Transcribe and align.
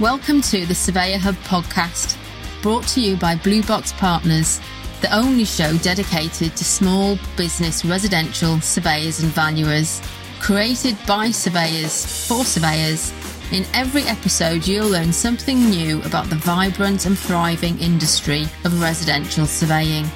Welcome 0.00 0.40
to 0.42 0.64
the 0.64 0.74
Surveyor 0.74 1.18
Hub 1.18 1.34
podcast, 1.44 2.16
brought 2.62 2.88
to 2.88 3.02
you 3.02 3.18
by 3.18 3.34
Blue 3.34 3.62
Box 3.62 3.92
Partners, 3.92 4.58
the 5.02 5.14
only 5.14 5.44
show 5.44 5.76
dedicated 5.76 6.56
to 6.56 6.64
small 6.64 7.18
business 7.36 7.84
residential 7.84 8.62
surveyors 8.62 9.20
and 9.20 9.30
valuers. 9.32 10.00
Created 10.40 10.96
by 11.06 11.30
surveyors 11.30 12.26
for 12.26 12.46
surveyors, 12.46 13.12
in 13.52 13.66
every 13.74 14.04
episode 14.04 14.66
you'll 14.66 14.88
learn 14.88 15.12
something 15.12 15.68
new 15.68 16.00
about 16.04 16.30
the 16.30 16.36
vibrant 16.36 17.04
and 17.04 17.18
thriving 17.18 17.78
industry 17.78 18.44
of 18.64 18.80
residential 18.80 19.44
surveying. 19.44 20.06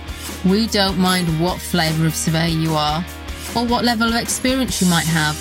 We 0.46 0.66
don't 0.66 0.96
mind 0.96 1.28
what 1.38 1.60
flavour 1.60 2.06
of 2.06 2.14
surveyor 2.14 2.58
you 2.58 2.72
are 2.74 3.04
or 3.54 3.66
what 3.66 3.84
level 3.84 4.08
of 4.08 4.14
experience 4.14 4.80
you 4.80 4.88
might 4.88 5.06
have. 5.06 5.36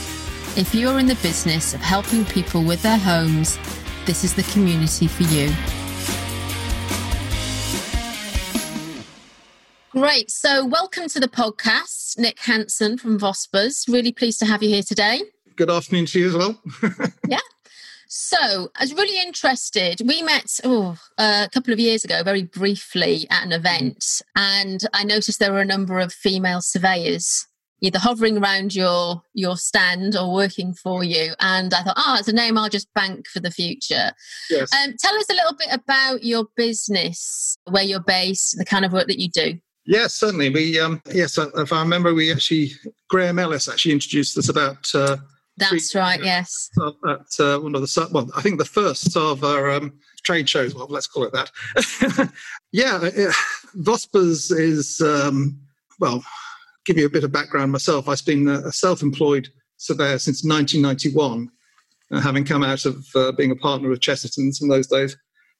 If 0.57 0.75
you're 0.75 0.99
in 0.99 1.07
the 1.07 1.15
business 1.23 1.73
of 1.73 1.79
helping 1.79 2.25
people 2.25 2.61
with 2.61 2.81
their 2.81 2.97
homes, 2.97 3.57
this 4.05 4.23
is 4.23 4.33
the 4.33 4.43
community 4.43 5.07
for 5.07 5.23
you. 5.23 5.53
Great. 9.91 10.31
So, 10.31 10.65
welcome 10.65 11.07
to 11.09 11.19
the 11.19 11.27
podcast, 11.27 12.17
Nick 12.17 12.39
Hanson 12.39 12.97
from 12.97 13.19
Vospers. 13.19 13.87
Really 13.87 14.11
pleased 14.11 14.39
to 14.39 14.45
have 14.45 14.63
you 14.63 14.69
here 14.69 14.83
today. 14.83 15.21
Good 15.55 15.69
afternoon 15.69 16.07
to 16.07 16.19
you 16.19 16.27
as 16.27 16.33
well. 16.33 16.61
yeah. 17.27 17.37
So, 18.07 18.71
I 18.75 18.81
was 18.81 18.93
really 18.93 19.21
interested. 19.21 20.01
We 20.05 20.21
met 20.23 20.59
oh, 20.63 20.97
a 21.17 21.47
couple 21.53 21.73
of 21.73 21.79
years 21.79 22.03
ago, 22.03 22.23
very 22.23 22.43
briefly, 22.43 23.27
at 23.29 23.45
an 23.45 23.51
event, 23.51 24.21
and 24.35 24.81
I 24.93 25.03
noticed 25.03 25.39
there 25.39 25.53
were 25.53 25.61
a 25.61 25.65
number 25.65 25.99
of 25.99 26.11
female 26.11 26.61
surveyors 26.61 27.47
either 27.83 27.99
hovering 27.99 28.37
around 28.37 28.73
your 28.73 29.21
your 29.33 29.57
stand 29.57 30.15
or 30.15 30.33
working 30.33 30.73
for 30.73 31.03
you. 31.03 31.33
And 31.39 31.73
I 31.73 31.83
thought, 31.83 31.97
oh, 31.97 32.15
it's 32.17 32.29
a 32.29 32.33
name 32.33 32.57
I'll 32.57 32.69
just 32.69 32.91
bank 32.95 33.27
for 33.27 33.41
the 33.41 33.51
future. 33.51 34.11
Yes. 34.49 34.73
Um, 34.73 34.95
tell 34.97 35.13
us 35.15 35.29
a 35.29 35.33
little 35.33 35.53
bit 35.53 35.67
about 35.71 36.23
your 36.23 36.45
business, 36.55 37.57
where 37.69 37.83
you're 37.83 37.99
based, 37.99 38.57
the 38.57 38.65
kind 38.65 38.85
of 38.85 38.93
work 38.93 39.07
that 39.07 39.19
you 39.19 39.29
do. 39.29 39.59
Yes, 39.85 40.15
certainly. 40.15 40.49
We 40.49 40.79
um, 40.79 41.01
yes, 41.11 41.37
if 41.37 41.73
I 41.73 41.81
remember, 41.81 42.13
we 42.13 42.31
actually 42.31 42.71
Graham 43.09 43.37
Ellis 43.37 43.67
actually 43.67 43.91
introduced 43.91 44.37
us 44.37 44.49
about. 44.49 44.89
Uh, 44.95 45.17
That's 45.57 45.91
three, 45.91 45.99
right. 45.99 46.23
Yes. 46.23 46.69
At 47.05 47.45
uh, 47.45 47.59
one 47.59 47.75
of 47.75 47.81
the 47.81 48.09
well, 48.11 48.29
I 48.35 48.41
think 48.41 48.59
the 48.59 48.65
first 48.65 49.15
of 49.17 49.43
our 49.43 49.69
um, 49.69 49.99
trade 50.23 50.49
shows. 50.49 50.73
Well, 50.73 50.87
let's 50.89 51.07
call 51.07 51.25
it 51.25 51.33
that. 51.33 51.51
yeah, 52.71 52.95
uh, 52.95 53.33
Vospers 53.75 54.57
is 54.57 55.01
um, 55.01 55.59
well 55.99 56.23
give 56.85 56.97
you 56.97 57.05
a 57.05 57.09
bit 57.09 57.23
of 57.23 57.31
background 57.31 57.71
myself, 57.71 58.07
I've 58.07 58.25
been 58.25 58.47
a 58.47 58.71
self-employed 58.71 59.49
surveyor 59.77 60.19
since 60.19 60.43
1991, 60.43 61.49
uh, 62.11 62.19
having 62.21 62.45
come 62.45 62.63
out 62.63 62.85
of 62.85 63.05
uh, 63.15 63.31
being 63.33 63.51
a 63.51 63.55
partner 63.55 63.91
of 63.91 64.01
Chesterton's 64.01 64.61
in 64.61 64.69
those 64.69 64.87
days. 64.87 65.15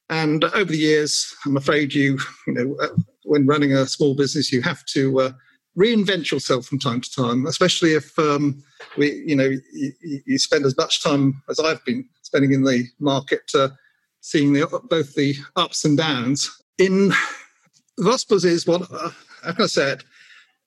And 0.10 0.44
over 0.44 0.66
the 0.66 0.78
years, 0.78 1.34
I'm 1.46 1.58
afraid 1.58 1.94
you, 1.94 2.20
you 2.48 2.54
know, 2.54 2.76
uh, 2.82 2.90
when 3.24 3.48
running 3.48 3.74
a 3.74 3.86
small 3.86 4.16
business, 4.16 4.52
you 4.52 4.62
have 4.62 4.84
to 4.88 5.20
uh, 5.20 5.32
reinvent 5.78 6.32
yourself 6.32 6.66
from 6.66 6.80
time 6.80 7.02
to 7.02 7.12
time, 7.12 7.46
especially 7.46 7.94
if 7.94 8.18
um, 8.20 8.62
we, 8.98 9.24
you 9.26 9.36
know, 9.36 9.50
you, 9.74 10.22
you, 10.26 10.38
spend 10.38 10.66
as 10.66 10.78
much 10.78 11.04
time 11.04 11.42
as 11.50 11.60
I've 11.60 11.84
been 11.86 12.08
spending 12.22 12.52
in 12.52 12.64
the 12.64 12.86
market, 13.00 13.50
uh, 13.56 13.70
seeing 14.22 14.54
the, 14.54 14.68
both 14.90 15.16
the 15.16 15.36
ups 15.56 15.86
and 15.86 15.98
downs. 15.98 16.50
In 16.78 17.12
Vospers 18.00 18.46
is 18.46 18.68
what, 18.68 18.88
uh, 18.92 19.12
I 19.44 19.66
said, 19.66 20.04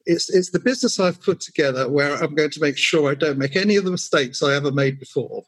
it's 0.07 0.31
it's 0.31 0.51
the 0.51 0.61
business 0.61 0.99
I've 1.01 1.21
put 1.21 1.41
together 1.41 1.89
where 1.89 2.15
I'm 2.15 2.35
going 2.35 2.51
to 2.51 2.61
make 2.61 2.79
sure 2.79 3.11
I 3.11 3.15
don't 3.15 3.39
make 3.39 3.57
any 3.57 3.77
of 3.77 3.85
the 3.85 3.91
mistakes 3.91 4.43
I 4.43 4.55
ever 4.55 4.71
made 4.71 4.99
before. 4.99 5.45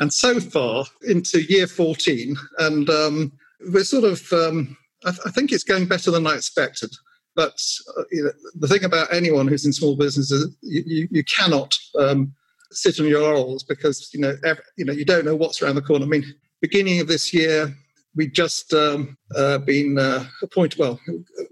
And 0.00 0.12
so 0.12 0.40
far 0.40 0.84
into 1.02 1.40
year 1.42 1.66
14, 1.66 2.36
and 2.58 2.88
um, 2.88 3.32
we're 3.72 3.84
sort 3.84 4.04
of, 4.04 4.32
um, 4.32 4.76
I, 5.04 5.10
th- 5.10 5.22
I, 5.26 5.30
think 5.30 5.50
it's 5.50 5.64
going 5.64 5.86
better 5.86 6.12
than 6.12 6.24
I 6.26 6.34
expected. 6.34 6.90
But 7.34 7.60
uh, 7.96 8.02
you 8.10 8.24
know, 8.24 8.32
the 8.54 8.68
thing 8.68 8.84
about 8.84 9.12
anyone 9.12 9.48
who's 9.48 9.66
in 9.66 9.72
small 9.72 9.96
business 9.96 10.30
is 10.30 10.54
you, 10.62 10.82
you, 10.86 11.08
you 11.10 11.24
cannot 11.24 11.76
um, 11.98 12.32
sit 12.70 13.00
on 13.00 13.06
your 13.06 13.22
laurels 13.22 13.64
because 13.64 14.10
you 14.12 14.20
know 14.20 14.36
every, 14.44 14.62
you 14.76 14.84
know 14.84 14.92
you 14.92 15.04
don't 15.04 15.24
know 15.24 15.36
what's 15.36 15.62
around 15.62 15.74
the 15.74 15.82
corner. 15.82 16.04
I 16.04 16.08
mean, 16.08 16.24
beginning 16.60 17.00
of 17.00 17.08
this 17.08 17.34
year, 17.34 17.74
we've 18.18 18.32
just 18.32 18.74
um, 18.74 19.16
uh, 19.36 19.58
been 19.58 19.96
uh, 19.96 20.26
appointed, 20.42 20.78
well, 20.78 21.00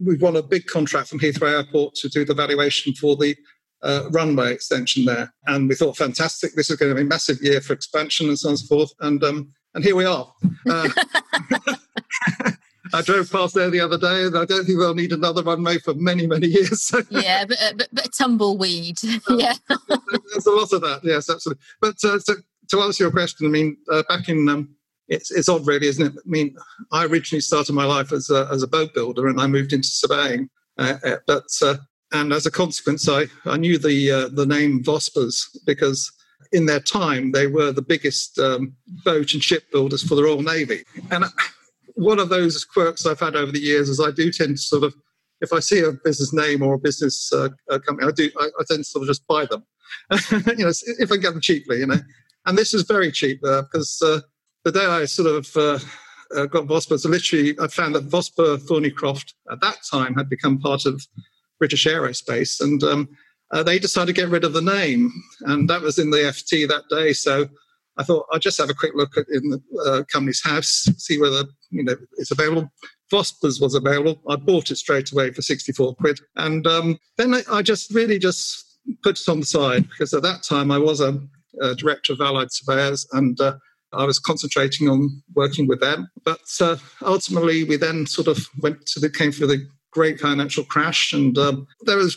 we've 0.05 0.21
won 0.21 0.37
a 0.37 0.43
big 0.43 0.67
contract 0.67 1.09
from 1.09 1.21
Heathrow 1.21 1.49
Airport 1.49 1.95
to 1.95 2.09
do 2.09 2.25
the 2.25 2.35
valuation 2.35 2.93
for 2.95 3.15
the 3.17 3.37
uh, 3.83 4.11
runway 4.11 4.53
extension 4.53 5.05
there. 5.05 5.33
And 5.47 5.69
we 5.69 5.77
thought, 5.77 5.97
fantastic, 5.97 6.57
this 6.57 6.69
is 6.69 6.77
going 6.77 6.91
to 6.91 6.97
be 6.97 7.03
a 7.03 7.05
massive 7.05 7.41
year 7.41 7.61
for 7.61 7.73
expansion 7.73 8.29
and 8.29 8.37
so 8.39 8.49
on 8.49 8.53
and 8.53 8.59
so 8.59 8.67
forth. 8.67 8.91
And, 9.01 9.23
um, 9.23 9.53
and 9.75 9.85
here 9.85 9.95
we 9.95 10.07
are. 10.07 10.31
Uh, 10.69 10.89
I 12.93 13.03
drove 13.03 13.31
past 13.31 13.55
there 13.55 13.71
the 13.71 13.81
other 13.81 13.99
day, 13.99 14.25
and 14.25 14.37
I 14.37 14.45
don't 14.45 14.65
think 14.65 14.79
they'll 14.79 14.95
need 14.95 15.13
another 15.13 15.43
runway 15.43 15.79
for 15.79 15.95
many, 15.95 16.27
many 16.27 16.49
years. 16.49 16.93
yeah, 17.11 17.45
but, 17.45 17.63
uh, 17.63 17.73
but, 17.77 17.89
but 17.93 18.13
tumbleweed. 18.13 18.99
yeah, 19.03 19.55
there's 19.69 20.47
a 20.47 20.51
lot 20.51 20.73
of 20.73 20.81
that. 20.83 21.01
Yes, 21.03 21.31
absolutely. 21.31 21.63
But 21.81 21.97
uh, 22.05 22.19
to, 22.27 22.37
to 22.71 22.81
answer 22.81 23.05
your 23.05 23.11
question, 23.13 23.47
I 23.47 23.51
mean, 23.51 23.77
uh, 23.91 24.03
back 24.09 24.29
in 24.29 24.49
um, 24.49 24.76
it's, 25.09 25.31
it's 25.31 25.49
odd, 25.49 25.67
really, 25.67 25.87
isn't 25.87 26.07
it? 26.07 26.13
I 26.17 26.29
mean, 26.29 26.57
I 26.93 27.05
originally 27.05 27.41
started 27.41 27.73
my 27.73 27.85
life 27.85 28.13
as 28.13 28.31
a, 28.31 28.49
as 28.51 28.63
a 28.63 28.69
boat 28.69 28.93
builder 28.95 29.29
and 29.29 29.41
I 29.41 29.47
moved 29.47 29.73
into 29.73 29.89
surveying. 29.89 30.49
Uh, 30.79 30.97
uh, 31.05 31.17
but 31.27 31.47
uh, 31.63 31.77
and 32.13 32.33
as 32.33 32.47
a 32.47 32.51
consequence, 32.51 33.09
I, 33.09 33.27
I 33.45 33.57
knew 33.57 33.79
the 33.79 34.11
uh, 34.11 34.29
the 34.29 34.47
name 34.47 34.83
Vospers 34.83 35.45
because 35.65 36.13
in 36.53 36.67
their 36.67 36.81
time 36.81 37.33
they 37.33 37.47
were 37.47 37.73
the 37.73 37.83
biggest 37.83 38.39
um, 38.39 38.75
boat 39.05 39.33
and 39.35 39.43
ship 39.43 39.65
builders 39.73 40.03
for 40.03 40.15
the 40.15 40.23
Royal 40.23 40.43
Navy. 40.43 40.85
And 41.11 41.25
one 41.95 42.19
of 42.19 42.29
those 42.29 42.65
quirks 42.65 43.07
I've 43.07 43.21
had 43.21 43.37
over 43.37 43.51
the 43.51 43.61
years 43.61 43.89
is 43.89 44.01
I 44.01 44.11
do 44.11 44.31
tend 44.31 44.57
to 44.57 44.63
sort 44.63 44.85
of, 44.85 44.95
if 45.41 45.53
I 45.53 45.61
see 45.61 45.81
a 45.81 45.93
business 46.05 46.33
name 46.33 46.63
or 46.63 46.75
a 46.75 46.79
business 46.79 47.33
uh, 47.33 47.49
company, 47.69 48.07
I 48.07 48.13
do 48.13 48.31
I, 48.39 48.45
I, 48.45 48.65
tend 48.69 48.81
to 48.81 48.85
sort 48.85 49.03
of 49.03 49.09
just 49.09 49.27
buy 49.27 49.47
them, 49.47 49.65
you 50.31 50.65
know, 50.65 50.73
if 50.99 51.11
I 51.11 51.17
get 51.17 51.33
them 51.33 51.41
cheaply, 51.41 51.81
you 51.81 51.87
know. 51.87 52.01
And 52.45 52.57
this 52.57 52.75
is 52.75 52.83
very 52.83 53.11
cheap 53.11 53.41
because 53.41 54.01
uh, 54.05 54.21
the 54.67 54.73
day 54.73 54.85
I 54.85 55.05
sort 55.05 55.29
of 55.29 55.57
uh, 55.57 55.79
uh, 56.37 56.47
got 56.47 56.67
Vosper, 56.67 56.99
so 56.99 57.09
literally 57.09 57.57
I 57.61 57.69
found 57.69 57.95
that 57.95 58.09
Vosper 58.09 58.59
Thornycroft 58.59 59.35
at 59.49 59.61
that 59.61 59.77
time 59.89 60.15
had 60.15 60.29
become 60.29 60.59
part 60.59 60.87
of 60.87 61.07
British 61.61 61.87
Aerospace, 61.87 62.61
and 62.61 62.83
um, 62.83 63.09
uh, 63.53 63.63
they 63.63 63.79
decided 63.79 64.13
to 64.13 64.21
get 64.21 64.29
rid 64.29 64.43
of 64.43 64.55
the 64.55 64.61
name, 64.61 65.13
and 65.43 65.71
that 65.71 65.83
was 65.83 66.01
in 66.01 66.11
the 66.11 66.17
FT 66.17 66.67
that 66.67 66.83
day. 66.91 67.13
So 67.13 67.47
I 67.97 68.03
thought 68.03 68.27
I'd 68.33 68.43
just 68.43 68.59
have 68.59 68.69
a 68.69 68.75
quick 68.75 68.95
look 68.97 69.17
at 69.17 69.29
in 69.29 69.51
the 69.51 69.63
uh, 69.87 70.03
Companies 70.13 70.43
House, 70.43 70.89
see 70.99 71.21
whether 71.21 71.45
you 71.71 71.85
know 71.85 71.95
it's 72.17 72.33
available. 72.33 72.69
Vospers 73.13 73.63
was 73.63 73.77
available. 73.77 74.21
I 74.29 74.35
bought 74.35 74.73
it 74.73 74.77
straight 74.79 75.13
away 75.13 75.31
for 75.31 75.43
sixty-four 75.43 75.95
quid, 75.95 76.19
and 76.35 76.67
um, 76.67 76.99
then 77.19 77.35
I, 77.35 77.43
I, 77.53 77.63
just 77.63 77.95
really 77.95 78.19
just 78.19 78.81
put 79.05 79.21
it 79.21 79.29
on 79.29 79.39
the 79.39 79.47
side 79.47 79.89
because 79.89 80.13
at 80.13 80.25
that 80.25 80.43
time 80.43 80.73
I 80.73 80.79
was 80.79 81.01
a, 81.01 81.21
a 81.63 81.77
director 81.77 82.15
of 82.15 82.21
Allied 82.21 82.51
Surveyors, 82.51 83.07
and 83.13 83.41
uh, 83.41 83.59
I 83.97 84.05
was 84.05 84.19
concentrating 84.19 84.89
on 84.89 85.23
working 85.35 85.67
with 85.67 85.81
them. 85.81 86.09
But 86.25 86.41
uh, 86.61 86.77
ultimately, 87.03 87.65
we 87.65 87.77
then 87.77 88.07
sort 88.07 88.29
of 88.29 88.47
went 88.61 88.87
to 88.87 89.01
the 89.01 89.11
came 89.11 89.33
through 89.33 89.49
the 89.49 89.67
great 89.91 90.21
financial 90.21 90.65
crash, 90.65 91.13
and 91.13 91.37
um, 91.39 91.67
there 91.83 91.97
was 91.97 92.17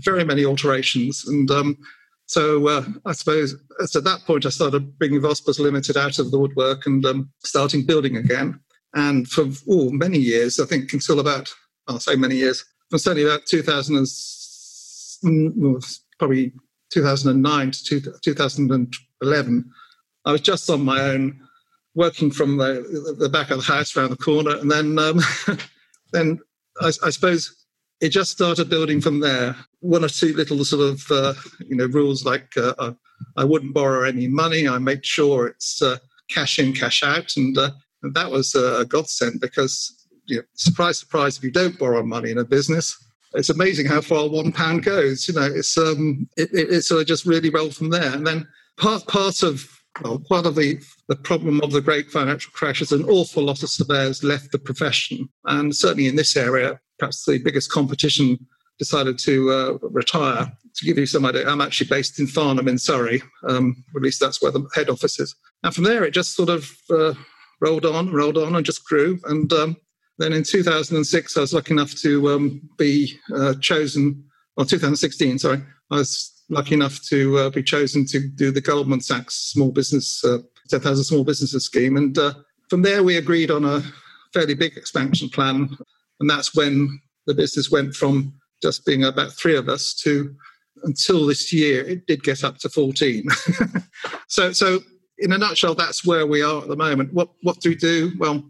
very 0.00 0.24
many 0.24 0.44
alterations. 0.44 1.24
And 1.26 1.50
um, 1.50 1.76
so 2.26 2.68
uh, 2.68 2.84
I 3.04 3.12
suppose 3.12 3.54
at 3.80 4.04
that 4.04 4.20
point, 4.26 4.46
I 4.46 4.50
started 4.50 4.98
bringing 4.98 5.20
Vospers 5.20 5.58
Limited 5.58 5.96
out 5.96 6.18
of 6.18 6.30
the 6.30 6.38
woodwork 6.38 6.86
and 6.86 7.04
um, 7.06 7.30
starting 7.44 7.84
building 7.84 8.16
again. 8.16 8.60
And 8.94 9.28
for 9.28 9.46
oh, 9.68 9.90
many 9.90 10.18
years, 10.18 10.58
I 10.58 10.64
think 10.64 10.92
until 10.92 11.20
about, 11.20 11.52
I'll 11.86 12.00
say 12.00 12.16
many 12.16 12.36
years, 12.36 12.64
from 12.90 12.98
certainly 12.98 13.28
about 13.28 13.46
2000 13.46 13.96
and, 13.96 14.06
mm, 15.54 16.00
probably 16.18 16.52
2009 16.92 17.70
to 17.84 18.00
2011, 18.22 19.70
I 20.26 20.32
was 20.32 20.40
just 20.40 20.68
on 20.68 20.84
my 20.84 21.00
own, 21.00 21.40
working 21.94 22.30
from 22.30 22.58
the, 22.58 23.16
the 23.18 23.28
back 23.28 23.50
of 23.50 23.58
the 23.58 23.72
house 23.72 23.96
around 23.96 24.10
the 24.10 24.16
corner, 24.16 24.56
and 24.56 24.70
then 24.70 24.98
um, 24.98 25.20
then 26.12 26.38
I, 26.80 26.88
I, 26.88 27.10
suppose 27.10 27.66
it 28.00 28.10
just 28.10 28.32
started 28.32 28.68
building 28.68 29.00
from 29.00 29.20
there. 29.20 29.56
One 29.80 30.04
or 30.04 30.08
two 30.08 30.34
little 30.34 30.64
sort 30.64 30.92
of 30.92 31.10
uh, 31.10 31.34
you 31.60 31.76
know 31.76 31.86
rules 31.86 32.24
like 32.24 32.56
uh, 32.56 32.92
I 33.36 33.44
wouldn't 33.44 33.72
borrow 33.72 34.06
any 34.06 34.26
money. 34.26 34.68
I 34.68 34.78
made 34.78 35.06
sure 35.06 35.46
it's 35.46 35.80
uh, 35.80 35.98
cash 36.28 36.58
in, 36.58 36.72
cash 36.72 37.02
out, 37.02 37.32
and, 37.36 37.56
uh, 37.56 37.70
and 38.02 38.14
that 38.14 38.30
was 38.30 38.54
a 38.54 38.84
godsend 38.84 39.40
because 39.40 40.06
you 40.26 40.38
know, 40.38 40.42
surprise, 40.54 40.98
surprise, 40.98 41.38
if 41.38 41.44
you 41.44 41.52
don't 41.52 41.78
borrow 41.78 42.02
money 42.02 42.32
in 42.32 42.38
a 42.38 42.44
business, 42.44 42.96
it's 43.34 43.50
amazing 43.50 43.86
how 43.86 44.00
far 44.00 44.28
one 44.28 44.50
pound 44.50 44.84
goes. 44.84 45.28
You 45.28 45.34
know, 45.34 45.46
it's 45.46 45.78
um, 45.78 46.28
it, 46.36 46.50
it, 46.52 46.70
it 46.70 46.82
sort 46.82 47.02
of 47.02 47.06
just 47.06 47.26
really 47.26 47.50
rolled 47.50 47.76
from 47.76 47.90
there, 47.90 48.12
and 48.12 48.26
then 48.26 48.46
part 48.76 49.06
part 49.06 49.42
of 49.42 49.75
well, 50.02 50.18
part 50.18 50.46
of 50.46 50.54
the, 50.54 50.80
the 51.08 51.16
problem 51.16 51.60
of 51.62 51.72
the 51.72 51.80
great 51.80 52.10
financial 52.10 52.52
crash 52.52 52.80
is 52.82 52.92
an 52.92 53.04
awful 53.04 53.44
lot 53.44 53.62
of 53.62 53.70
surveyors 53.70 54.22
left 54.22 54.52
the 54.52 54.58
profession. 54.58 55.28
And 55.44 55.74
certainly 55.74 56.08
in 56.08 56.16
this 56.16 56.36
area, 56.36 56.80
perhaps 56.98 57.24
the 57.24 57.38
biggest 57.38 57.70
competition 57.70 58.38
decided 58.78 59.18
to 59.20 59.50
uh, 59.50 59.88
retire. 59.88 60.52
To 60.76 60.84
give 60.84 60.98
you 60.98 61.06
some 61.06 61.24
idea, 61.24 61.48
I'm 61.48 61.62
actually 61.62 61.86
based 61.88 62.20
in 62.20 62.26
Farnham 62.26 62.68
in 62.68 62.76
Surrey. 62.76 63.22
Um, 63.48 63.82
at 63.94 64.02
least 64.02 64.20
that's 64.20 64.42
where 64.42 64.52
the 64.52 64.68
head 64.74 64.90
office 64.90 65.18
is. 65.18 65.34
And 65.62 65.74
from 65.74 65.84
there, 65.84 66.04
it 66.04 66.10
just 66.10 66.34
sort 66.34 66.50
of 66.50 66.70
uh, 66.90 67.14
rolled 67.62 67.86
on, 67.86 68.12
rolled 68.12 68.36
on, 68.36 68.54
and 68.54 68.66
just 68.66 68.84
grew. 68.84 69.18
And 69.24 69.50
um, 69.54 69.76
then 70.18 70.34
in 70.34 70.42
2006, 70.42 71.36
I 71.36 71.40
was 71.40 71.54
lucky 71.54 71.72
enough 71.72 71.94
to 72.02 72.30
um, 72.30 72.68
be 72.76 73.18
uh, 73.34 73.54
chosen, 73.60 74.22
or 74.58 74.66
2016, 74.66 75.38
sorry, 75.38 75.62
I 75.90 75.96
was 75.96 76.35
lucky 76.48 76.74
enough 76.74 77.00
to 77.02 77.38
uh, 77.38 77.50
be 77.50 77.62
chosen 77.62 78.04
to 78.06 78.28
do 78.28 78.50
the 78.50 78.60
Goldman 78.60 79.00
Sachs 79.00 79.34
Small 79.34 79.70
Business, 79.70 80.24
uh, 80.24 80.38
10,000 80.68 81.04
Small 81.04 81.24
Businesses 81.24 81.64
Scheme. 81.64 81.96
And 81.96 82.16
uh, 82.18 82.34
from 82.68 82.82
there, 82.82 83.02
we 83.02 83.16
agreed 83.16 83.50
on 83.50 83.64
a 83.64 83.82
fairly 84.32 84.54
big 84.54 84.76
expansion 84.76 85.28
plan. 85.28 85.76
And 86.20 86.30
that's 86.30 86.54
when 86.54 87.00
the 87.26 87.34
business 87.34 87.70
went 87.70 87.94
from 87.94 88.34
just 88.62 88.86
being 88.86 89.04
about 89.04 89.32
three 89.32 89.56
of 89.56 89.68
us 89.68 89.94
to 89.94 90.34
until 90.84 91.26
this 91.26 91.52
year, 91.52 91.84
it 91.84 92.06
did 92.06 92.22
get 92.22 92.44
up 92.44 92.58
to 92.58 92.68
14. 92.68 93.26
so, 94.28 94.52
so 94.52 94.80
in 95.18 95.32
a 95.32 95.38
nutshell, 95.38 95.74
that's 95.74 96.04
where 96.04 96.26
we 96.26 96.42
are 96.42 96.62
at 96.62 96.68
the 96.68 96.76
moment. 96.76 97.12
What 97.12 97.30
what 97.42 97.60
do 97.60 97.70
we 97.70 97.76
do? 97.76 98.12
Well, 98.18 98.44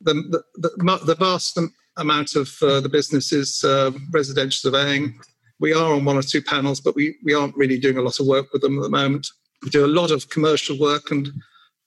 the 0.00 0.14
the, 0.56 1.00
the, 1.04 1.14
vast 1.14 1.58
amount 1.96 2.36
of 2.36 2.50
uh, 2.62 2.80
the 2.80 2.88
business 2.88 3.32
is 3.32 3.62
uh, 3.64 3.92
residential 4.12 4.70
surveying. 4.70 5.18
We 5.60 5.72
are 5.72 5.92
on 5.92 6.04
one 6.04 6.16
or 6.16 6.22
two 6.22 6.42
panels, 6.42 6.80
but 6.80 6.94
we 6.94 7.16
we 7.24 7.34
aren't 7.34 7.56
really 7.56 7.78
doing 7.78 7.98
a 7.98 8.02
lot 8.02 8.20
of 8.20 8.26
work 8.26 8.52
with 8.52 8.62
them 8.62 8.78
at 8.78 8.82
the 8.82 8.90
moment. 8.90 9.26
We 9.62 9.70
do 9.70 9.84
a 9.84 9.86
lot 9.86 10.10
of 10.10 10.28
commercial 10.30 10.78
work, 10.78 11.10
and 11.10 11.28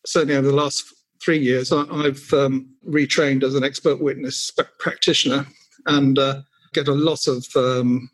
certainly 0.05 0.35
over 0.35 0.47
the 0.47 0.55
last 0.55 0.83
three 1.23 1.39
years, 1.39 1.71
I, 1.71 1.85
have 2.03 2.33
um, 2.33 2.69
retrained 2.87 3.43
as 3.43 3.55
an 3.55 3.63
expert 3.63 4.01
witness 4.01 4.51
practitioner, 4.79 5.45
and 5.85 6.17
uh, 6.17 6.41
get 6.73 6.87
a 6.87 6.93
lot 6.93 7.27
of 7.27 7.45
um, 7.55 8.09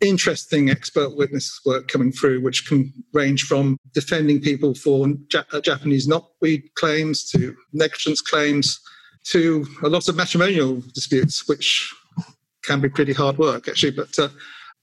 interesting 0.00 0.70
expert 0.70 1.16
witness 1.16 1.60
work 1.64 1.88
coming 1.88 2.12
through, 2.12 2.40
which 2.40 2.66
can 2.66 2.92
range 3.12 3.44
from 3.44 3.78
defending 3.92 4.40
people 4.40 4.74
for 4.74 5.08
uh, 5.34 5.60
Japanese 5.60 6.08
knotweed 6.08 6.62
claims 6.74 7.28
to 7.30 7.54
negligence 7.72 8.20
claims 8.20 8.80
to 9.24 9.66
a 9.82 9.88
lot 9.88 10.08
of 10.08 10.16
matrimonial 10.16 10.82
disputes, 10.94 11.48
which 11.48 11.92
can 12.62 12.80
be 12.80 12.88
pretty 12.88 13.12
hard 13.12 13.38
work, 13.38 13.68
actually. 13.68 13.92
But 13.92 14.16
uh, 14.18 14.28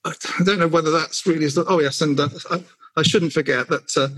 I 0.06 0.44
don't 0.44 0.60
know 0.60 0.68
whether 0.68 0.92
that's 0.92 1.26
really. 1.26 1.48
Oh, 1.56 1.80
yes, 1.80 2.02
and 2.02 2.20
uh, 2.20 2.30
I, 2.52 2.64
I, 2.98 3.04
shouldn't 3.04 3.34
forget 3.34 3.70
that. 3.70 3.96
Uh, 3.96 4.10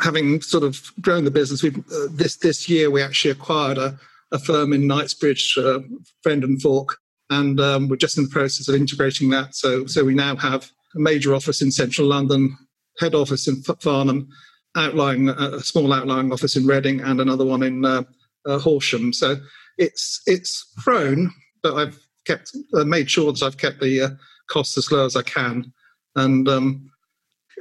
having 0.00 0.40
sort 0.40 0.64
of 0.64 0.90
grown 1.00 1.24
the 1.24 1.30
business, 1.30 1.62
we 1.62 1.70
uh, 1.70 2.06
this 2.10 2.36
this 2.36 2.68
year 2.68 2.90
we 2.90 3.02
actually 3.02 3.32
acquired 3.32 3.78
a, 3.78 3.98
a 4.32 4.38
firm 4.38 4.72
in 4.72 4.86
Knightsbridge, 4.86 5.56
uh, 5.58 5.80
and 6.24 6.62
Fork, 6.62 6.98
and 7.30 7.60
um, 7.60 7.88
we're 7.88 7.96
just 7.96 8.18
in 8.18 8.24
the 8.24 8.30
process 8.30 8.68
of 8.68 8.74
integrating 8.74 9.30
that. 9.30 9.54
So, 9.54 9.86
so 9.86 10.04
we 10.04 10.14
now 10.14 10.36
have 10.36 10.70
a 10.94 11.00
major 11.00 11.34
office 11.34 11.62
in 11.62 11.70
central 11.70 12.06
London, 12.06 12.56
head 13.00 13.14
office 13.14 13.48
in 13.48 13.62
Farnham, 13.62 14.28
outlying 14.76 15.28
a 15.28 15.60
small 15.60 15.92
outlying 15.92 16.32
office 16.32 16.56
in 16.56 16.66
Reading, 16.66 17.00
and 17.00 17.20
another 17.20 17.44
one 17.44 17.62
in 17.62 17.84
uh, 17.84 18.02
uh, 18.46 18.58
Horsham. 18.58 19.12
So 19.12 19.36
it's 19.76 20.22
it's 20.26 20.72
grown, 20.84 21.32
but 21.62 21.74
I've 21.74 21.98
kept 22.26 22.56
uh, 22.74 22.84
made 22.84 23.10
sure 23.10 23.32
that 23.32 23.42
I've 23.42 23.58
kept 23.58 23.80
the 23.80 24.02
uh, 24.02 24.10
costs 24.48 24.76
as 24.76 24.90
low 24.90 25.04
as 25.04 25.16
I 25.16 25.22
can, 25.22 25.72
and 26.16 26.48
um, 26.48 26.90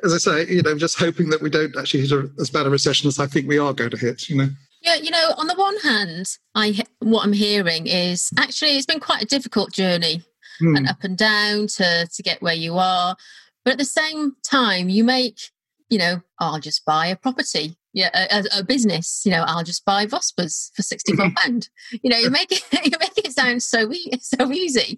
as 0.03 0.13
I 0.13 0.17
say, 0.17 0.53
you 0.53 0.61
know, 0.61 0.77
just 0.77 0.99
hoping 0.99 1.29
that 1.29 1.41
we 1.41 1.49
don't 1.49 1.75
actually 1.77 2.01
hit 2.01 2.11
a, 2.11 2.29
as 2.39 2.49
bad 2.49 2.65
a 2.65 2.69
recession 2.69 3.07
as 3.07 3.19
I 3.19 3.27
think 3.27 3.47
we 3.47 3.57
are 3.57 3.73
going 3.73 3.91
to 3.91 3.97
hit. 3.97 4.29
You 4.29 4.37
know. 4.37 4.49
Yeah, 4.81 4.95
you 4.95 5.09
know, 5.09 5.33
on 5.37 5.47
the 5.47 5.55
one 5.55 5.77
hand, 5.79 6.27
I 6.55 6.83
what 6.99 7.25
I'm 7.25 7.33
hearing 7.33 7.87
is 7.87 8.29
actually 8.37 8.77
it's 8.77 8.85
been 8.85 8.99
quite 8.99 9.21
a 9.21 9.25
difficult 9.25 9.73
journey 9.73 10.23
mm. 10.61 10.77
and 10.77 10.87
up 10.87 11.03
and 11.03 11.17
down 11.17 11.67
to 11.67 12.07
to 12.07 12.23
get 12.23 12.41
where 12.41 12.53
you 12.53 12.77
are. 12.77 13.15
But 13.63 13.73
at 13.73 13.79
the 13.79 13.85
same 13.85 14.35
time, 14.45 14.87
you 14.87 15.03
make, 15.03 15.51
you 15.89 15.97
know, 15.97 16.21
I'll 16.39 16.59
just 16.59 16.85
buy 16.85 17.07
a 17.07 17.15
property, 17.17 17.77
yeah, 17.97 18.27
a, 18.31 18.59
a 18.59 18.63
business. 18.63 19.23
You 19.25 19.31
know, 19.31 19.43
I'll 19.47 19.63
just 19.63 19.83
buy 19.83 20.05
Vospers 20.05 20.69
for 20.75 20.83
sixty 20.83 21.15
four 21.15 21.31
pound. 21.35 21.69
you 22.03 22.11
know, 22.11 22.17
you 22.17 22.29
make 22.29 22.51
it 22.51 22.63
you 22.85 22.91
make 22.99 23.17
it 23.17 23.31
sound 23.33 23.63
so 23.63 23.91
so 24.21 24.51
easy. 24.51 24.97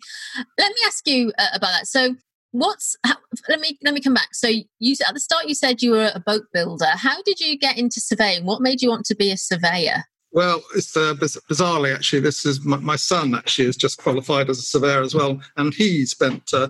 Let 0.58 0.70
me 0.70 0.82
ask 0.86 1.08
you 1.08 1.32
uh, 1.38 1.48
about 1.54 1.72
that. 1.72 1.88
So, 1.88 2.16
what's 2.52 2.98
how, 3.06 3.16
let 3.48 3.62
me 3.62 3.78
let 3.84 3.94
me 3.94 4.02
come 4.02 4.16
back 4.16 4.34
so 4.34 4.48
you 4.48 4.96
at 5.08 5.14
the 5.14 5.20
start 5.20 5.48
you 5.48 5.54
said 5.54 5.84
you 5.84 5.92
were 5.92 6.12
a 6.16 6.20
boat 6.20 6.46
builder 6.52 6.88
how 6.96 7.22
did 7.22 7.40
you 7.40 7.56
get 7.56 7.78
into 7.78 8.02
surveying 8.02 8.44
what 8.44 8.60
made 8.60 8.82
you 8.82 8.90
want 8.90 9.06
to 9.06 9.16
be 9.16 9.32
a 9.32 9.38
surveyor 9.38 10.04
well 10.32 10.60
it's 10.76 10.98
uh, 10.98 11.14
bizarrely 11.14 11.94
actually 11.94 12.20
this 12.20 12.48
is 12.48 12.66
my, 12.66 12.78
my, 12.78 12.96
son 12.96 13.36
actually 13.36 13.68
is 13.68 13.78
just 13.78 14.02
qualified 14.02 14.50
as 14.50 14.58
a 14.58 14.64
surveyor 14.64 15.04
as 15.04 15.14
well 15.14 15.40
and 15.58 15.76
he 15.76 16.08
spent 16.08 16.52
uh, 16.52 16.70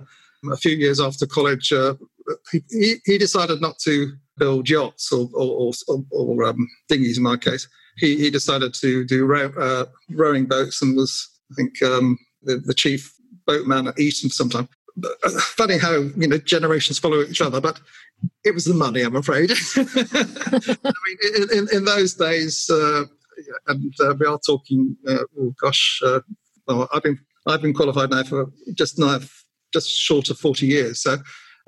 a 0.52 0.56
few 0.58 0.76
years 0.76 1.00
after 1.00 1.26
college 1.26 1.72
uh, 1.72 1.94
he, 2.70 2.96
he 3.04 3.18
decided 3.18 3.60
not 3.60 3.78
to 3.78 4.12
build 4.38 4.68
yachts 4.68 5.12
or, 5.12 5.28
or, 5.34 5.72
or, 5.88 6.04
or 6.10 6.44
um, 6.44 6.68
dinghies 6.88 7.18
in 7.18 7.22
my 7.22 7.36
case 7.36 7.68
he, 7.96 8.16
he 8.16 8.30
decided 8.30 8.72
to 8.72 9.04
do 9.04 9.26
row, 9.26 9.52
uh, 9.58 9.84
rowing 10.10 10.46
boats 10.46 10.82
and 10.82 10.96
was 10.96 11.28
i 11.50 11.54
think 11.54 11.82
um, 11.82 12.18
the, 12.42 12.56
the 12.56 12.74
chief 12.74 13.14
boatman 13.46 13.88
at 13.88 13.98
eton 13.98 14.30
for 14.30 14.34
some 14.34 14.50
time 14.50 14.68
funny 15.38 15.78
how 15.78 15.92
you 15.92 16.28
know 16.28 16.38
generations 16.38 16.98
follow 16.98 17.22
each 17.22 17.40
other, 17.40 17.60
but 17.60 17.80
it 18.44 18.54
was 18.54 18.64
the 18.64 18.74
money, 18.74 19.02
I'm 19.02 19.16
afraid. 19.16 19.50
I 19.76 20.92
mean, 21.06 21.18
in, 21.22 21.58
in, 21.58 21.68
in 21.76 21.84
those 21.84 22.14
days, 22.14 22.68
uh, 22.70 23.04
and 23.68 23.94
uh, 24.00 24.14
we 24.18 24.26
are 24.26 24.38
talking. 24.44 24.96
Uh, 25.08 25.24
oh 25.38 25.54
gosh, 25.60 26.00
uh, 26.04 26.20
well, 26.66 26.88
I've 26.92 27.02
been 27.02 27.18
I've 27.46 27.62
been 27.62 27.74
qualified 27.74 28.10
now 28.10 28.22
for 28.24 28.50
just 28.74 28.98
now 28.98 29.18
just 29.72 29.88
short 29.88 30.30
of 30.30 30.38
40 30.38 30.66
years. 30.66 31.02
So, 31.02 31.18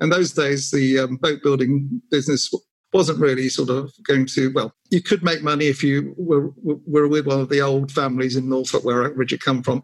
in 0.01 0.09
those 0.09 0.33
days, 0.33 0.71
the 0.71 0.99
um, 0.99 1.17
boat 1.17 1.41
building 1.43 2.01
business 2.11 2.53
wasn't 2.93 3.19
really 3.19 3.49
sort 3.49 3.69
of 3.69 3.91
going 4.07 4.23
to 4.23 4.51
well 4.53 4.71
you 4.91 5.01
could 5.01 5.23
make 5.23 5.41
money 5.41 5.65
if 5.65 5.83
you 5.83 6.13
were, 6.15 6.51
were 6.61 7.07
with 7.07 7.25
one 7.25 7.39
of 7.39 7.49
the 7.49 7.59
old 7.59 7.91
families 7.91 8.35
in 8.35 8.47
norfolk 8.47 8.83
where 8.83 9.01
originally 9.01 9.39
come 9.39 9.63
from 9.63 9.81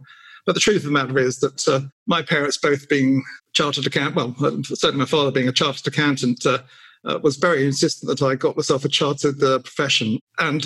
but 0.50 0.54
the 0.54 0.62
truth 0.62 0.78
of 0.78 0.86
the 0.86 0.92
matter 0.92 1.20
is 1.20 1.40
that 1.42 1.68
uh, 1.68 1.82
my 2.08 2.24
parents, 2.24 2.58
both 2.58 2.90
being 2.90 3.24
chartered 3.54 3.86
accountant, 3.86 4.40
well, 4.40 4.64
certainly 4.64 4.98
my 4.98 5.06
father 5.06 5.32
being 5.32 5.48
a 5.48 5.52
chartered 5.52 5.86
accountant, 5.86 6.44
uh, 6.46 6.60
uh, 7.06 7.20
was 7.22 7.38
very 7.38 7.66
insistent 7.66 8.10
that 8.10 8.26
I 8.26 8.36
got 8.36 8.56
myself 8.56 8.84
a 8.84 8.90
chartered 8.90 9.44
uh, 9.44 9.60
profession. 9.60 10.20
And 10.40 10.66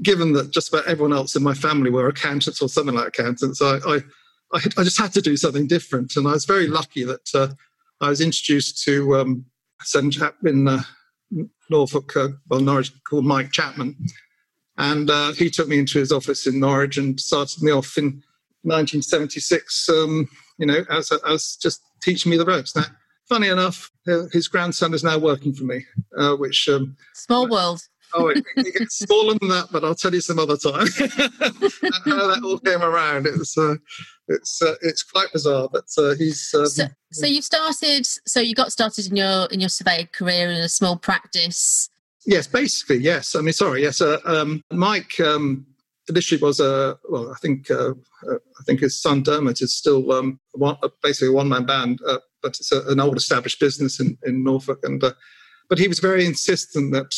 given 0.00 0.32
that 0.34 0.52
just 0.52 0.68
about 0.68 0.86
everyone 0.86 1.12
else 1.12 1.34
in 1.34 1.42
my 1.42 1.54
family 1.54 1.90
were 1.90 2.06
accountants 2.06 2.62
or 2.62 2.68
something 2.68 2.94
like 2.94 3.08
accountants, 3.08 3.60
I, 3.60 3.78
I, 3.78 3.96
I, 4.52 4.60
I 4.78 4.84
just 4.84 5.00
had 5.00 5.12
to 5.14 5.22
do 5.22 5.36
something 5.36 5.66
different. 5.66 6.16
And 6.16 6.28
I 6.28 6.32
was 6.32 6.44
very 6.44 6.68
lucky 6.68 7.04
that 7.04 7.34
uh, 7.34 7.48
I 8.00 8.08
was 8.08 8.20
introduced 8.20 8.82
to 8.84 9.16
um, 9.16 9.46
a 9.94 10.10
chap 10.10 10.36
in 10.44 10.68
Norfolk, 11.70 12.12
well, 12.48 12.60
Norwich, 12.60 12.92
called 13.08 13.24
Mike 13.24 13.52
Chapman. 13.52 13.96
And 14.78 15.10
he 15.36 15.50
took 15.50 15.68
me 15.68 15.78
into 15.78 15.98
his 15.98 16.12
office 16.12 16.46
in 16.46 16.60
Norwich 16.60 16.98
and 16.98 17.18
started 17.18 17.62
me 17.62 17.72
off 17.72 17.96
in 17.96 18.22
1976, 18.66 19.88
um, 19.88 20.28
you 20.58 20.66
know, 20.66 20.84
as, 20.90 21.12
as 21.26 21.56
just 21.56 21.82
teaching 22.02 22.30
me 22.30 22.36
the 22.36 22.44
ropes. 22.44 22.74
Now, 22.74 22.84
funny 23.28 23.48
enough, 23.48 23.90
uh, 24.08 24.24
his 24.32 24.48
grandson 24.48 24.92
is 24.92 25.04
now 25.04 25.18
working 25.18 25.54
for 25.54 25.64
me, 25.64 25.84
uh, 26.18 26.34
which. 26.34 26.68
Um, 26.68 26.96
Small 27.14 27.48
world. 27.48 27.80
Oh, 28.14 28.28
it, 28.28 28.44
it, 28.56 28.74
gets 28.74 28.98
smaller 28.98 29.34
than 29.38 29.48
that, 29.48 29.68
but 29.70 29.84
I'll 29.84 29.94
tell 29.94 30.14
you 30.14 30.20
some 30.20 30.38
other 30.38 30.56
time 30.56 30.86
how 32.06 32.28
that 32.28 32.40
all 32.44 32.58
came 32.58 32.82
around. 32.82 33.26
It's 33.26 33.56
uh, 33.56 33.74
it's 34.28 34.60
uh, 34.62 34.74
it's 34.82 35.02
quite 35.02 35.32
bizarre, 35.32 35.68
but 35.72 35.84
uh, 35.98 36.14
he's. 36.14 36.54
Um, 36.54 36.66
so, 36.66 36.86
so 37.12 37.26
you 37.26 37.42
started. 37.42 38.06
So 38.06 38.40
you 38.40 38.54
got 38.54 38.72
started 38.72 39.06
in 39.06 39.16
your 39.16 39.46
in 39.46 39.60
your 39.60 39.68
survey 39.68 40.08
career 40.12 40.50
in 40.50 40.58
a 40.58 40.68
small 40.68 40.96
practice. 40.96 41.88
Yes, 42.26 42.46
basically, 42.46 42.98
yes. 42.98 43.36
I 43.36 43.40
mean, 43.40 43.52
sorry, 43.52 43.82
yes. 43.82 44.00
Uh, 44.00 44.18
um, 44.24 44.62
Mike 44.72 45.20
um, 45.20 45.64
initially 46.08 46.40
was 46.40 46.60
a 46.60 46.98
well, 47.08 47.30
I 47.30 47.36
think 47.36 47.70
uh, 47.70 47.90
uh, 48.28 48.34
I 48.34 48.62
think 48.64 48.80
his 48.80 49.00
son 49.00 49.22
Dermot 49.22 49.60
is 49.60 49.76
still 49.76 50.12
um, 50.12 50.40
one, 50.52 50.76
uh, 50.82 50.88
basically 51.02 51.28
a 51.28 51.32
one 51.32 51.48
man 51.48 51.66
band, 51.66 52.00
uh, 52.06 52.18
but 52.42 52.56
it's 52.58 52.72
a, 52.72 52.82
an 52.88 53.00
old 53.00 53.16
established 53.16 53.60
business 53.60 54.00
in, 54.00 54.18
in 54.24 54.42
Norfolk, 54.42 54.80
and 54.82 55.02
uh, 55.02 55.12
but 55.68 55.78
he 55.78 55.88
was 55.88 55.98
very 55.98 56.24
insistent 56.24 56.92
that 56.92 57.12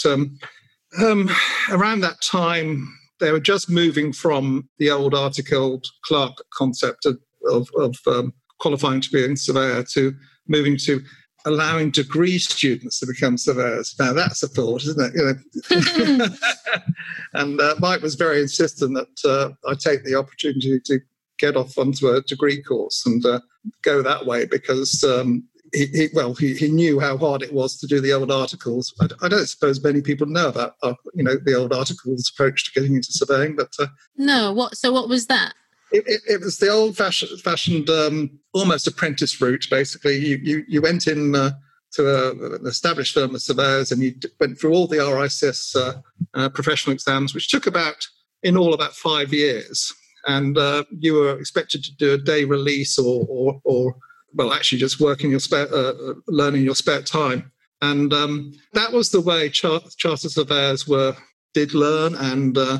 um, 1.02 1.30
around 1.70 2.00
that 2.00 2.20
time 2.22 2.88
they 3.20 3.32
were 3.32 3.40
just 3.40 3.68
moving 3.68 4.12
from 4.12 4.68
the 4.78 4.90
old 4.90 5.14
articled 5.14 5.86
clerk 6.04 6.36
concept 6.56 7.04
of, 7.04 7.18
of, 7.50 7.68
of 7.76 7.96
um, 8.06 8.32
qualifying 8.60 9.00
to 9.00 9.10
be 9.10 9.24
a 9.24 9.36
surveyor 9.36 9.82
to 9.82 10.14
moving 10.46 10.76
to 10.76 11.02
allowing 11.44 11.90
degree 11.90 12.38
students 12.38 13.00
to 13.00 13.06
become 13.06 13.38
surveyors. 13.38 13.94
Now 13.98 14.12
that's 14.12 14.42
a 14.42 14.48
thought, 14.48 14.84
isn't 14.84 15.00
it? 15.00 15.14
You 15.14 16.18
know? 16.18 16.26
and 17.34 17.60
uh, 17.60 17.74
Mike 17.78 18.02
was 18.02 18.14
very 18.14 18.40
insistent 18.40 18.94
that 18.94 19.28
uh, 19.28 19.68
I 19.68 19.74
take 19.74 20.04
the 20.04 20.14
opportunity 20.14 20.80
to 20.84 21.00
get 21.38 21.56
off 21.56 21.78
onto 21.78 22.08
a 22.08 22.22
degree 22.22 22.62
course 22.62 23.04
and 23.06 23.24
uh, 23.24 23.40
go 23.82 24.02
that 24.02 24.26
way 24.26 24.44
because 24.44 25.04
um, 25.04 25.44
he, 25.72 25.86
he, 25.86 26.08
well, 26.14 26.34
he, 26.34 26.54
he 26.54 26.68
knew 26.68 27.00
how 27.00 27.16
hard 27.16 27.42
it 27.42 27.52
was 27.52 27.76
to 27.78 27.86
do 27.86 28.00
the 28.00 28.12
old 28.12 28.30
articles. 28.30 28.94
I, 29.00 29.08
I 29.22 29.28
don't 29.28 29.46
suppose 29.46 29.82
many 29.82 30.00
people 30.00 30.26
know 30.26 30.48
about, 30.48 30.74
uh, 30.82 30.94
you 31.14 31.22
know, 31.22 31.36
the 31.36 31.54
old 31.54 31.72
articles 31.72 32.30
approach 32.32 32.64
to 32.64 32.80
getting 32.80 32.96
into 32.96 33.12
surveying, 33.12 33.56
but 33.56 33.74
uh, 33.78 33.86
no. 34.16 34.52
What? 34.52 34.76
So 34.76 34.92
what 34.92 35.08
was 35.08 35.26
that? 35.26 35.54
It, 35.90 36.04
it, 36.06 36.20
it, 36.28 36.40
was 36.40 36.58
the 36.58 36.68
old 36.68 36.96
fashioned, 36.96 37.40
fashioned 37.40 37.88
um, 37.88 38.38
almost 38.52 38.86
apprentice 38.86 39.40
route. 39.40 39.66
Basically, 39.70 40.18
you 40.18 40.38
you, 40.42 40.64
you 40.68 40.82
went 40.82 41.06
in 41.06 41.34
uh, 41.34 41.52
to 41.92 42.08
a, 42.08 42.56
an 42.56 42.66
established 42.66 43.14
firm 43.14 43.34
of 43.34 43.42
surveyors 43.42 43.92
and 43.92 44.02
you 44.02 44.14
went 44.40 44.58
through 44.58 44.72
all 44.72 44.86
the 44.86 44.96
RICS 44.96 45.76
uh, 45.76 46.00
uh, 46.34 46.48
professional 46.50 46.94
exams, 46.94 47.34
which 47.34 47.48
took 47.48 47.66
about 47.66 48.06
in 48.42 48.56
all 48.56 48.74
about 48.74 48.94
five 48.94 49.32
years. 49.32 49.92
And 50.26 50.58
uh, 50.58 50.84
you 50.90 51.14
were 51.14 51.38
expected 51.38 51.84
to 51.84 51.96
do 51.96 52.12
a 52.12 52.18
day 52.18 52.44
release 52.44 52.98
or, 52.98 53.26
or, 53.28 53.60
or 53.64 53.96
well, 54.38 54.52
actually 54.52 54.78
just 54.78 55.00
working 55.00 55.32
your 55.32 55.40
spare, 55.40 55.68
uh, 55.74 55.92
uh, 55.92 56.14
learning 56.28 56.62
your 56.62 56.76
spare 56.76 57.02
time. 57.02 57.50
And 57.82 58.12
um, 58.12 58.52
that 58.72 58.92
was 58.92 59.10
the 59.10 59.20
way 59.20 59.50
char- 59.50 59.82
charter 59.96 60.28
surveyors 60.28 60.86
were 60.86 61.14
did 61.54 61.74
learn 61.74 62.14
and 62.14 62.56
uh, 62.56 62.78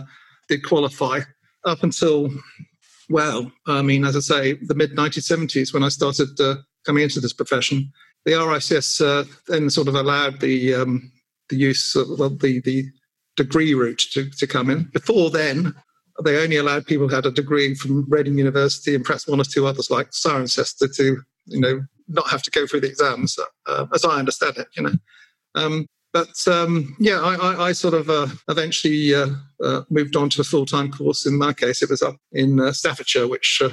did 0.49 0.65
qualify 0.65 1.21
up 1.65 1.83
until, 1.83 2.31
well, 3.11 3.51
I 3.67 3.83
mean, 3.83 4.05
as 4.05 4.17
I 4.17 4.21
say, 4.21 4.53
the 4.55 4.75
mid 4.75 4.93
1970s 4.93 5.75
when 5.75 5.83
I 5.83 5.89
started 5.89 6.41
uh, 6.41 6.57
coming 6.87 7.03
into 7.03 7.21
this 7.21 7.33
profession. 7.33 7.93
The 8.25 8.33
RICS 8.33 9.01
uh, 9.01 9.25
then 9.49 9.69
sort 9.71 9.89
of 9.89 9.95
allowed 9.95 10.41
the 10.41 10.75
um, 10.75 11.11
the 11.49 11.57
use 11.57 11.97
of 11.97 12.19
well, 12.19 12.31
the 12.31 12.61
the 12.61 12.85
degree 13.37 13.75
route 13.75 14.03
to, 14.13 14.29
to 14.31 14.47
come 14.47 14.69
in. 14.71 14.91
Before 14.93 15.31
then, 15.31 15.75
they 16.25 16.43
only 16.43 16.57
allowed 16.57 16.87
people 16.87 17.09
who 17.09 17.15
had 17.15 17.27
a 17.27 17.31
degree 17.31 17.75
from 17.75 18.05
Reading 18.09 18.37
University 18.37 18.95
and 18.95 19.05
perhaps 19.05 19.27
one 19.27 19.41
or 19.41 19.45
two 19.45 19.67
others 19.67 19.91
like 19.91 20.11
Cirencester 20.11 20.95
to 20.97 21.23
you 21.49 21.61
know 21.61 21.81
not 22.09 22.29
have 22.31 22.43
to 22.43 22.51
go 22.51 22.67
through 22.67 22.81
the 22.81 22.89
exams, 22.89 23.39
uh, 23.67 23.87
as 23.95 24.05
I 24.05 24.19
understand 24.19 24.57
it. 24.57 24.69
You 24.77 24.85
know, 24.85 24.93
um, 25.55 25.87
but 26.13 26.47
um, 26.47 26.97
yeah, 26.99 27.21
I, 27.21 27.35
I, 27.35 27.67
I, 27.69 27.73
sort 27.73 27.95
of 27.95 28.09
uh, 28.09 28.29
eventually 28.49 29.15
uh, 29.15 29.29
uh 29.63 29.83
moved 29.91 30.17
on 30.17 30.31
to 30.31 30.41
a 30.41 30.45
full 30.45 30.67
time 30.67 30.91
course. 30.91 31.27
In 31.27 31.37
my 31.37 31.53
case, 31.53 31.83
it 31.83 31.91
was 31.91 32.03
up 32.03 32.17
in 32.33 32.61
uh, 32.61 32.73
Staffordshire, 32.73 33.29
which 33.29 33.61
uh, 33.63 33.71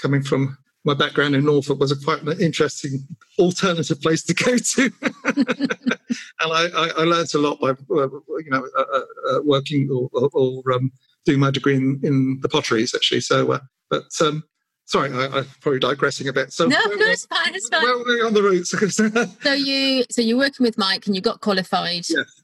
coming 0.00 0.22
from 0.22 0.58
my 0.84 0.94
background 0.94 1.34
in 1.34 1.44
Norfolk 1.44 1.78
was 1.78 1.92
a 1.92 2.04
quite 2.04 2.22
an 2.22 2.40
interesting 2.40 3.06
alternative 3.38 4.00
place 4.00 4.22
to 4.24 4.34
go 4.34 4.56
to, 4.58 4.92
and 5.24 6.26
I, 6.40 6.66
I, 6.74 6.88
I, 6.98 7.04
learned 7.04 7.32
a 7.34 7.38
lot 7.38 7.60
by 7.60 7.70
you 7.88 8.50
know 8.50 9.42
working 9.44 9.88
or, 9.90 10.28
or 10.32 10.72
um, 10.72 10.90
doing 11.24 11.38
my 11.38 11.52
degree 11.52 11.76
in, 11.76 12.00
in 12.02 12.40
the 12.42 12.48
potteries 12.48 12.94
actually. 12.94 13.20
So, 13.20 13.60
but 13.88 14.04
um, 14.20 14.42
Sorry, 14.92 15.10
I, 15.10 15.38
am 15.38 15.46
probably 15.62 15.80
digressing 15.80 16.28
a 16.28 16.34
bit. 16.34 16.52
So 16.52 16.66
no, 16.66 16.76
no, 16.76 17.06
it's 17.06 17.24
fine. 17.24 17.54
It's 17.54 17.66
fine. 17.66 17.82
Where 17.82 17.94
are 17.94 18.04
we 18.04 18.20
on 18.20 18.34
the 18.34 18.42
route? 18.42 18.66
so 19.42 19.54
you, 19.54 20.04
so 20.10 20.20
you're 20.20 20.36
working 20.36 20.64
with 20.64 20.76
Mike, 20.76 21.06
and 21.06 21.16
you 21.16 21.22
got 21.22 21.40
qualified. 21.40 22.04
Yes. 22.10 22.42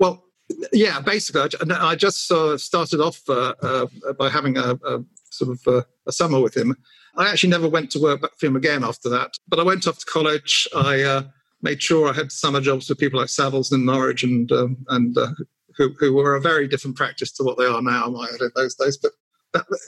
Well, 0.00 0.24
yeah. 0.72 0.98
Basically, 0.98 1.42
I, 1.70 1.90
I 1.90 1.94
just 1.94 2.32
uh, 2.32 2.58
started 2.58 3.00
off 3.00 3.20
uh, 3.28 3.54
uh, 3.62 3.86
by 4.18 4.28
having 4.28 4.56
a, 4.56 4.76
a 4.84 5.04
sort 5.30 5.52
of 5.52 5.68
uh, 5.68 5.82
a 6.08 6.10
summer 6.10 6.40
with 6.40 6.56
him. 6.56 6.76
I 7.16 7.30
actually 7.30 7.50
never 7.50 7.68
went 7.68 7.92
to 7.92 8.00
work 8.00 8.28
for 8.40 8.46
him 8.46 8.56
again 8.56 8.82
after 8.82 9.08
that. 9.10 9.34
But 9.46 9.60
I 9.60 9.62
went 9.62 9.86
off 9.86 10.00
to 10.00 10.06
college. 10.06 10.66
I 10.74 11.00
uh, 11.00 11.22
made 11.62 11.80
sure 11.80 12.08
I 12.08 12.12
had 12.12 12.32
summer 12.32 12.60
jobs 12.60 12.88
with 12.88 12.98
people 12.98 13.20
like 13.20 13.28
Savills 13.28 13.70
and 13.70 13.86
Norwich, 13.86 14.24
and 14.24 14.50
um, 14.50 14.84
and 14.88 15.16
uh, 15.16 15.28
who, 15.76 15.94
who 16.00 16.12
were 16.12 16.34
a 16.34 16.40
very 16.40 16.66
different 16.66 16.96
practice 16.96 17.30
to 17.34 17.44
what 17.44 17.56
they 17.56 17.66
are 17.66 17.82
now. 17.82 18.12
I 18.16 18.26
in 18.40 18.50
those 18.56 18.74
days, 18.74 18.96
but 18.96 19.12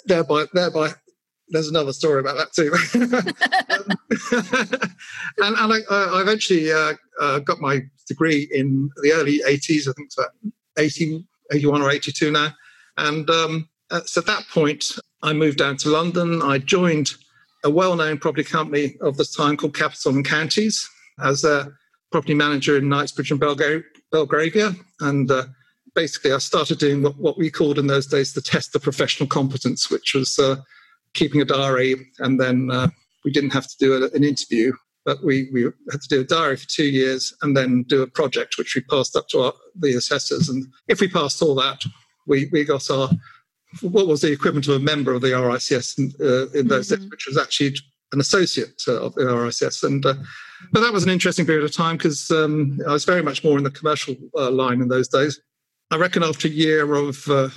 thereby 0.05 0.45
thereby 0.55 0.93
there's 1.49 1.69
another 1.69 1.93
story 1.93 2.21
about 2.21 2.37
that 2.37 2.53
too. 2.53 2.73
um, 3.71 4.81
and, 5.39 5.57
and 5.57 5.73
I, 5.73 5.79
I, 5.91 6.21
eventually 6.21 6.73
uh, 6.73 6.95
uh, 7.21 7.39
got 7.41 7.61
my 7.61 7.81
degree 8.09 8.49
in 8.53 8.91
the 9.03 9.13
early 9.13 9.41
80s. 9.47 9.89
I 9.89 9.93
think 9.93 10.07
it's 10.07 10.19
about 10.19 10.31
80, 10.77 11.25
81 11.53 11.83
or 11.83 11.91
82 11.91 12.31
now. 12.31 12.53
And 12.97 13.29
um, 13.31 13.69
so 14.05 14.21
at 14.21 14.27
that 14.27 14.45
point, 14.53 14.85
I 15.23 15.33
moved 15.33 15.59
down 15.59 15.77
to 15.79 15.89
London. 15.89 16.43
I 16.43 16.59
joined 16.59 17.11
a 17.65 17.71
well-known 17.71 18.19
property 18.19 18.45
company 18.45 18.97
of 19.01 19.17
the 19.17 19.25
time 19.25 19.57
called 19.57 19.75
Capital 19.75 20.15
and 20.15 20.25
Counties 20.25 20.89
as 21.23 21.45
a 21.45 21.73
property 22.13 22.35
manager 22.35 22.77
in 22.77 22.89
Knightsbridge 22.89 23.31
and 23.31 23.41
Belgra- 23.41 23.83
Belgravia. 24.13 24.73
And 25.01 25.31
uh, 25.31 25.45
basically, 25.95 26.33
I 26.33 26.39
started 26.39 26.79
doing 26.79 27.03
what, 27.03 27.17
what, 27.17 27.39
we 27.39 27.51
called 27.51 27.79
in 27.79 27.87
those 27.87 28.07
days 28.07 28.33
the 28.33 28.41
test 28.41 28.75
of 28.75 28.83
professional 28.83 29.29
competence, 29.29 29.91
which 29.91 30.15
was 30.15 30.39
uh, 30.39 30.57
keeping 31.17 31.41
a 31.41 31.45
diary, 31.45 31.97
and 32.21 32.39
then 32.41 32.71
uh, 32.71 32.89
we 33.25 33.33
didn't 33.33 33.53
have 33.53 33.67
to 33.67 33.77
do 33.79 33.95
a, 33.95 34.09
an 34.17 34.23
interview, 34.23 34.73
but 35.05 35.23
we, 35.25 35.49
we 35.53 35.65
had 35.91 36.01
to 36.03 36.09
do 36.09 36.21
a 36.21 36.25
diary 36.25 36.57
for 36.57 36.69
two 36.69 36.85
years 36.85 37.35
and 37.43 37.57
then 37.57 37.85
do 37.89 38.03
a 38.03 38.07
project, 38.07 38.59
which 38.59 38.75
we 38.75 38.83
passed 38.83 39.17
up 39.17 39.29
to 39.29 39.41
our, 39.41 39.53
the 39.81 39.95
assessors. 39.95 40.49
And 40.49 40.67
if 40.89 41.01
we 41.01 41.09
passed 41.09 41.43
all 41.43 41.55
that, 41.57 41.83
we, 42.27 42.49
we 42.53 42.65
got 42.65 42.91
our 42.91 43.11
what 43.83 44.07
was 44.07 44.21
the 44.21 44.33
equivalent 44.33 44.69
of 44.69 44.77
a 44.77 44.79
member 44.79 45.13
of 45.13 45.23
the 45.23 45.29
RICS 45.29 45.99
in, 45.99 46.13
uh, 46.21 46.49
in 46.59 46.69
those 46.69 46.89
mm-hmm. 46.89 47.03
days, 47.03 47.11
which 47.11 47.27
was 47.27 47.37
actually 47.37 47.75
an 48.13 48.21
associate 48.21 48.83
uh, 48.89 49.03
of 49.03 49.15
the 49.15 49.23
RICS. 49.23 49.83
And 49.83 50.05
uh, 50.05 50.15
but 50.73 50.81
that 50.81 50.93
was 50.93 51.05
an 51.05 51.11
interesting 51.11 51.47
period 51.47 51.65
of 51.65 51.73
time 51.73 51.97
because 51.97 52.31
um, 52.31 52.79
I 52.89 52.93
was 52.93 53.05
very 53.05 53.23
much 53.23 53.45
more 53.45 53.59
in 53.59 53.65
the 53.65 53.71
commercial 53.71 54.17
uh, 54.37 54.51
line 54.51 54.81
in 54.81 54.89
those 54.89 55.09
days. 55.09 55.41
I 55.91 55.97
reckon 55.97 56.23
after 56.23 56.49
a 56.49 56.51
year 56.51 56.95
of 56.95 57.29
uh, 57.29 57.49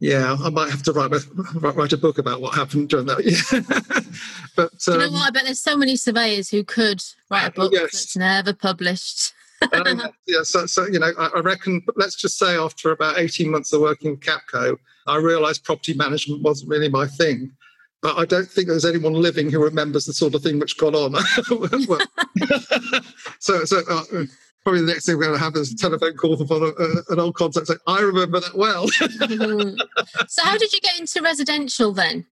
yeah, 0.00 0.36
I 0.40 0.50
might 0.50 0.70
have 0.70 0.82
to 0.84 0.92
write 0.92 1.12
a, 1.12 1.20
write 1.58 1.92
a 1.92 1.96
book 1.96 2.18
about 2.18 2.40
what 2.40 2.54
happened 2.54 2.88
during 2.88 3.06
that 3.06 3.24
year. 3.24 3.62
but 4.54 4.70
um, 4.88 4.94
you 4.94 4.98
know 4.98 5.06
um, 5.06 5.12
what? 5.12 5.28
I 5.28 5.30
bet 5.30 5.44
there's 5.44 5.60
so 5.60 5.76
many 5.76 5.96
surveyors 5.96 6.50
who 6.50 6.62
could 6.62 7.02
write 7.30 7.48
a 7.48 7.50
book 7.50 7.72
yes. 7.72 7.92
that's 7.92 8.16
never 8.16 8.52
published. 8.52 9.34
um, 9.72 10.00
yeah, 10.26 10.42
so, 10.44 10.66
so 10.66 10.86
you 10.86 11.00
know, 11.00 11.10
I, 11.18 11.30
I, 11.36 11.40
reckon. 11.40 11.82
Let's 11.96 12.14
just 12.14 12.38
say 12.38 12.56
after 12.56 12.92
about 12.92 13.18
18 13.18 13.50
months 13.50 13.72
of 13.72 13.80
working 13.80 14.12
with 14.12 14.20
Capco, 14.20 14.78
I 15.08 15.16
realised 15.16 15.64
property 15.64 15.94
management 15.94 16.42
wasn't 16.42 16.70
really 16.70 16.88
my 16.88 17.06
thing. 17.06 17.50
But 18.00 18.16
I 18.16 18.24
don't 18.24 18.48
think 18.48 18.68
there's 18.68 18.84
anyone 18.84 19.14
living 19.14 19.50
who 19.50 19.60
remembers 19.60 20.04
the 20.04 20.12
sort 20.12 20.36
of 20.36 20.42
thing 20.44 20.60
which 20.60 20.78
got 20.78 20.94
on. 20.94 21.14
so, 23.40 23.64
so 23.64 23.80
uh, 23.90 24.04
probably 24.68 24.84
the 24.84 24.92
next 24.92 25.06
thing 25.06 25.16
we're 25.16 25.24
going 25.24 25.38
to 25.38 25.42
have 25.42 25.56
is 25.56 25.72
a 25.72 25.76
telephone 25.76 26.14
call 26.14 26.36
from 26.36 26.74
an 27.08 27.18
old 27.18 27.34
contact 27.34 27.68
saying, 27.68 27.78
I 27.86 28.00
remember 28.02 28.38
that 28.38 28.54
well. 28.54 28.86
so, 30.28 30.44
how 30.44 30.58
did 30.58 30.74
you 30.74 30.80
get 30.80 31.00
into 31.00 31.22
residential 31.22 31.94
then? 31.94 32.26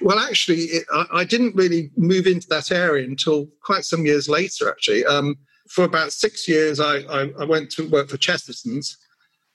Well, 0.00 0.18
actually, 0.18 0.62
it, 0.62 0.86
I, 0.90 1.04
I, 1.12 1.24
didn't 1.24 1.54
really 1.54 1.90
move 1.98 2.26
into 2.26 2.46
that 2.48 2.72
area 2.72 3.04
until 3.04 3.46
quite 3.62 3.84
some 3.84 4.06
years 4.06 4.26
later, 4.26 4.70
actually. 4.70 5.04
Um, 5.04 5.36
for 5.68 5.84
about 5.84 6.12
six 6.12 6.48
years, 6.48 6.80
I, 6.80 7.00
I, 7.00 7.30
I, 7.40 7.44
went 7.44 7.70
to 7.72 7.86
work 7.90 8.08
for 8.08 8.16
Chesterton's, 8.16 8.96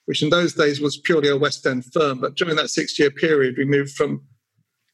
which 0.06 0.22
in 0.22 0.30
those 0.30 0.54
days 0.54 0.80
was 0.80 0.98
purely 0.98 1.30
a 1.30 1.38
West 1.38 1.66
End 1.66 1.86
firm. 1.92 2.22
But 2.22 2.36
during 2.36 2.56
that 2.58 2.70
six 2.70 3.00
year 3.00 3.10
period, 3.10 3.56
we 3.58 3.66
moved 3.66 3.94
from 3.94 4.22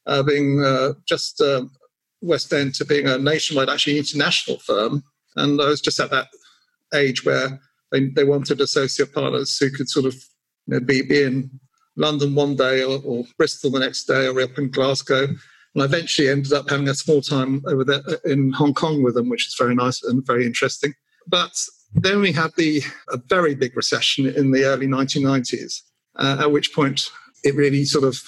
uh, 0.06 0.24
being 0.24 0.64
uh, 0.64 0.94
just 1.10 1.42
uh, 1.42 1.66
West 2.22 2.54
End 2.54 2.74
to 2.76 2.86
being 2.86 3.08
a 3.08 3.18
nationwide, 3.18 3.68
actually 3.68 3.98
international 3.98 4.60
firm. 4.60 5.04
And 5.36 5.62
I 5.62 5.68
was 5.68 5.82
just 5.82 6.00
at 6.00 6.10
that 6.12 6.28
age 6.94 7.26
where 7.26 7.60
they, 7.92 8.08
they 8.10 8.24
wanted 8.24 8.62
associate 8.62 9.14
partners 9.14 9.58
who 9.58 9.70
could 9.70 9.90
sort 9.90 10.06
of 10.06 10.14
you 10.68 10.76
know, 10.76 10.80
be, 10.80 11.02
be 11.02 11.24
in 11.24 11.50
London 11.96 12.36
one 12.36 12.56
day 12.56 12.84
or, 12.84 13.00
or, 13.06 13.26
Bristol 13.38 13.72
the 13.72 13.80
next 13.80 14.06
day 14.06 14.28
or 14.28 14.42
up 14.42 14.58
in 14.58 14.72
Glasgow. 14.72 15.24
And 15.24 15.82
I 15.82 15.86
eventually 15.86 16.30
ended 16.30 16.54
up 16.54 16.70
having 16.70 16.88
a 16.88 16.94
small 16.94 17.22
time 17.22 17.64
over 17.68 17.84
there 17.84 18.02
in 18.26 18.52
Hong 18.52 18.74
Kong 18.74 19.04
with 19.04 19.16
them, 19.16 19.30
which 19.30 19.48
is 19.48 19.56
very 19.58 19.76
nice 19.76 20.04
and 20.04 20.26
very 20.26 20.46
interesting. 20.46 20.94
But 21.28 21.54
then 21.94 22.22
we 22.22 22.32
had 22.32 22.52
the 22.58 22.82
a 23.10 23.18
very 23.30 23.56
big 23.56 23.76
recession 23.76 24.28
in 24.28 24.52
the 24.52 24.66
early 24.66 24.88
1990s, 24.88 25.82
uh, 26.18 26.38
at 26.42 26.52
which 26.52 26.74
point 26.74 27.10
it 27.44 27.56
really 27.56 27.86
sort 27.86 28.04
of 28.04 28.20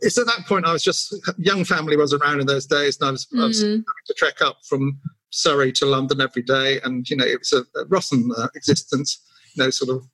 it's 0.00 0.18
at 0.18 0.26
that 0.26 0.46
point 0.46 0.66
I 0.66 0.72
was 0.72 0.82
just 0.82 1.14
young 1.38 1.64
family 1.64 1.96
was 1.96 2.12
around 2.12 2.40
in 2.40 2.46
those 2.46 2.66
days, 2.66 2.98
and 3.00 3.08
I 3.08 3.12
was, 3.12 3.26
mm-hmm. 3.26 3.40
I 3.40 3.46
was 3.46 3.62
mm-hmm. 3.62 3.70
having 3.70 4.06
to 4.06 4.14
trek 4.14 4.42
up 4.42 4.58
from 4.68 5.00
Surrey 5.32 5.72
to 5.72 5.86
London 5.86 6.20
every 6.20 6.42
day, 6.42 6.80
and 6.84 7.08
you 7.08 7.16
know 7.16 7.24
it 7.24 7.38
was 7.38 7.52
a, 7.52 7.60
a 7.78 7.84
Rossum 7.86 8.30
uh, 8.36 8.48
existence. 8.54 9.20
You 9.54 9.64
know, 9.64 9.70
sort 9.70 9.90
of 9.90 10.06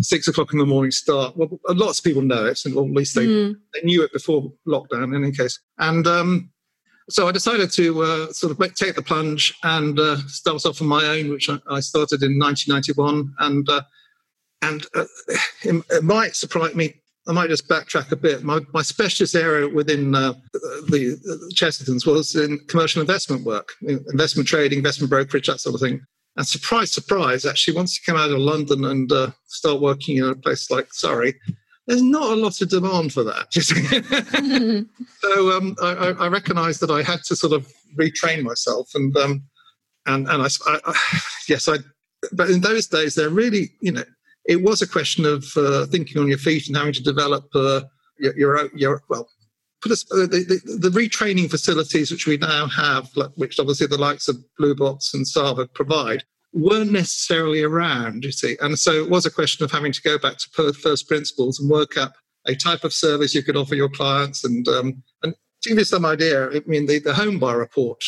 six 0.00 0.28
o'clock 0.28 0.52
in 0.52 0.58
the 0.58 0.66
morning 0.66 0.90
start. 0.90 1.36
Well, 1.36 1.60
lots 1.68 1.98
of 1.98 2.04
people 2.04 2.22
know 2.22 2.46
it, 2.46 2.60
and 2.64 2.76
at 2.76 2.82
least 2.82 3.14
they 3.14 3.26
mm. 3.26 3.54
they 3.74 3.82
knew 3.82 4.02
it 4.02 4.12
before 4.12 4.52
lockdown. 4.66 5.04
In 5.04 5.14
any 5.14 5.32
case, 5.32 5.60
and 5.78 6.06
um, 6.06 6.50
so 7.10 7.28
I 7.28 7.32
decided 7.32 7.70
to 7.72 8.02
uh, 8.02 8.32
sort 8.32 8.52
of 8.52 8.74
take 8.74 8.94
the 8.94 9.02
plunge 9.02 9.54
and 9.62 9.98
uh, 9.98 10.16
start 10.26 10.64
off 10.64 10.80
on 10.80 10.88
my 10.88 11.04
own, 11.04 11.30
which 11.30 11.50
I, 11.50 11.58
I 11.68 11.80
started 11.80 12.22
in 12.22 12.38
1991, 12.38 13.34
and 13.40 13.68
uh, 13.68 13.82
and 14.62 14.86
uh, 14.94 15.04
it, 15.62 15.84
it, 15.90 16.04
might 16.04 16.36
surprise 16.36 16.74
me 16.74 17.01
I 17.28 17.32
might 17.32 17.50
just 17.50 17.68
backtrack 17.68 18.10
a 18.10 18.16
bit. 18.16 18.42
My, 18.42 18.60
my 18.74 18.82
specialist 18.82 19.34
area 19.36 19.68
within 19.68 20.14
uh, 20.14 20.32
the, 20.52 21.16
the 21.22 21.52
Chestertons 21.54 22.04
was 22.04 22.34
in 22.34 22.58
commercial 22.68 23.00
investment 23.00 23.44
work, 23.44 23.72
investment 23.82 24.48
trading, 24.48 24.78
investment 24.78 25.10
brokerage, 25.10 25.46
that 25.46 25.60
sort 25.60 25.74
of 25.76 25.80
thing. 25.80 26.00
And 26.36 26.46
surprise, 26.46 26.90
surprise, 26.90 27.46
actually, 27.46 27.76
once 27.76 27.96
you 27.96 28.12
come 28.12 28.20
out 28.20 28.30
of 28.30 28.38
London 28.38 28.84
and 28.86 29.12
uh, 29.12 29.30
start 29.46 29.80
working 29.80 30.16
in 30.16 30.24
a 30.24 30.34
place 30.34 30.70
like 30.70 30.92
Surrey, 30.92 31.34
there's 31.86 32.02
not 32.02 32.32
a 32.32 32.36
lot 32.36 32.60
of 32.60 32.70
demand 32.70 33.12
for 33.12 33.22
that. 33.24 33.52
so 35.20 35.50
um, 35.56 35.76
I, 35.82 36.24
I 36.24 36.28
recognised 36.28 36.80
that 36.80 36.90
I 36.90 37.02
had 37.02 37.22
to 37.24 37.36
sort 37.36 37.52
of 37.52 37.70
retrain 37.98 38.42
myself, 38.42 38.90
and 38.94 39.14
um, 39.16 39.42
and 40.06 40.28
and 40.28 40.42
I, 40.42 40.46
I, 40.66 40.80
I 40.86 41.20
yes, 41.48 41.68
I. 41.68 41.76
But 42.32 42.50
in 42.50 42.60
those 42.60 42.86
days, 42.86 43.14
they're 43.16 43.30
really, 43.30 43.72
you 43.80 43.92
know, 43.92 44.04
it 44.46 44.62
was 44.62 44.82
a 44.82 44.88
question 44.88 45.24
of 45.24 45.44
uh, 45.56 45.86
thinking 45.86 46.20
on 46.20 46.28
your 46.28 46.38
feet 46.38 46.66
and 46.68 46.76
having 46.76 46.92
to 46.92 47.02
develop 47.02 47.44
uh, 47.54 47.82
your, 48.18 48.36
your, 48.38 48.70
your, 48.74 49.02
well, 49.08 49.28
us, 49.90 50.04
uh, 50.12 50.26
the, 50.26 50.60
the, 50.64 50.88
the, 50.90 50.98
retraining 51.00 51.50
facilities 51.50 52.10
which 52.10 52.26
we 52.26 52.36
now 52.36 52.66
have, 52.68 53.08
which 53.36 53.58
obviously 53.58 53.86
the 53.86 53.98
likes 53.98 54.28
of 54.28 54.36
Blue 54.58 54.74
Box 54.74 55.12
and 55.14 55.26
Sava 55.26 55.66
provide, 55.66 56.22
weren't 56.52 56.92
necessarily 56.92 57.62
around, 57.62 58.24
you 58.24 58.32
see. 58.32 58.56
And 58.60 58.78
so 58.78 58.92
it 58.92 59.10
was 59.10 59.26
a 59.26 59.30
question 59.30 59.64
of 59.64 59.72
having 59.72 59.92
to 59.92 60.02
go 60.02 60.18
back 60.18 60.36
to 60.38 60.72
first 60.72 61.08
principles 61.08 61.58
and 61.58 61.70
work 61.70 61.96
up 61.96 62.12
a 62.46 62.54
type 62.54 62.84
of 62.84 62.92
service 62.92 63.34
you 63.34 63.42
could 63.42 63.56
offer 63.56 63.74
your 63.74 63.88
clients. 63.88 64.44
And 64.44 64.66
um, 64.68 65.02
and 65.22 65.34
to 65.62 65.68
give 65.68 65.78
you 65.78 65.84
some 65.84 66.04
idea, 66.04 66.50
I 66.50 66.62
mean, 66.66 66.86
the, 66.86 66.98
the 66.98 67.14
home 67.14 67.38
report 67.38 68.02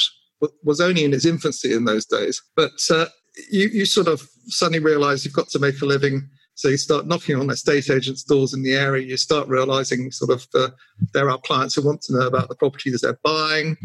was 0.63 0.81
only 0.81 1.05
in 1.05 1.15
its 1.15 1.25
infancy 1.25 1.73
in 1.73 1.85
those 1.85 2.05
days, 2.05 2.43
but 2.57 2.73
uh, 2.91 3.07
you, 3.51 3.69
you 3.69 3.85
sort 3.85 4.09
of 4.09 4.29
suddenly 4.47 4.79
realize 4.79 5.25
you've 5.25 5.35
got 5.35 5.49
to 5.49 5.59
make 5.59 5.81
a 5.81 5.87
living. 5.87 6.29
So 6.55 6.69
you 6.69 6.77
start 6.77 7.07
knocking 7.07 7.37
on 7.37 7.51
estate 7.51 7.91
agents' 7.91 8.23
doors 8.23 8.55
in 8.55 8.63
the 8.63 8.75
area. 8.75 9.07
You 9.07 9.17
start 9.17 9.49
realizing 9.49 10.11
sort 10.13 10.31
of 10.31 10.47
uh, 10.55 10.69
there 11.13 11.29
are 11.29 11.39
clients 11.39 11.75
who 11.75 11.83
want 11.83 12.03
to 12.03 12.15
know 12.15 12.27
about 12.27 12.49
the 12.49 12.55
properties 12.55 13.01
they're 13.01 13.19
buying, 13.25 13.77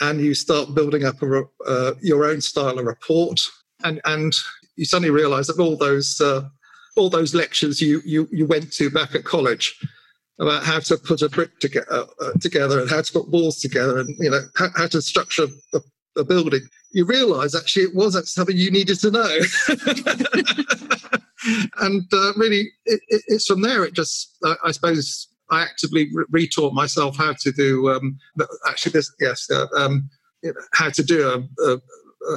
and 0.00 0.20
you 0.20 0.34
start 0.34 0.74
building 0.74 1.04
up 1.04 1.22
a, 1.22 1.44
uh, 1.66 1.94
your 2.00 2.24
own 2.24 2.40
style 2.40 2.78
of 2.78 2.84
report. 2.84 3.40
And 3.84 4.00
and 4.04 4.34
you 4.76 4.84
suddenly 4.84 5.10
realize 5.10 5.46
that 5.46 5.60
all 5.60 5.76
those 5.76 6.20
uh, 6.20 6.48
all 6.96 7.10
those 7.10 7.34
lectures 7.34 7.80
you, 7.80 8.02
you 8.04 8.28
you 8.32 8.46
went 8.46 8.72
to 8.72 8.90
back 8.90 9.14
at 9.14 9.24
college 9.24 9.78
about 10.38 10.64
how 10.64 10.78
to 10.80 10.98
put 10.98 11.22
a 11.22 11.28
brick 11.28 11.58
together, 11.60 11.86
uh, 11.90 12.04
uh, 12.20 12.32
together 12.40 12.80
and 12.80 12.90
how 12.90 13.00
to 13.00 13.12
put 13.12 13.28
walls 13.30 13.58
together 13.58 13.98
and 13.98 14.14
you 14.18 14.30
know 14.30 14.42
how, 14.56 14.68
how 14.76 14.86
to 14.86 15.00
structure 15.00 15.46
a, 16.16 16.24
building 16.24 16.68
you 16.92 17.04
realize 17.04 17.54
actually 17.54 17.84
it 17.84 17.94
was 17.94 18.16
something 18.32 18.56
you 18.56 18.70
needed 18.70 18.98
to 19.00 19.10
know. 19.10 19.38
And 21.78 22.02
uh, 22.12 22.32
really 22.36 22.72
it, 22.86 23.00
it, 23.08 23.22
it's 23.28 23.46
from 23.46 23.62
there 23.62 23.84
it 23.84 23.94
just 23.94 24.36
I, 24.44 24.56
I 24.64 24.70
suppose 24.72 25.28
I 25.50 25.62
actively 25.62 26.10
re- 26.12 26.48
retaught 26.48 26.72
myself 26.72 27.16
how 27.16 27.34
to 27.38 27.52
do 27.52 27.90
um, 27.90 28.18
actually 28.66 28.92
this 28.92 29.14
yes 29.20 29.48
uh, 29.50 29.66
um, 29.76 30.10
how 30.72 30.90
to 30.90 31.02
do 31.04 31.28
a, 31.28 31.70
a, 31.70 31.76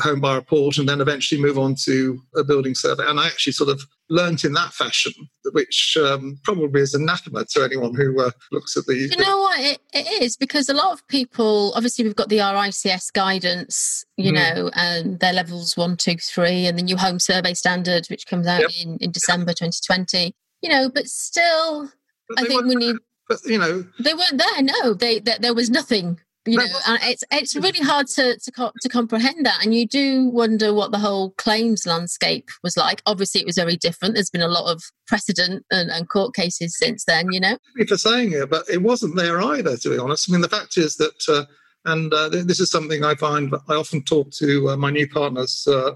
home 0.01 0.22
buyer 0.22 0.36
report 0.36 0.77
and 0.77 0.88
then 0.88 1.01
eventually 1.01 1.41
move 1.41 1.58
on 1.58 1.75
to 1.84 2.22
a 2.36 2.43
building 2.43 2.75
survey. 2.75 3.03
And 3.08 3.19
I 3.19 3.27
actually 3.27 3.53
sort 3.53 3.69
of 3.69 3.81
learnt 4.10 4.43
in 4.43 4.53
that 4.53 4.74
fashion, 4.74 5.13
which 5.51 5.98
um, 6.00 6.39
probably 6.43 6.81
is 6.81 6.93
anathema 6.93 7.46
to 7.46 7.63
anyone 7.63 7.96
who 7.96 8.22
uh, 8.22 8.31
looks 8.51 8.75
at 8.77 8.86
these. 8.86 9.12
You 9.12 9.24
know 9.24 9.39
what? 9.39 9.60
It, 9.60 9.79
it 9.93 10.22
is 10.22 10.36
because 10.36 10.69
a 10.69 10.74
lot 10.74 10.91
of 10.91 11.08
people, 11.08 11.74
obviously, 11.75 12.05
we've 12.05 12.15
got 12.15 12.29
the 12.29 12.39
RICS 12.39 13.12
guidance, 13.13 14.05
you 14.17 14.31
mm. 14.31 14.36
know, 14.36 14.72
and 14.75 15.19
their 15.19 15.34
levels 15.34 15.77
one, 15.77 15.98
two, 15.98 16.17
three, 16.17 16.65
and 16.67 16.77
the 16.77 16.84
new 16.84 16.98
home 16.98 17.19
survey 17.19 17.53
standard, 17.53 18.08
which 18.08 18.27
comes 18.27 18.48
out 18.48 18.62
yep. 18.62 18.72
in, 18.81 18.98
in 18.98 19.12
December 19.12 19.53
2020. 19.53 20.34
You 20.62 20.69
know, 20.69 20.89
but 20.89 21.08
still, 21.08 21.89
but 22.27 22.39
I 22.39 22.43
think 22.46 22.65
we 22.65 22.75
need. 22.75 22.96
But 23.27 23.39
you 23.46 23.60
know, 23.60 23.86
they 24.03 24.13
weren't 24.13 24.38
there. 24.38 24.62
No, 24.62 24.93
they, 24.93 25.19
they 25.19 25.38
there 25.39 25.53
was 25.53 25.69
nothing 25.69 26.19
you 26.46 26.58
know 26.58 26.65
and 26.88 27.00
it's 27.03 27.24
it's 27.31 27.55
really 27.55 27.79
hard 27.79 28.08
to, 28.08 28.38
to 28.39 28.72
to 28.81 28.89
comprehend 28.89 29.46
that 29.46 29.63
and 29.63 29.75
you 29.75 29.86
do 29.86 30.29
wonder 30.29 30.74
what 30.74 30.91
the 30.91 31.00
whole 31.00 31.31
claims 31.31 31.86
landscape 31.86 32.50
was 32.63 32.77
like. 32.77 33.01
Obviously 33.05 33.41
it 33.41 33.48
was 33.48 33.55
very 33.55 33.75
different. 33.75 34.15
There's 34.15 34.29
been 34.29 34.41
a 34.41 34.48
lot 34.48 34.72
of 34.72 34.81
precedent 35.08 35.65
and, 35.72 35.89
and 35.89 36.08
court 36.08 36.34
cases 36.34 36.77
since 36.77 37.05
then 37.05 37.31
you 37.31 37.39
know? 37.39 37.58
For 37.88 37.98
saying 37.98 38.34
it 38.34 38.50
but 38.50 38.69
it 38.69 38.81
wasn't 38.81 39.15
there 39.15 39.41
either 39.41 39.77
to 39.77 39.89
be 39.89 39.98
honest. 39.98 40.29
I 40.29 40.34
mean 40.34 40.41
the 40.41 40.50
fact 40.50 40.77
is 40.77 40.96
that 40.96 41.29
uh, 41.29 41.46
and 41.86 42.13
uh, 42.13 42.29
this 42.29 42.60
is 42.60 42.69
something 42.69 43.03
i 43.03 43.15
find 43.15 43.55
i 43.69 43.74
often 43.74 44.03
talk 44.03 44.29
to 44.31 44.69
uh, 44.69 44.75
my 44.75 44.89
new 44.89 45.08
partners 45.08 45.67
uh, 45.67 45.91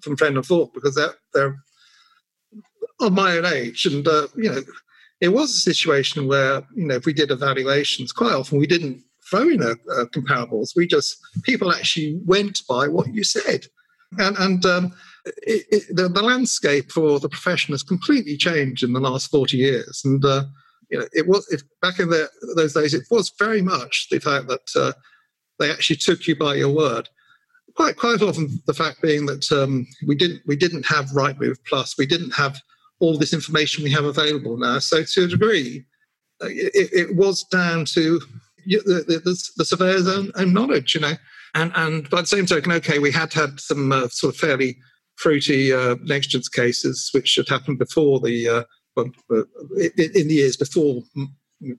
from 0.00 0.16
friend 0.16 0.36
of 0.36 0.46
thought 0.46 0.72
because 0.72 0.94
they're 0.94 1.14
they're 1.34 1.62
of 3.00 3.12
my 3.12 3.36
own 3.36 3.46
age 3.46 3.86
and 3.86 4.06
uh, 4.08 4.26
you 4.36 4.50
know 4.50 4.60
it 5.20 5.28
was 5.28 5.50
a 5.50 5.60
situation 5.60 6.26
where 6.26 6.62
you 6.74 6.86
know 6.86 6.94
if 6.94 7.06
we 7.06 7.12
did 7.12 7.30
evaluations 7.30 8.12
quite 8.12 8.32
often 8.32 8.58
we 8.58 8.66
didn't 8.66 9.02
phone 9.30 9.62
uh, 9.62 9.74
comparables. 10.14 10.74
We 10.74 10.86
just 10.86 11.18
people 11.42 11.72
actually 11.72 12.20
went 12.24 12.62
by 12.68 12.88
what 12.88 13.14
you 13.14 13.24
said, 13.24 13.66
and 14.18 14.36
and 14.38 14.64
um, 14.66 14.94
it, 15.26 15.66
it, 15.70 15.96
the, 15.96 16.08
the, 16.08 16.22
landscape 16.22 16.90
for 16.90 17.20
the 17.20 17.28
profession 17.28 17.74
has 17.74 17.82
completely 17.82 18.36
changed 18.36 18.82
in 18.82 18.92
the 18.92 19.00
last 19.00 19.30
forty 19.30 19.58
years. 19.58 20.02
And 20.04 20.24
uh, 20.24 20.44
you 20.90 20.98
know, 20.98 21.06
it 21.12 21.26
was 21.26 21.46
if, 21.50 21.62
back 21.82 21.98
in 22.00 22.08
the, 22.08 22.28
those 22.56 22.74
days, 22.74 22.94
it 22.94 23.04
was 23.10 23.32
very 23.38 23.62
much 23.62 24.08
the 24.10 24.18
fact 24.18 24.48
that 24.48 24.68
uh, 24.76 24.92
they 25.58 25.70
actually 25.70 25.96
took 25.96 26.26
you 26.26 26.36
by 26.36 26.54
your 26.54 26.74
word. 26.74 27.08
Quite 27.74 27.96
quite 27.96 28.22
often, 28.22 28.60
the 28.66 28.74
fact 28.74 29.02
being 29.02 29.26
that 29.26 29.50
um, 29.52 29.86
we 30.06 30.14
didn't 30.14 30.42
we 30.46 30.56
didn't 30.56 30.86
have 30.86 31.06
Rightmove 31.10 31.58
Plus, 31.68 31.96
we 31.98 32.06
didn't 32.06 32.32
have 32.32 32.58
all 33.00 33.16
this 33.16 33.32
information 33.32 33.84
we 33.84 33.92
have 33.92 34.04
available 34.04 34.56
now. 34.56 34.78
So 34.80 35.04
to 35.04 35.24
a 35.24 35.28
degree, 35.28 35.84
uh, 36.42 36.48
it, 36.48 36.90
it 36.92 37.16
was 37.16 37.44
down 37.44 37.84
to 37.94 38.20
the, 38.68 39.20
the, 39.24 39.50
the 39.56 39.64
surveyor's 39.64 40.06
own, 40.06 40.30
own, 40.36 40.52
knowledge, 40.52 40.94
you 40.94 41.00
know. 41.00 41.14
And 41.54 41.72
and 41.74 42.08
by 42.10 42.20
the 42.20 42.26
same 42.26 42.46
token, 42.46 42.72
okay, 42.72 42.98
we 42.98 43.10
had 43.10 43.32
had 43.32 43.58
some 43.60 43.92
uh, 43.92 44.08
sort 44.08 44.34
of 44.34 44.40
fairly 44.40 44.78
fruity 45.16 45.72
uh, 45.72 45.96
negligence 46.02 46.48
cases 46.48 47.10
which 47.12 47.34
had 47.36 47.48
happened 47.48 47.78
before 47.78 48.20
the 48.20 48.48
uh, 48.48 48.62
uh 48.96 49.04
in 49.76 50.28
the 50.28 50.34
years 50.34 50.56
before 50.56 51.02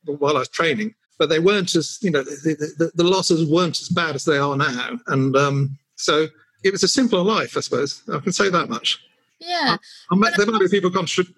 while 0.05 0.35
I 0.35 0.39
was 0.39 0.49
training, 0.49 0.93
but 1.17 1.29
they 1.29 1.39
weren't 1.39 1.75
as 1.75 1.97
you 2.01 2.11
know 2.11 2.23
the, 2.23 2.73
the, 2.77 2.91
the 2.95 3.03
losses 3.03 3.49
weren't 3.49 3.79
as 3.79 3.89
bad 3.89 4.15
as 4.15 4.25
they 4.25 4.37
are 4.37 4.55
now, 4.55 4.99
and 5.07 5.35
um, 5.35 5.77
so 5.95 6.27
it 6.63 6.71
was 6.71 6.83
a 6.83 6.87
simpler 6.87 7.21
life, 7.21 7.55
I 7.55 7.61
suppose. 7.61 8.03
I 8.11 8.19
can 8.19 8.33
say 8.33 8.49
that 8.49 8.69
much. 8.69 8.99
Yeah, 9.39 9.77
I, 10.11 10.15
I 10.15 10.31
there 10.35 10.45
might 10.47 10.59
be 10.59 10.67
people 10.67 10.91
contradict, 10.91 11.37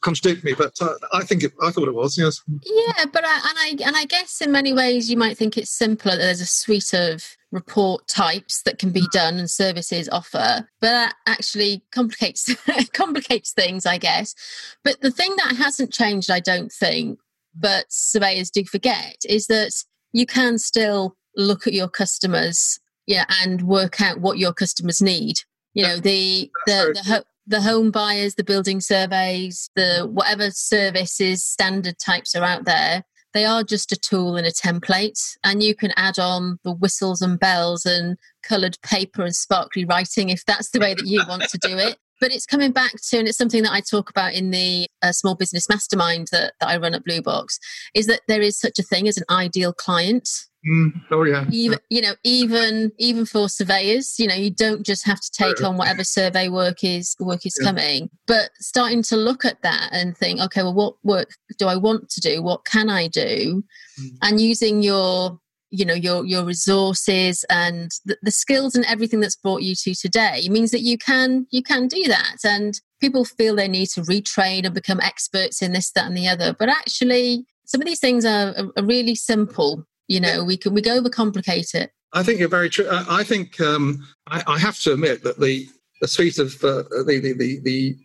contradict 0.00 0.44
me, 0.44 0.54
but 0.54 0.72
uh, 0.80 0.94
I 1.12 1.24
think 1.24 1.42
it, 1.44 1.52
I 1.62 1.70
thought 1.70 1.88
it 1.88 1.94
was. 1.94 2.16
Yes. 2.16 2.40
Yeah, 2.62 3.04
but 3.12 3.22
I, 3.24 3.34
and 3.34 3.82
I 3.82 3.86
and 3.86 3.96
I 3.96 4.06
guess 4.06 4.40
in 4.40 4.50
many 4.50 4.72
ways 4.72 5.10
you 5.10 5.16
might 5.16 5.36
think 5.36 5.58
it's 5.58 5.70
simpler. 5.70 6.16
There's 6.16 6.40
a 6.40 6.46
suite 6.46 6.94
of 6.94 7.22
report 7.52 8.08
types 8.08 8.62
that 8.62 8.78
can 8.78 8.90
be 8.90 9.02
mm. 9.02 9.10
done 9.12 9.38
and 9.38 9.50
services 9.50 10.08
offer, 10.08 10.68
but 10.80 10.88
that 10.88 11.14
actually 11.26 11.84
complicates 11.92 12.54
complicates 12.94 13.52
things, 13.52 13.84
I 13.84 13.98
guess. 13.98 14.34
But 14.82 15.02
the 15.02 15.10
thing 15.10 15.34
that 15.36 15.56
hasn't 15.56 15.92
changed, 15.92 16.30
I 16.30 16.40
don't 16.40 16.72
think, 16.72 17.18
but 17.54 17.84
surveyors 17.90 18.50
do 18.50 18.64
forget, 18.64 19.16
is 19.28 19.48
that 19.48 19.72
you 20.12 20.24
can 20.24 20.58
still 20.58 21.16
look 21.36 21.66
at 21.66 21.74
your 21.74 21.88
customers, 21.88 22.80
yeah, 23.06 23.26
and 23.42 23.62
work 23.62 24.00
out 24.00 24.20
what 24.20 24.38
your 24.38 24.54
customers 24.54 25.02
need 25.02 25.40
you 25.74 25.82
know 25.82 25.96
the 25.96 26.50
the, 26.66 27.00
the 27.04 27.24
the 27.46 27.60
home 27.60 27.90
buyers, 27.90 28.34
the 28.34 28.44
building 28.44 28.80
surveys, 28.80 29.70
the 29.76 30.08
whatever 30.10 30.50
services, 30.50 31.44
standard 31.44 31.98
types 31.98 32.34
are 32.34 32.44
out 32.44 32.64
there, 32.64 33.04
they 33.34 33.44
are 33.44 33.64
just 33.64 33.92
a 33.92 33.96
tool 33.96 34.36
and 34.36 34.46
a 34.46 34.52
template. 34.52 35.18
And 35.42 35.62
you 35.62 35.74
can 35.74 35.92
add 35.96 36.18
on 36.18 36.58
the 36.62 36.72
whistles 36.72 37.20
and 37.20 37.38
bells 37.38 37.84
and 37.84 38.16
coloured 38.42 38.78
paper 38.82 39.22
and 39.24 39.34
sparkly 39.34 39.84
writing 39.84 40.30
if 40.30 40.44
that's 40.46 40.70
the 40.70 40.80
way 40.80 40.94
that 40.94 41.06
you 41.06 41.22
want 41.28 41.42
to 41.42 41.58
do 41.58 41.76
it. 41.76 41.98
But 42.24 42.32
it's 42.32 42.46
coming 42.46 42.72
back 42.72 42.92
to, 43.10 43.18
and 43.18 43.28
it's 43.28 43.36
something 43.36 43.64
that 43.64 43.72
I 43.72 43.82
talk 43.82 44.08
about 44.08 44.32
in 44.32 44.50
the 44.50 44.88
uh, 45.02 45.12
small 45.12 45.34
business 45.34 45.68
mastermind 45.68 46.28
that, 46.32 46.54
that 46.58 46.70
I 46.70 46.78
run 46.78 46.94
at 46.94 47.04
Blue 47.04 47.20
Box, 47.20 47.58
is 47.94 48.06
that 48.06 48.22
there 48.28 48.40
is 48.40 48.58
such 48.58 48.78
a 48.78 48.82
thing 48.82 49.06
as 49.06 49.18
an 49.18 49.24
ideal 49.28 49.74
client. 49.74 50.26
Mm, 50.66 51.02
oh 51.10 51.24
yeah. 51.24 51.44
Even 51.50 51.78
you 51.90 52.00
know, 52.00 52.14
even 52.24 52.92
even 52.96 53.26
for 53.26 53.50
surveyors, 53.50 54.14
you 54.18 54.26
know, 54.26 54.34
you 54.34 54.50
don't 54.50 54.86
just 54.86 55.04
have 55.04 55.20
to 55.20 55.30
take 55.32 55.62
on 55.62 55.76
whatever 55.76 56.02
survey 56.02 56.48
work 56.48 56.82
is 56.82 57.14
work 57.20 57.44
is 57.44 57.58
yeah. 57.60 57.66
coming, 57.66 58.08
but 58.26 58.48
starting 58.58 59.02
to 59.02 59.16
look 59.18 59.44
at 59.44 59.60
that 59.60 59.90
and 59.92 60.16
think, 60.16 60.40
okay, 60.40 60.62
well, 60.62 60.72
what 60.72 60.94
work 61.02 61.28
do 61.58 61.66
I 61.66 61.76
want 61.76 62.08
to 62.08 62.22
do? 62.22 62.42
What 62.42 62.64
can 62.64 62.88
I 62.88 63.06
do? 63.06 63.62
Mm. 64.00 64.16
And 64.22 64.40
using 64.40 64.82
your 64.82 65.38
you 65.74 65.84
know 65.84 65.94
your 65.94 66.24
your 66.24 66.44
resources 66.44 67.44
and 67.50 67.92
the, 68.04 68.16
the 68.22 68.30
skills 68.30 68.74
and 68.74 68.84
everything 68.86 69.20
that's 69.20 69.36
brought 69.36 69.62
you 69.62 69.74
to 69.74 69.94
today 69.94 70.48
means 70.50 70.70
that 70.70 70.82
you 70.82 70.96
can 70.96 71.46
you 71.50 71.62
can 71.62 71.88
do 71.88 72.04
that 72.04 72.36
and 72.44 72.80
people 73.00 73.24
feel 73.24 73.56
they 73.56 73.68
need 73.68 73.86
to 73.86 74.00
retrain 74.02 74.64
and 74.64 74.74
become 74.74 75.00
experts 75.00 75.60
in 75.62 75.72
this 75.72 75.90
that 75.92 76.06
and 76.06 76.16
the 76.16 76.28
other 76.28 76.54
but 76.58 76.68
actually 76.68 77.44
some 77.66 77.80
of 77.80 77.86
these 77.86 78.00
things 78.00 78.24
are, 78.24 78.54
are 78.76 78.84
really 78.84 79.14
simple 79.14 79.86
you 80.08 80.20
know, 80.20 80.44
we 80.44 80.56
can 80.56 80.74
we 80.74 80.82
go 80.82 81.00
overcomplicate 81.00 81.74
it. 81.74 81.90
I 82.12 82.22
think 82.22 82.38
you're 82.38 82.48
very 82.48 82.70
true. 82.70 82.88
I 82.90 83.24
think 83.24 83.60
um, 83.60 84.06
I, 84.28 84.42
I, 84.46 84.58
have 84.58 84.78
to 84.80 84.92
admit 84.92 85.24
that 85.24 85.40
the 85.40 85.66
the 86.00 86.08
suite 86.08 86.38
of 86.38 86.54
uh, 86.62 86.84
the, 87.06 87.20
the, 87.22 87.32
the 87.32 87.60
the 87.60 87.96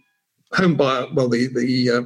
home 0.53 0.75
buyer, 0.75 1.07
well, 1.13 1.29
the 1.29 1.47
the 1.47 1.89
uh, 1.89 2.01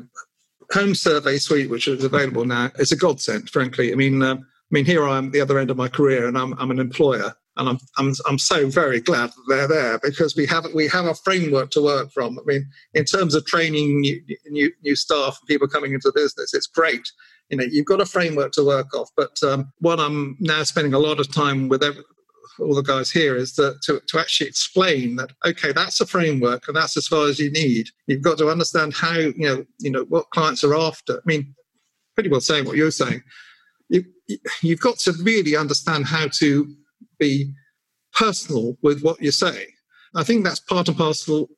home 0.73 0.95
survey 0.95 1.37
suite, 1.37 1.69
which 1.69 1.87
is 1.87 2.03
available 2.03 2.45
now, 2.45 2.71
is 2.77 2.91
a 2.91 2.97
godsend. 2.97 3.49
Frankly, 3.49 3.91
I 3.91 3.95
mean, 3.95 4.21
uh, 4.21 4.35
I 4.35 4.41
mean, 4.73 4.85
here 4.85 5.07
I 5.07 5.17
am 5.17 5.27
at 5.27 5.31
the 5.31 5.41
other 5.41 5.59
end 5.59 5.69
of 5.69 5.77
my 5.77 5.87
career, 5.87 6.27
and 6.27 6.37
I'm 6.37 6.53
I'm 6.59 6.71
an 6.71 6.79
employer, 6.79 7.33
and 7.57 7.69
I'm 7.69 7.77
I'm 7.97 8.13
I'm 8.27 8.39
so 8.39 8.67
very 8.67 8.99
glad 8.99 9.29
that 9.29 9.45
they're 9.47 9.67
there 9.67 9.99
because 9.99 10.35
we 10.35 10.45
have 10.47 10.65
we 10.73 10.87
have 10.87 11.05
a 11.05 11.13
framework 11.13 11.69
to 11.71 11.81
work 11.81 12.11
from. 12.11 12.39
I 12.39 12.41
mean, 12.45 12.67
in 12.93 13.05
terms 13.05 13.35
of 13.35 13.45
training 13.45 14.01
new 14.01 14.19
new, 14.47 14.71
new 14.83 14.95
staff 14.95 15.37
and 15.39 15.47
people 15.47 15.67
coming 15.67 15.93
into 15.93 16.09
the 16.09 16.19
business, 16.19 16.53
it's 16.53 16.67
great. 16.67 17.07
You 17.49 17.57
know 17.57 17.65
you've 17.69 17.85
got 17.85 18.01
a 18.01 18.05
framework 18.05 18.51
to 18.53 18.65
work 18.65 18.95
off 18.95 19.09
but 19.15 19.37
um, 19.43 19.71
what 19.79 19.99
i'm 19.99 20.37
now 20.39 20.63
spending 20.63 20.93
a 20.93 20.97
lot 20.97 21.19
of 21.19 21.31
time 21.31 21.67
with 21.67 21.83
every, 21.83 22.01
all 22.57 22.73
the 22.73 22.81
guys 22.81 23.11
here 23.11 23.35
is 23.35 23.53
that 23.55 23.79
to, 23.83 24.01
to 24.07 24.17
actually 24.17 24.47
explain 24.47 25.17
that 25.17 25.29
okay 25.45 25.71
that's 25.71 26.01
a 26.01 26.07
framework 26.07 26.67
and 26.67 26.75
that's 26.75 26.97
as 26.97 27.05
far 27.05 27.27
as 27.27 27.37
you 27.39 27.51
need. 27.51 27.89
You've 28.07 28.23
got 28.23 28.37
to 28.39 28.49
understand 28.49 28.93
how 28.93 29.17
you 29.17 29.33
know 29.37 29.65
you 29.79 29.91
know 29.91 30.05
what 30.05 30.29
clients 30.31 30.63
are 30.63 30.75
after. 30.75 31.17
I 31.17 31.21
mean 31.25 31.53
pretty 32.15 32.29
well 32.29 32.41
saying 32.41 32.65
what 32.65 32.77
you're 32.77 32.91
saying 32.91 33.21
you, 33.89 34.03
you've 34.61 34.79
got 34.79 34.97
to 34.99 35.13
really 35.21 35.55
understand 35.55 36.05
how 36.05 36.27
to 36.39 36.73
be 37.19 37.53
personal 38.13 38.77
with 38.81 39.01
what 39.01 39.21
you 39.21 39.31
say 39.31 39.67
i 40.15 40.23
think 40.23 40.43
that's 40.43 40.59
part 40.59 40.87
and 40.87 40.97
parcel 40.97 41.49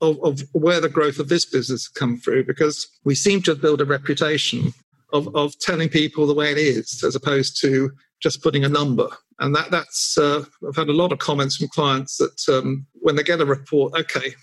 of, 0.00 0.18
of, 0.22 0.40
where 0.52 0.80
the 0.80 0.88
growth 0.88 1.18
of 1.18 1.28
this 1.28 1.44
business 1.44 1.82
has 1.82 1.88
come 1.88 2.18
through 2.18 2.44
because 2.44 2.88
we 3.04 3.14
seem 3.14 3.42
to 3.42 3.54
build 3.54 3.80
a 3.80 3.84
reputation 3.84 4.72
of, 5.12 5.34
of 5.34 5.58
telling 5.58 5.88
people 5.88 6.26
the 6.26 6.34
way 6.34 6.52
it 6.52 6.58
is 6.58 7.02
as 7.04 7.16
opposed 7.16 7.60
to 7.62 7.90
just 8.20 8.42
putting 8.42 8.64
a 8.64 8.68
number. 8.68 9.08
And 9.40 9.54
that 9.54 9.70
that's 9.70 10.18
uh, 10.18 10.44
I've 10.66 10.76
had 10.76 10.88
a 10.88 10.92
lot 10.92 11.12
of 11.12 11.18
comments 11.18 11.56
from 11.56 11.68
clients 11.68 12.16
that 12.16 12.56
um, 12.56 12.86
when 12.94 13.16
they 13.16 13.22
get 13.22 13.40
a 13.40 13.46
report, 13.46 13.92
okay, 13.98 14.34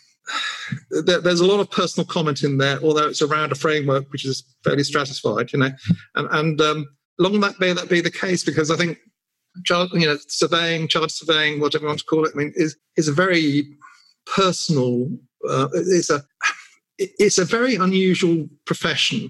there's 1.04 1.40
a 1.40 1.46
lot 1.46 1.60
of 1.60 1.70
personal 1.70 2.06
comment 2.06 2.44
in 2.44 2.58
there, 2.58 2.80
although 2.82 3.08
it's 3.08 3.22
around 3.22 3.52
a 3.52 3.56
framework 3.56 4.12
which 4.12 4.26
is 4.26 4.44
fairly 4.64 4.84
stratified, 4.84 5.54
you 5.54 5.60
know, 5.60 5.72
and, 6.16 6.28
and 6.32 6.62
um, 6.62 6.86
long 7.20 7.40
that 7.40 7.60
may 7.60 7.74
that 7.74 7.90
be 7.90 8.02
the 8.02 8.12
case 8.12 8.44
because 8.44 8.72
I 8.72 8.78
think 8.78 8.98
you 9.70 10.06
know 10.06 10.18
surveying, 10.28 10.88
chartered 10.88 11.12
surveying, 11.12 11.60
whatever 11.60 11.84
you 11.84 11.88
want 11.88 12.00
to 12.00 12.06
call 12.06 12.26
it, 12.26 12.32
I 12.34 12.38
mean, 12.38 12.54
is 12.56 12.76
is 12.98 13.08
a 13.08 13.14
very 13.14 13.78
personal. 14.26 15.10
Uh, 15.48 15.68
it's 15.74 16.10
a 16.10 16.24
it's 16.98 17.38
a 17.38 17.46
very 17.46 17.76
unusual 17.76 18.48
profession. 18.66 19.30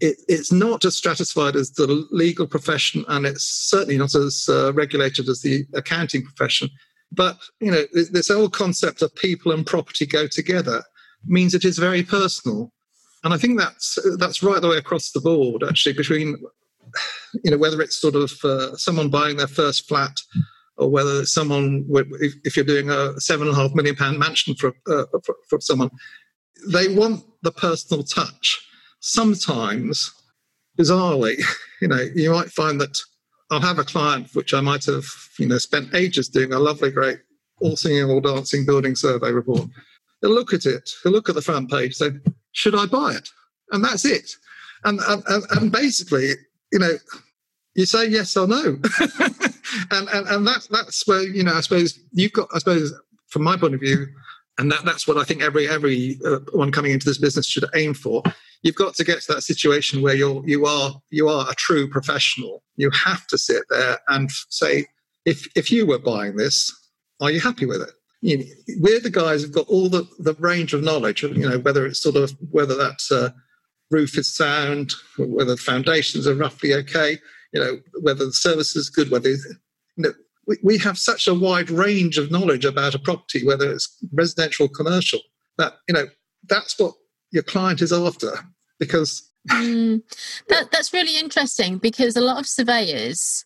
It, 0.00 0.16
it's 0.28 0.50
not 0.50 0.84
as 0.84 0.96
stratified 0.96 1.54
as 1.54 1.72
the 1.72 1.86
legal 2.10 2.46
profession, 2.46 3.04
and 3.08 3.26
it's 3.26 3.44
certainly 3.44 3.98
not 3.98 4.14
as 4.14 4.46
uh, 4.48 4.72
regulated 4.72 5.28
as 5.28 5.42
the 5.42 5.64
accounting 5.74 6.22
profession. 6.22 6.70
But 7.14 7.38
you 7.60 7.70
know, 7.70 7.84
this 7.92 8.28
whole 8.28 8.48
concept 8.48 9.02
of 9.02 9.14
people 9.14 9.52
and 9.52 9.66
property 9.66 10.06
go 10.06 10.26
together 10.26 10.82
means 11.26 11.54
it 11.54 11.64
is 11.64 11.78
very 11.78 12.02
personal, 12.02 12.72
and 13.22 13.34
I 13.34 13.36
think 13.36 13.58
that's 13.58 13.98
that's 14.18 14.42
right 14.42 14.60
the 14.60 14.68
way 14.68 14.78
across 14.78 15.12
the 15.12 15.20
board. 15.20 15.62
Actually, 15.62 15.92
between 15.92 16.36
you 17.44 17.50
know 17.50 17.58
whether 17.58 17.80
it's 17.82 17.96
sort 17.96 18.14
of 18.14 18.32
uh, 18.44 18.76
someone 18.76 19.10
buying 19.10 19.36
their 19.36 19.46
first 19.46 19.88
flat 19.88 20.18
or 20.76 20.90
whether 20.90 21.24
someone 21.24 21.86
if, 22.20 22.56
you're 22.56 22.64
doing 22.64 22.90
a 22.90 23.18
seven 23.20 23.46
and 23.46 23.56
a 23.56 23.60
half 23.60 23.74
million 23.74 23.94
pound 23.94 24.18
mansion 24.18 24.54
for, 24.54 24.72
uh, 24.90 25.04
for, 25.24 25.36
for 25.48 25.60
someone 25.60 25.90
they 26.68 26.88
want 26.88 27.24
the 27.42 27.52
personal 27.52 28.02
touch 28.02 28.60
sometimes 29.00 30.12
bizarrely 30.78 31.42
you 31.80 31.88
know 31.88 32.08
you 32.14 32.30
might 32.30 32.50
find 32.50 32.80
that 32.80 32.98
i'll 33.52 33.60
have 33.60 33.78
a 33.78 33.84
client 33.84 34.28
which 34.34 34.52
i 34.52 34.60
might 34.60 34.84
have 34.84 35.04
you 35.38 35.46
know 35.46 35.58
spent 35.58 35.94
ages 35.94 36.28
doing 36.28 36.52
a 36.52 36.58
lovely 36.58 36.90
great 36.90 37.20
all 37.60 37.76
singing 37.76 38.10
all 38.10 38.20
dancing 38.20 38.66
building 38.66 38.96
survey 38.96 39.30
report. 39.30 39.68
They'll 40.20 40.32
look 40.32 40.52
at 40.52 40.66
it 40.66 40.90
they'll 41.02 41.12
look 41.12 41.28
at 41.28 41.36
the 41.36 41.42
front 41.42 41.70
page 41.70 41.94
say 41.94 42.10
should 42.52 42.74
i 42.74 42.86
buy 42.86 43.12
it? 43.12 43.28
And 43.70 43.84
that's 43.84 44.04
it. 44.04 44.30
And 44.84 45.00
and, 45.06 45.44
and 45.50 45.72
basically 45.72 46.32
you 46.72 46.78
know, 46.78 46.96
you 47.74 47.86
say 47.86 48.08
yes 48.08 48.36
or 48.36 48.46
no, 48.46 48.62
and, 49.90 50.08
and 50.08 50.26
and 50.28 50.46
that's 50.46 50.66
that's 50.68 51.06
where 51.06 51.22
you 51.22 51.44
know 51.44 51.54
I 51.54 51.60
suppose 51.60 51.98
you've 52.12 52.32
got 52.32 52.48
I 52.54 52.58
suppose 52.58 52.92
from 53.28 53.42
my 53.42 53.56
point 53.56 53.74
of 53.74 53.80
view, 53.80 54.06
and 54.58 54.70
that, 54.70 54.84
that's 54.84 55.08
what 55.08 55.16
I 55.16 55.24
think 55.24 55.42
every 55.42 55.68
every 55.68 56.18
uh, 56.24 56.40
one 56.52 56.72
coming 56.72 56.92
into 56.92 57.06
this 57.06 57.18
business 57.18 57.46
should 57.46 57.64
aim 57.74 57.94
for. 57.94 58.22
You've 58.62 58.76
got 58.76 58.94
to 58.94 59.04
get 59.04 59.22
to 59.22 59.34
that 59.34 59.42
situation 59.42 60.02
where 60.02 60.14
you're 60.14 60.42
you 60.46 60.66
are 60.66 61.00
you 61.10 61.28
are 61.28 61.50
a 61.50 61.54
true 61.54 61.88
professional. 61.88 62.62
You 62.76 62.90
have 62.90 63.26
to 63.28 63.38
sit 63.38 63.64
there 63.70 63.98
and 64.08 64.30
say, 64.50 64.86
if 65.24 65.46
if 65.56 65.70
you 65.70 65.86
were 65.86 65.98
buying 65.98 66.36
this, 66.36 66.70
are 67.20 67.30
you 67.30 67.40
happy 67.40 67.66
with 67.66 67.80
it? 67.80 67.90
You 68.20 68.38
know, 68.38 68.44
we're 68.78 69.00
the 69.00 69.10
guys 69.10 69.42
who've 69.42 69.52
got 69.52 69.68
all 69.68 69.88
the 69.88 70.06
the 70.18 70.34
range 70.34 70.74
of 70.74 70.82
knowledge. 70.82 71.22
You 71.22 71.48
know, 71.48 71.58
whether 71.58 71.86
it's 71.86 72.02
sort 72.02 72.16
of 72.16 72.32
whether 72.50 72.76
that's 72.76 73.10
uh, 73.10 73.30
roof 73.90 74.18
is 74.18 74.34
sound, 74.34 74.92
whether 75.18 75.52
the 75.52 75.56
foundations 75.56 76.26
are 76.26 76.34
roughly 76.34 76.74
okay, 76.74 77.18
you 77.52 77.60
know, 77.60 77.80
whether 78.02 78.26
the 78.26 78.32
service 78.32 78.76
is 78.76 78.90
good, 78.90 79.10
whether 79.10 79.30
you 79.30 79.38
know, 79.96 80.12
we, 80.46 80.58
we 80.62 80.78
have 80.78 80.98
such 80.98 81.28
a 81.28 81.34
wide 81.34 81.70
range 81.70 82.18
of 82.18 82.30
knowledge 82.30 82.64
about 82.64 82.94
a 82.94 82.98
property, 82.98 83.46
whether 83.46 83.70
it's 83.70 83.96
residential, 84.12 84.68
commercial, 84.68 85.20
that 85.58 85.74
you 85.88 85.94
know 85.94 86.06
that's 86.48 86.78
what 86.78 86.94
your 87.30 87.42
client 87.42 87.80
is 87.80 87.92
after 87.92 88.32
because 88.78 89.30
mm, 89.48 90.02
that, 90.48 90.70
that's 90.70 90.92
really 90.92 91.18
interesting 91.18 91.78
because 91.78 92.16
a 92.16 92.20
lot 92.20 92.38
of 92.38 92.46
surveyors 92.46 93.44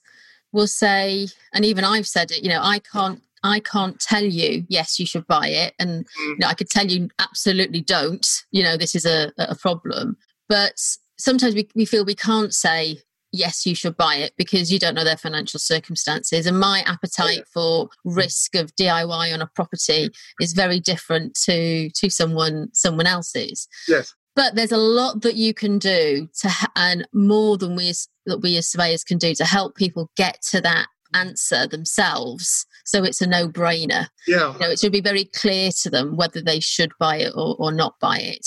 will 0.52 0.66
say 0.66 1.28
and 1.52 1.64
even 1.64 1.84
i've 1.84 2.06
said 2.06 2.30
it 2.30 2.42
you 2.42 2.48
know 2.48 2.60
i 2.62 2.78
can't 2.78 3.20
I 3.42 3.60
can't 3.60 4.00
tell 4.00 4.24
you, 4.24 4.64
yes, 4.68 4.98
you 4.98 5.06
should 5.06 5.26
buy 5.26 5.48
it. 5.48 5.74
And 5.78 6.04
mm. 6.04 6.08
you 6.18 6.36
know, 6.38 6.48
I 6.48 6.54
could 6.54 6.70
tell 6.70 6.86
you, 6.86 7.08
absolutely 7.18 7.80
don't. 7.80 8.26
You 8.50 8.64
know, 8.64 8.76
this 8.76 8.94
is 8.94 9.06
a, 9.06 9.32
a 9.38 9.54
problem. 9.54 10.16
But 10.48 10.80
sometimes 11.18 11.54
we, 11.54 11.68
we 11.74 11.84
feel 11.84 12.04
we 12.04 12.14
can't 12.14 12.54
say, 12.54 12.98
yes, 13.32 13.66
you 13.66 13.74
should 13.74 13.96
buy 13.96 14.16
it 14.16 14.32
because 14.36 14.72
you 14.72 14.78
don't 14.78 14.94
know 14.94 15.04
their 15.04 15.16
financial 15.16 15.60
circumstances. 15.60 16.46
And 16.46 16.58
my 16.58 16.82
appetite 16.86 17.44
for 17.52 17.88
risk 18.04 18.54
of 18.54 18.74
DIY 18.76 19.32
on 19.32 19.42
a 19.42 19.50
property 19.54 20.10
is 20.40 20.52
very 20.52 20.80
different 20.80 21.34
to 21.44 21.90
to 21.90 22.10
someone 22.10 22.68
someone 22.72 23.06
else's. 23.06 23.68
Yes. 23.88 24.14
But 24.34 24.54
there's 24.54 24.72
a 24.72 24.76
lot 24.76 25.22
that 25.22 25.36
you 25.36 25.54
can 25.54 25.78
do 25.78 26.28
to, 26.40 26.50
and 26.76 27.08
more 27.14 27.56
than 27.56 27.74
we 27.74 27.88
as, 27.88 28.06
that 28.26 28.40
we 28.40 28.56
as 28.58 28.68
surveyors 28.68 29.02
can 29.02 29.16
do 29.16 29.34
to 29.34 29.46
help 29.46 29.76
people 29.76 30.10
get 30.14 30.42
to 30.50 30.60
that 30.60 30.88
answer 31.14 31.66
themselves. 31.66 32.66
So 32.84 33.02
it's 33.02 33.22
a 33.22 33.26
no 33.26 33.48
brainer. 33.48 34.08
Yeah. 34.26 34.52
You 34.54 34.58
know, 34.58 34.70
it 34.70 34.78
should 34.78 34.92
be 34.92 35.00
very 35.00 35.24
clear 35.24 35.70
to 35.80 35.90
them 35.90 36.16
whether 36.16 36.42
they 36.42 36.60
should 36.60 36.92
buy 37.00 37.16
it 37.16 37.32
or, 37.34 37.56
or 37.58 37.72
not 37.72 37.94
buy 37.98 38.18
it. 38.18 38.46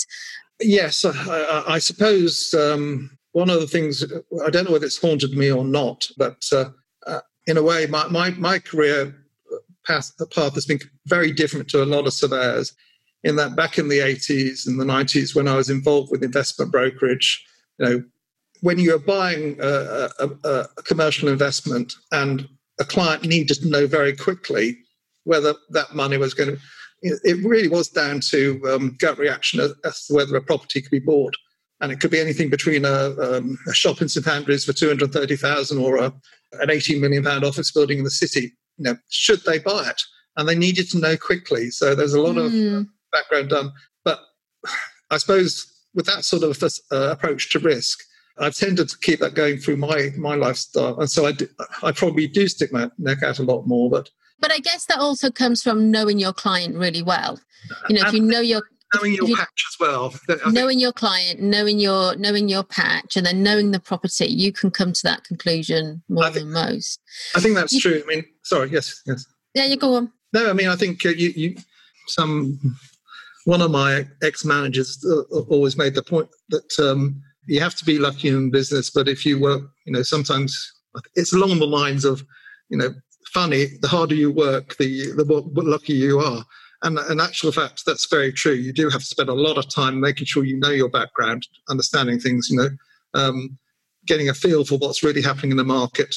Yes, 0.60 1.04
I, 1.04 1.64
I 1.66 1.78
suppose 1.78 2.54
um, 2.54 3.18
one 3.32 3.50
of 3.50 3.60
the 3.60 3.66
things, 3.66 4.04
I 4.44 4.50
don't 4.50 4.64
know 4.64 4.72
whether 4.72 4.86
it's 4.86 5.00
haunted 5.00 5.36
me 5.36 5.50
or 5.50 5.64
not, 5.64 6.08
but 6.16 6.42
uh, 6.52 6.70
uh, 7.06 7.20
in 7.46 7.56
a 7.56 7.62
way, 7.62 7.86
my, 7.86 8.06
my, 8.08 8.30
my 8.30 8.58
career 8.58 9.14
path, 9.86 10.12
path 10.34 10.54
has 10.54 10.66
been 10.66 10.80
very 11.06 11.32
different 11.32 11.68
to 11.70 11.82
a 11.82 11.84
lot 11.84 12.06
of 12.06 12.12
surveyors 12.12 12.74
in 13.22 13.36
that 13.36 13.54
back 13.54 13.78
in 13.78 13.88
the 13.88 13.98
80s 13.98 14.66
and 14.66 14.80
the 14.80 14.84
90s 14.84 15.34
when 15.34 15.46
I 15.46 15.56
was 15.56 15.70
involved 15.70 16.10
with 16.10 16.24
investment 16.24 16.72
brokerage, 16.72 17.44
you 17.78 17.86
know, 17.86 18.04
when 18.62 18.78
you're 18.78 18.98
buying 18.98 19.58
a, 19.60 20.08
a, 20.18 20.28
a 20.44 20.82
commercial 20.82 21.28
investment 21.28 21.94
and 22.12 22.48
a 22.78 22.84
client 22.84 23.24
needed 23.24 23.54
to 23.62 23.68
know 23.68 23.86
very 23.86 24.14
quickly 24.14 24.78
whether 25.24 25.54
that 25.70 25.94
money 25.94 26.16
was 26.16 26.34
going 26.34 26.50
to 26.50 26.58
it 27.02 27.44
really 27.44 27.68
was 27.68 27.88
down 27.88 28.20
to 28.20 28.60
um, 28.68 28.96
gut 28.98 29.18
reaction 29.18 29.60
as, 29.84 30.06
to 30.06 30.14
whether 30.14 30.36
a 30.36 30.42
property 30.42 30.80
could 30.82 30.90
be 30.90 30.98
bought. 30.98 31.34
And 31.80 31.90
it 31.90 32.00
could 32.00 32.10
be 32.10 32.20
anything 32.20 32.50
between 32.50 32.84
a, 32.84 33.14
um, 33.20 33.58
a 33.66 33.72
shop 33.72 34.02
in 34.02 34.08
St 34.08 34.26
Andrews 34.26 34.64
for 34.64 34.72
230,000 34.72 35.78
or 35.78 35.96
a, 35.96 36.12
an 36.60 36.70
18 36.70 37.00
million 37.00 37.24
pound 37.24 37.44
office 37.44 37.70
building 37.70 37.98
in 37.98 38.04
the 38.04 38.10
city. 38.10 38.52
You 38.76 38.84
know, 38.84 38.96
should 39.08 39.42
they 39.44 39.58
buy 39.58 39.88
it? 39.88 40.02
And 40.36 40.48
they 40.48 40.56
needed 40.56 40.90
to 40.90 40.98
know 40.98 41.16
quickly. 41.16 41.70
So 41.70 41.94
there's 41.94 42.14
a 42.14 42.20
lot 42.20 42.36
mm. 42.36 42.46
of 42.46 42.52
hmm. 42.52 42.82
background 43.12 43.50
done. 43.50 43.72
But 44.04 44.20
I 45.10 45.18
suppose 45.18 45.66
with 45.94 46.06
that 46.06 46.24
sort 46.24 46.42
of 46.42 46.62
uh, 46.92 47.10
approach 47.10 47.50
to 47.50 47.58
risk, 47.58 48.00
I've 48.38 48.54
tended 48.54 48.88
to 48.88 48.98
keep 48.98 49.20
that 49.20 49.34
going 49.34 49.58
through 49.58 49.76
my 49.76 50.10
my 50.16 50.34
lifestyle, 50.34 50.98
and 50.98 51.10
so 51.10 51.26
I, 51.26 51.32
do, 51.32 51.46
I 51.82 51.92
probably 51.92 52.26
do 52.26 52.48
stick 52.48 52.72
my 52.72 52.90
neck 52.98 53.22
out 53.22 53.38
a 53.38 53.42
lot 53.42 53.66
more. 53.66 53.90
But 53.90 54.08
but 54.38 54.50
I 54.50 54.60
guess 54.60 54.86
that 54.86 54.98
also 54.98 55.30
comes 55.30 55.62
from 55.62 55.90
knowing 55.90 56.18
your 56.18 56.32
client 56.32 56.76
really 56.76 57.02
well. 57.02 57.38
You 57.88 57.96
know, 57.96 58.06
if 58.06 58.14
you 58.14 58.22
know 58.22 58.40
your 58.40 58.62
knowing 58.94 59.14
your 59.14 59.28
you, 59.28 59.36
patch 59.36 59.64
as 59.68 59.76
well. 59.78 60.14
Knowing 60.52 60.78
your 60.78 60.92
client 60.92 61.40
knowing 61.40 61.78
your 61.78 62.16
knowing 62.16 62.48
your 62.48 62.64
patch 62.64 63.16
and 63.16 63.26
then 63.26 63.42
knowing 63.42 63.70
the 63.70 63.80
property 63.80 64.26
you 64.26 64.52
can 64.52 64.70
come 64.70 64.92
to 64.92 65.00
that 65.04 65.24
conclusion 65.24 66.02
more 66.08 66.24
think, 66.24 66.34
than 66.34 66.52
most. 66.52 67.00
I 67.34 67.40
think 67.40 67.54
that's 67.54 67.72
you, 67.72 67.80
true. 67.80 68.02
I 68.04 68.06
mean 68.06 68.24
sorry 68.42 68.70
yes 68.70 69.02
yes. 69.06 69.26
Yeah 69.54 69.64
you 69.64 69.76
go 69.76 69.94
on. 69.94 70.12
No 70.32 70.50
i 70.50 70.52
mean 70.52 70.68
i 70.68 70.76
think 70.76 71.04
uh, 71.04 71.10
you, 71.10 71.30
you 71.30 71.56
some 72.08 72.58
one 73.44 73.62
of 73.62 73.70
my 73.70 74.06
ex-managers 74.22 75.04
uh, 75.04 75.40
always 75.48 75.76
made 75.76 75.94
the 75.94 76.02
point 76.02 76.28
that 76.50 76.78
um, 76.78 77.20
you 77.46 77.60
have 77.60 77.74
to 77.76 77.84
be 77.84 77.98
lucky 77.98 78.28
in 78.28 78.50
business 78.50 78.90
but 78.90 79.08
if 79.08 79.24
you 79.24 79.40
work 79.40 79.62
you 79.86 79.92
know 79.92 80.02
sometimes 80.02 80.72
it's 81.14 81.32
along 81.32 81.58
the 81.58 81.66
lines 81.66 82.04
of 82.04 82.22
you 82.68 82.76
know 82.76 82.90
funny, 83.32 83.66
the 83.80 83.88
harder 83.88 84.14
you 84.14 84.30
work, 84.30 84.76
the 84.76 85.12
the 85.12 85.24
more 85.24 85.42
lucky 85.54 85.94
you 85.94 86.18
are. 86.18 86.44
And 86.82 86.98
in 87.10 87.20
actual 87.20 87.52
fact, 87.52 87.82
that's 87.84 88.06
very 88.06 88.32
true. 88.32 88.52
You 88.52 88.72
do 88.72 88.88
have 88.88 89.00
to 89.00 89.06
spend 89.06 89.28
a 89.28 89.34
lot 89.34 89.58
of 89.58 89.68
time 89.68 90.00
making 90.00 90.26
sure 90.26 90.44
you 90.44 90.58
know 90.58 90.70
your 90.70 90.88
background, 90.88 91.46
understanding 91.68 92.18
things, 92.18 92.48
you 92.50 92.56
know, 92.56 92.68
um, 93.14 93.58
getting 94.06 94.28
a 94.28 94.34
feel 94.34 94.64
for 94.64 94.78
what's 94.78 95.02
really 95.02 95.20
happening 95.20 95.50
in 95.50 95.56
the 95.58 95.64
market, 95.64 96.16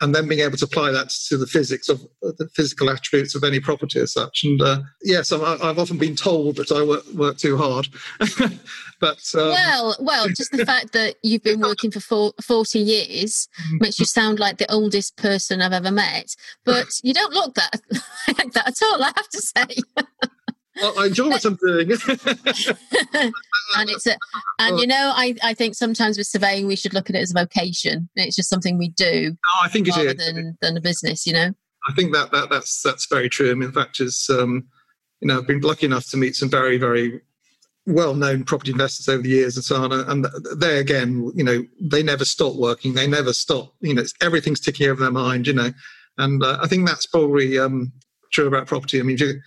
and 0.00 0.14
then 0.14 0.28
being 0.28 0.40
able 0.40 0.56
to 0.56 0.64
apply 0.64 0.90
that 0.90 1.10
to 1.28 1.36
the 1.36 1.46
physics 1.46 1.88
of 1.88 2.00
the 2.22 2.48
physical 2.54 2.90
attributes 2.90 3.34
of 3.34 3.44
any 3.44 3.60
property 3.60 4.00
as 4.00 4.12
such. 4.12 4.44
And 4.44 4.60
uh, 4.60 4.80
yes, 5.02 5.32
i 5.32 5.56
have 5.66 5.78
often 5.78 5.98
been 5.98 6.16
told 6.16 6.56
that 6.56 6.72
I 6.72 6.82
work, 6.82 7.06
work 7.14 7.38
too 7.38 7.56
hard. 7.56 7.88
but 9.00 9.22
um, 9.34 9.50
well, 9.50 9.96
well, 10.00 10.28
just 10.28 10.52
the 10.52 10.66
fact 10.66 10.92
that 10.92 11.16
you've 11.22 11.42
been 11.42 11.60
working 11.60 11.90
for 11.90 12.00
four, 12.00 12.32
forty 12.42 12.80
years 12.80 13.48
mm-hmm. 13.60 13.78
makes 13.80 13.98
you 13.98 14.06
sound 14.06 14.38
like 14.38 14.58
the 14.58 14.70
oldest 14.70 15.16
person 15.16 15.62
I've 15.62 15.72
ever 15.72 15.90
met. 15.90 16.34
But 16.64 16.88
you 17.02 17.14
don't 17.14 17.32
look 17.32 17.54
that 17.54 17.80
like 18.38 18.52
that 18.52 18.68
at 18.68 18.82
all. 18.82 19.02
I 19.02 19.12
have 19.16 19.28
to 19.28 19.40
say. 19.40 19.66
I 20.82 21.06
enjoy 21.06 21.28
what 21.28 21.44
I'm 21.44 21.56
doing. 21.56 21.90
and 23.76 23.90
it's 23.90 24.06
a, 24.06 24.16
and 24.58 24.78
you 24.78 24.86
know, 24.86 25.12
I, 25.14 25.34
I 25.42 25.54
think 25.54 25.74
sometimes 25.74 26.18
with 26.18 26.26
surveying 26.26 26.66
we 26.66 26.76
should 26.76 26.94
look 26.94 27.10
at 27.10 27.16
it 27.16 27.20
as 27.20 27.30
a 27.30 27.34
vocation. 27.34 28.08
It's 28.16 28.36
just 28.36 28.48
something 28.48 28.78
we 28.78 28.88
do. 28.90 29.36
Oh, 29.54 29.60
I 29.62 29.68
think 29.68 29.88
it 29.88 29.96
is 29.96 30.14
than, 30.14 30.56
than 30.60 30.76
a 30.76 30.80
business. 30.80 31.26
You 31.26 31.32
know. 31.32 31.54
I 31.88 31.94
think 31.94 32.12
that, 32.12 32.30
that 32.32 32.50
that's 32.50 32.82
that's 32.82 33.06
very 33.06 33.28
true. 33.28 33.50
I 33.50 33.54
mean, 33.54 33.68
in 33.68 33.72
fact, 33.72 34.00
is 34.00 34.28
um, 34.30 34.68
you 35.20 35.28
know, 35.28 35.38
I've 35.38 35.46
been 35.46 35.60
lucky 35.60 35.86
enough 35.86 36.06
to 36.10 36.16
meet 36.16 36.36
some 36.36 36.50
very 36.50 36.78
very 36.78 37.20
well-known 37.86 38.44
property 38.44 38.70
investors 38.72 39.08
over 39.08 39.22
the 39.22 39.30
years 39.30 39.56
and 39.56 39.64
so 39.64 39.76
on. 39.76 39.92
And 39.92 40.26
they 40.54 40.78
again, 40.78 41.30
you 41.34 41.44
know, 41.44 41.64
they 41.80 42.02
never 42.02 42.24
stop 42.24 42.54
working. 42.56 42.94
They 42.94 43.06
never 43.06 43.32
stop. 43.32 43.74
You 43.80 43.94
know, 43.94 44.04
everything's 44.20 44.60
ticking 44.60 44.88
over 44.88 45.02
their 45.02 45.10
mind. 45.10 45.46
You 45.46 45.54
know, 45.54 45.72
and 46.18 46.42
uh, 46.42 46.58
I 46.60 46.66
think 46.66 46.86
that's 46.86 47.06
probably 47.06 47.58
um, 47.58 47.92
true 48.32 48.46
about 48.46 48.66
property. 48.66 49.00
I 49.00 49.02
mean, 49.02 49.16
you, 49.18 49.40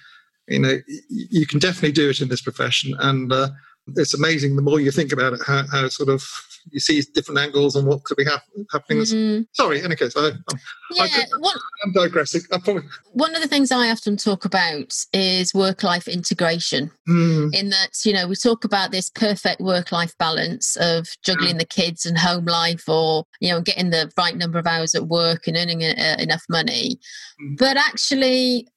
you 0.47 0.59
know, 0.59 0.77
you 1.09 1.45
can 1.45 1.59
definitely 1.59 1.91
do 1.91 2.09
it 2.09 2.21
in 2.21 2.29
this 2.29 2.41
profession, 2.41 2.93
and 2.99 3.31
uh, 3.31 3.49
it's 3.95 4.13
amazing. 4.13 4.55
The 4.55 4.61
more 4.61 4.79
you 4.79 4.91
think 4.91 5.11
about 5.11 5.33
it, 5.33 5.41
how, 5.45 5.63
how 5.71 5.87
sort 5.89 6.09
of 6.09 6.23
you 6.71 6.79
see 6.79 7.01
different 7.13 7.39
angles 7.39 7.75
and 7.75 7.87
what 7.87 8.03
could 8.03 8.17
be 8.17 8.25
happening. 8.25 9.03
Mm. 9.03 9.45
Sorry, 9.53 9.79
in 9.79 9.85
any 9.85 9.95
case, 9.95 10.15
I, 10.15 10.27
I'm, 10.27 10.43
yeah, 10.91 11.03
I, 11.03 11.25
am 11.85 11.93
digressing. 11.93 12.41
Probably... 12.49 12.83
One 13.11 13.35
of 13.35 13.41
the 13.41 13.47
things 13.47 13.71
I 13.71 13.89
often 13.89 14.17
talk 14.17 14.45
about 14.45 14.93
is 15.11 15.53
work-life 15.53 16.07
integration. 16.07 16.91
Mm. 17.07 17.53
In 17.53 17.69
that, 17.69 18.05
you 18.05 18.13
know, 18.13 18.27
we 18.27 18.35
talk 18.35 18.63
about 18.63 18.91
this 18.91 19.09
perfect 19.09 19.61
work-life 19.61 20.17
balance 20.17 20.75
of 20.77 21.07
juggling 21.23 21.55
mm. 21.55 21.59
the 21.59 21.65
kids 21.65 22.05
and 22.05 22.17
home 22.17 22.45
life, 22.45 22.87
or 22.87 23.25
you 23.39 23.49
know, 23.49 23.61
getting 23.61 23.89
the 23.89 24.11
right 24.17 24.37
number 24.37 24.59
of 24.59 24.67
hours 24.67 24.95
at 24.95 25.07
work 25.07 25.47
and 25.47 25.57
earning 25.57 25.83
uh, 25.83 26.15
enough 26.19 26.43
money. 26.49 26.97
Hmm. 27.39 27.55
But 27.55 27.77
actually, 27.77 28.67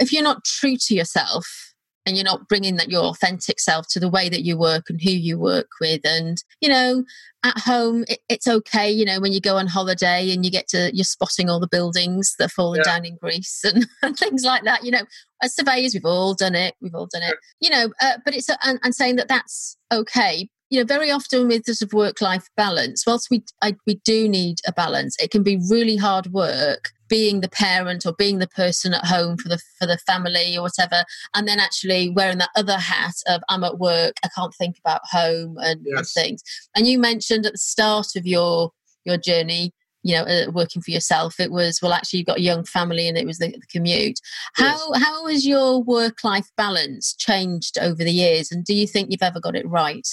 if 0.00 0.12
you're 0.12 0.22
not 0.22 0.44
true 0.44 0.76
to 0.76 0.94
yourself 0.94 1.74
and 2.08 2.16
you're 2.16 2.24
not 2.24 2.48
bringing 2.48 2.76
that 2.76 2.90
your 2.90 3.04
authentic 3.04 3.60
self 3.60 3.86
to 3.88 4.00
the 4.00 4.08
way 4.08 4.28
that 4.28 4.42
you 4.42 4.56
work 4.56 4.84
and 4.88 5.00
who 5.02 5.10
you 5.10 5.38
work 5.38 5.68
with 5.80 6.00
and 6.04 6.42
you 6.60 6.68
know 6.68 7.04
at 7.44 7.58
home 7.58 8.04
it, 8.08 8.18
it's 8.28 8.48
okay 8.48 8.90
you 8.90 9.04
know 9.04 9.20
when 9.20 9.32
you 9.32 9.40
go 9.40 9.56
on 9.56 9.66
holiday 9.66 10.32
and 10.32 10.44
you 10.44 10.50
get 10.50 10.66
to 10.68 10.90
you're 10.94 11.04
spotting 11.04 11.50
all 11.50 11.60
the 11.60 11.68
buildings 11.68 12.34
that 12.38 12.46
are 12.46 12.48
falling 12.48 12.80
yeah. 12.84 12.92
down 12.92 13.04
in 13.04 13.16
greece 13.16 13.62
and, 13.62 13.86
and, 14.02 14.16
things 14.16 14.42
like 14.42 14.64
that 14.64 14.84
you 14.84 14.90
know 14.90 15.02
as 15.42 15.54
surveyors 15.54 15.92
we've 15.92 16.04
all 16.04 16.34
done 16.34 16.54
it 16.54 16.74
we've 16.80 16.94
all 16.94 17.08
done 17.12 17.22
it 17.22 17.36
you 17.60 17.70
know 17.70 17.90
uh, 18.00 18.16
but 18.24 18.34
it's 18.34 18.48
and, 18.64 18.80
and 18.82 18.94
saying 18.94 19.16
that 19.16 19.28
that's 19.28 19.76
okay 19.92 20.48
you 20.70 20.78
know, 20.78 20.84
very 20.84 21.10
often 21.10 21.48
with 21.48 21.64
sort 21.64 21.80
of 21.80 21.94
work-life 21.94 22.48
balance, 22.54 23.06
whilst 23.06 23.28
we 23.30 23.42
I, 23.62 23.76
we 23.86 24.00
do 24.04 24.28
need 24.28 24.58
a 24.66 24.72
balance, 24.72 25.16
it 25.18 25.30
can 25.30 25.42
be 25.42 25.58
really 25.70 25.96
hard 25.96 26.26
work 26.26 26.90
being 27.08 27.40
the 27.40 27.48
parent 27.48 28.04
or 28.06 28.12
being 28.12 28.38
the 28.38 28.48
person 28.48 28.94
at 28.94 29.04
home 29.04 29.36
for 29.36 29.48
the 29.48 29.58
for 29.78 29.86
the 29.86 29.98
family 29.98 30.56
or 30.56 30.62
whatever 30.62 31.04
and 31.34 31.48
then 31.48 31.60
actually 31.60 32.10
wearing 32.10 32.38
that 32.38 32.50
other 32.56 32.78
hat 32.78 33.14
of 33.26 33.42
i'm 33.48 33.64
at 33.64 33.78
work 33.78 34.14
i 34.24 34.28
can't 34.34 34.54
think 34.54 34.78
about 34.78 35.00
home 35.10 35.56
and, 35.58 35.80
yes. 35.84 35.98
and 35.98 36.06
things 36.08 36.42
and 36.76 36.86
you 36.86 36.98
mentioned 36.98 37.46
at 37.46 37.52
the 37.52 37.58
start 37.58 38.08
of 38.16 38.26
your 38.26 38.70
your 39.04 39.16
journey 39.16 39.72
you 40.02 40.14
know 40.14 40.22
uh, 40.22 40.50
working 40.52 40.82
for 40.82 40.90
yourself 40.90 41.40
it 41.40 41.50
was 41.50 41.80
well 41.82 41.92
actually 41.92 42.18
you've 42.18 42.26
got 42.26 42.38
a 42.38 42.42
young 42.42 42.64
family 42.64 43.08
and 43.08 43.18
it 43.18 43.26
was 43.26 43.38
the, 43.38 43.50
the 43.50 43.66
commute 43.70 44.18
how 44.54 44.92
yes. 44.92 45.02
how 45.02 45.26
has 45.26 45.46
your 45.46 45.82
work 45.82 46.22
life 46.22 46.48
balance 46.56 47.14
changed 47.14 47.78
over 47.78 48.04
the 48.04 48.12
years 48.12 48.52
and 48.52 48.64
do 48.64 48.74
you 48.74 48.86
think 48.86 49.10
you've 49.10 49.22
ever 49.22 49.40
got 49.40 49.56
it 49.56 49.68
right 49.68 50.08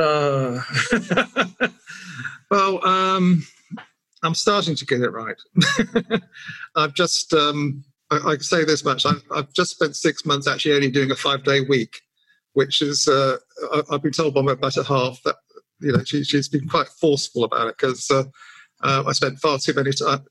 uh, 0.00 0.60
well 2.50 2.86
um 2.86 3.44
I'm 4.22 4.34
starting 4.34 4.74
to 4.74 4.86
get 4.86 5.00
it 5.00 5.10
right. 5.10 5.36
I've 6.76 6.94
just, 6.94 7.32
um, 7.32 7.84
I, 8.10 8.16
I, 8.16 8.36
say 8.38 8.64
this 8.64 8.84
much, 8.84 9.06
I've, 9.06 9.22
I've, 9.34 9.52
just 9.52 9.72
spent 9.72 9.96
six 9.96 10.24
months 10.24 10.48
actually 10.48 10.74
only 10.74 10.90
doing 10.90 11.10
a 11.10 11.16
five 11.16 11.44
day 11.44 11.60
week, 11.60 12.00
which 12.54 12.82
is, 12.82 13.06
uh, 13.06 13.36
I, 13.72 13.82
have 13.92 14.02
been 14.02 14.12
told 14.12 14.34
by 14.34 14.42
my 14.42 14.54
better 14.54 14.82
half 14.82 15.22
that, 15.24 15.36
you 15.80 15.92
know, 15.92 16.02
she, 16.04 16.24
has 16.32 16.48
been 16.48 16.68
quite 16.68 16.88
forceful 16.88 17.44
about 17.44 17.68
it 17.68 17.76
because 17.78 18.10
uh, 18.10 18.24
uh, 18.82 19.04
I 19.06 19.12
spent 19.12 19.38
far 19.38 19.58
too 19.58 19.74
many, 19.74 19.92
time, 19.92 20.24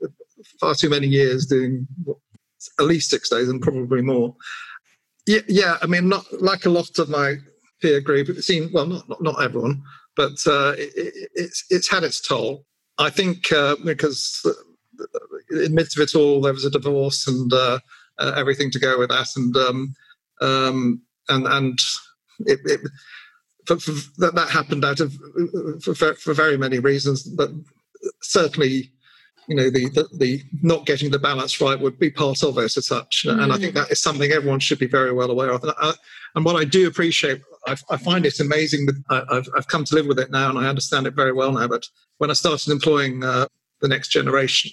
far 0.60 0.76
too 0.76 0.90
many 0.90 1.08
years 1.08 1.46
doing 1.46 1.88
at 2.80 2.86
least 2.86 3.10
six 3.10 3.30
days 3.30 3.48
and 3.48 3.62
probably 3.62 4.02
more. 4.02 4.36
Yeah, 5.26 5.42
yeah 5.48 5.78
I 5.82 5.88
mean, 5.88 6.10
not 6.10 6.26
like 6.42 6.66
a 6.66 6.70
lot 6.70 7.00
of 7.00 7.10
my 7.10 7.36
peer 7.82 8.02
group, 8.02 8.30
it 8.30 8.44
seemed, 8.44 8.74
well, 8.74 8.86
not, 8.86 9.08
not, 9.08 9.22
not 9.22 9.42
everyone, 9.42 9.82
but 10.16 10.34
uh, 10.48 10.74
it, 10.78 10.92
it, 10.96 11.30
it's, 11.36 11.66
it's 11.70 11.90
had 11.90 12.04
its 12.04 12.20
toll. 12.20 12.66
I 13.00 13.10
think 13.10 13.52
uh, 13.52 13.76
because 13.84 14.42
in 15.52 15.58
the 15.58 15.70
midst 15.70 15.98
of 15.98 16.04
it 16.04 16.16
all, 16.16 16.42
there 16.42 16.54
was 16.54 16.66
a 16.66 16.72
divorce 16.72 17.28
and 17.28 17.52
uh, 17.54 17.80
uh, 18.20 18.34
everything 18.36 18.72
to 18.72 18.80
go 18.80 18.98
with 18.98 19.10
that, 19.10 19.28
and 19.36 19.56
um, 19.56 19.96
um, 20.42 21.02
and 21.30 21.48
and 21.48 21.80
it, 22.40 22.60
it 22.66 22.82
for, 23.66 23.78
for, 23.80 23.92
that, 24.18 24.36
that 24.36 24.50
happened 24.50 24.84
out 24.84 25.00
of 25.00 25.14
for, 25.84 25.94
for 25.94 26.34
very 26.34 26.58
many 26.58 26.80
reasons, 26.80 27.24
but 27.24 27.52
certainly 28.22 28.92
you 29.48 29.56
know 29.56 29.70
the, 29.70 29.90
the, 29.90 30.08
the 30.18 30.44
not 30.62 30.86
getting 30.86 31.10
the 31.10 31.20
balance 31.20 31.62
right 31.62 31.80
would 31.80 31.98
be 31.98 32.10
part 32.10 32.44
of 32.44 32.58
it 32.58 32.76
as 32.78 32.86
such 32.86 33.26
mm. 33.26 33.42
and 33.42 33.54
i 33.54 33.58
think 33.58 33.72
mm. 33.72 33.76
that 33.76 33.92
is 33.92 34.02
something 34.02 34.32
everyone 34.32 34.60
should 34.60 34.80
be 34.80 34.88
very 34.88 35.14
well 35.14 35.32
aware 35.32 35.52
of 35.52 35.64
and, 35.64 35.74
I, 35.80 35.94
and 36.36 36.44
what 36.44 36.56
i 36.56 36.66
do 36.66 36.88
appreciate 36.88 37.42
I, 37.66 37.76
I, 37.90 37.98
find 37.98 38.26
it 38.26 38.40
amazing 38.40 38.86
that 38.86 39.04
I, 39.10 39.36
have 39.36 39.48
I've 39.58 39.68
come 39.68 39.84
to 39.86 39.96
live 39.96 40.06
with 40.06 40.20
it 40.20 40.32
now 40.32 40.50
and 40.50 40.60
i 40.60 40.68
understand 40.68 41.08
it 41.08 41.16
very 41.16 41.34
well 41.34 41.52
now 41.52 41.68
but 41.68 41.88
when 42.18 42.30
I 42.30 42.34
started 42.34 42.72
employing 42.72 43.24
uh, 43.24 43.48
the 43.82 43.88
next 43.88 44.10
generation, 44.10 44.72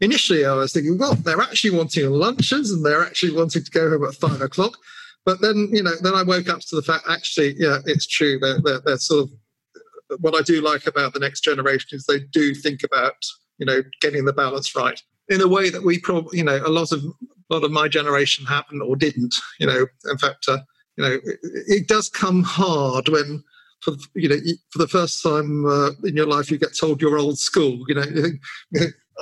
initially 0.00 0.44
I 0.44 0.54
was 0.54 0.72
thinking, 0.72 0.98
well, 0.98 1.14
they're 1.14 1.40
actually 1.40 1.76
wanting 1.76 2.10
lunches 2.10 2.70
and 2.70 2.84
they're 2.84 3.04
actually 3.04 3.34
wanting 3.34 3.64
to 3.64 3.70
go 3.70 3.90
home 3.90 4.04
at 4.04 4.14
five 4.14 4.40
o'clock. 4.40 4.76
But 5.24 5.40
then, 5.40 5.68
you 5.72 5.82
know, 5.82 5.92
then 6.02 6.14
I 6.14 6.22
woke 6.22 6.48
up 6.48 6.60
to 6.60 6.76
the 6.76 6.82
fact, 6.82 7.04
actually, 7.08 7.54
yeah, 7.58 7.78
it's 7.84 8.06
true. 8.06 8.38
They're, 8.38 8.60
they're, 8.62 8.80
they're 8.84 8.98
sort 8.98 9.24
of 9.24 10.20
what 10.20 10.34
I 10.34 10.42
do 10.42 10.62
like 10.62 10.86
about 10.86 11.12
the 11.12 11.20
next 11.20 11.42
generation 11.42 11.90
is 11.92 12.06
they 12.06 12.20
do 12.20 12.54
think 12.54 12.82
about, 12.82 13.16
you 13.58 13.66
know, 13.66 13.82
getting 14.00 14.24
the 14.24 14.32
balance 14.32 14.74
right 14.74 15.00
in 15.28 15.40
a 15.40 15.48
way 15.48 15.70
that 15.70 15.84
we 15.84 15.98
probably, 15.98 16.38
you 16.38 16.44
know, 16.44 16.60
a 16.64 16.70
lot 16.70 16.92
of 16.92 17.04
a 17.04 17.54
lot 17.54 17.64
of 17.64 17.70
my 17.70 17.88
generation 17.88 18.46
happened 18.46 18.82
or 18.82 18.96
didn't. 18.96 19.34
You 19.58 19.66
know, 19.66 19.86
in 20.10 20.18
fact, 20.18 20.46
uh, 20.48 20.58
you 20.96 21.04
know, 21.04 21.18
it, 21.24 21.38
it 21.42 21.88
does 21.88 22.08
come 22.08 22.42
hard 22.42 23.08
when 23.08 23.42
for 23.80 23.94
you 24.14 24.28
know 24.28 24.36
for 24.70 24.78
the 24.78 24.88
first 24.88 25.22
time 25.22 25.66
uh, 25.66 25.90
in 26.04 26.16
your 26.16 26.26
life 26.26 26.50
you 26.50 26.58
get 26.58 26.76
told 26.76 27.00
you're 27.00 27.18
old 27.18 27.38
school. 27.38 27.84
You 27.88 27.94
know, 27.94 28.02
you 28.02 28.22
think, 28.22 28.40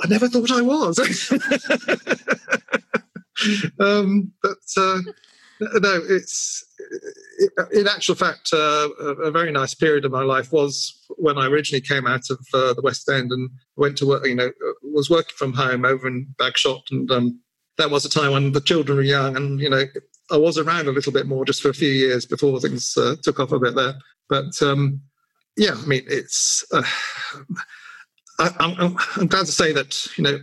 I 0.03 0.07
never 0.07 0.27
thought 0.27 0.51
I 0.51 0.61
was. 0.61 0.99
um, 3.79 4.31
but 4.43 4.57
uh, 4.77 4.99
no, 5.59 6.01
it's 6.09 6.61
it, 6.61 6.66
in 7.71 7.87
actual 7.87 8.15
fact 8.15 8.49
uh, 8.53 8.89
a 8.99 9.31
very 9.31 9.51
nice 9.51 9.73
period 9.73 10.05
of 10.05 10.11
my 10.11 10.23
life 10.23 10.51
was 10.51 11.05
when 11.17 11.37
I 11.37 11.47
originally 11.47 11.81
came 11.81 12.07
out 12.07 12.29
of 12.29 12.39
uh, 12.53 12.73
the 12.73 12.81
West 12.83 13.09
End 13.09 13.31
and 13.31 13.49
went 13.75 13.97
to 13.97 14.07
work. 14.07 14.25
You 14.25 14.35
know, 14.35 14.51
was 14.81 15.09
working 15.09 15.35
from 15.37 15.53
home 15.53 15.85
over 15.85 16.07
in 16.07 16.33
Bagshot, 16.39 16.83
and 16.91 17.09
um, 17.11 17.39
that 17.77 17.91
was 17.91 18.05
a 18.05 18.09
time 18.09 18.31
when 18.31 18.51
the 18.51 18.61
children 18.61 18.97
were 18.97 19.03
young, 19.03 19.35
and 19.35 19.59
you 19.59 19.69
know. 19.69 19.83
I 20.29 20.35
was 20.35 20.57
around 20.57 20.89
a 20.89 20.91
little 20.91 21.13
bit 21.13 21.25
more 21.25 21.45
just 21.45 21.61
for 21.61 21.69
a 21.69 21.73
few 21.73 21.87
years 21.87 22.25
before 22.25 22.59
things 22.59 22.97
uh, 22.97 23.15
took 23.23 23.39
off 23.39 23.53
a 23.53 23.59
bit 23.59 23.75
there. 23.75 23.93
But 24.27 24.61
um, 24.61 25.01
yeah, 25.55 25.73
I 25.73 25.85
mean, 25.85 26.03
it's. 26.07 26.65
Uh, 26.73 26.83
I, 28.39 28.75
am 29.17 29.27
glad 29.27 29.45
to 29.45 29.51
say 29.53 29.71
that 29.71 30.05
you 30.17 30.25
know, 30.25 30.39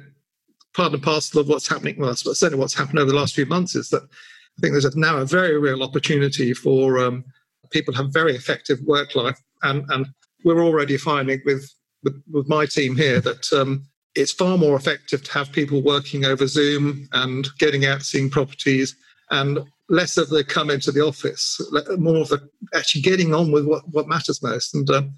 part 0.75 0.93
and 0.93 1.03
parcel 1.03 1.41
of 1.41 1.49
what's 1.49 1.69
happening. 1.69 1.97
Well, 1.99 2.15
certainly 2.15 2.59
what's 2.59 2.75
happened 2.75 2.99
over 2.99 3.11
the 3.11 3.17
last 3.17 3.35
few 3.35 3.47
months 3.47 3.75
is 3.75 3.91
that 3.91 4.09
I 4.59 4.61
think 4.61 4.73
there's 4.73 4.97
now 4.97 5.19
a 5.19 5.25
very 5.25 5.59
real 5.59 5.83
opportunity 5.83 6.55
for 6.55 6.99
um, 6.99 7.25
people 7.71 7.93
to 7.93 8.03
have 8.03 8.13
very 8.13 8.35
effective 8.35 8.81
work 8.83 9.15
life, 9.15 9.41
and 9.63 9.85
and 9.91 10.07
we're 10.45 10.65
already 10.65 10.97
finding 10.97 11.41
with 11.45 11.69
with, 12.03 12.23
with 12.31 12.49
my 12.49 12.67
team 12.67 12.97
here 12.97 13.21
that. 13.21 13.53
Um, 13.53 13.87
it's 14.17 14.31
far 14.31 14.57
more 14.57 14.77
effective 14.77 15.25
to 15.25 15.33
have 15.33 15.51
people 15.51 15.83
working 15.83 16.25
over 16.25 16.47
Zoom 16.47 17.09
and 17.15 17.49
getting 17.59 17.85
out 17.85 18.03
seeing 18.03 18.31
properties 18.31 18.95
and 19.33 19.59
less 19.89 20.17
of 20.17 20.29
the 20.31 20.45
come 20.45 20.71
into 20.71 20.93
the 20.93 21.05
office, 21.05 21.61
more 21.99 22.19
of 22.19 22.29
the 22.29 22.49
actually 22.75 23.03
getting 23.03 23.35
on 23.35 23.53
with 23.53 23.67
what, 23.67 23.83
what 23.91 24.09
matters 24.09 24.43
most. 24.43 24.75
And 24.75 24.89
um, 24.91 25.15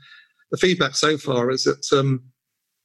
the 0.51 0.57
feedback 0.57 0.95
so 0.95 1.17
far 1.19 1.51
is 1.51 1.65
that 1.65 1.87
um, 1.93 2.25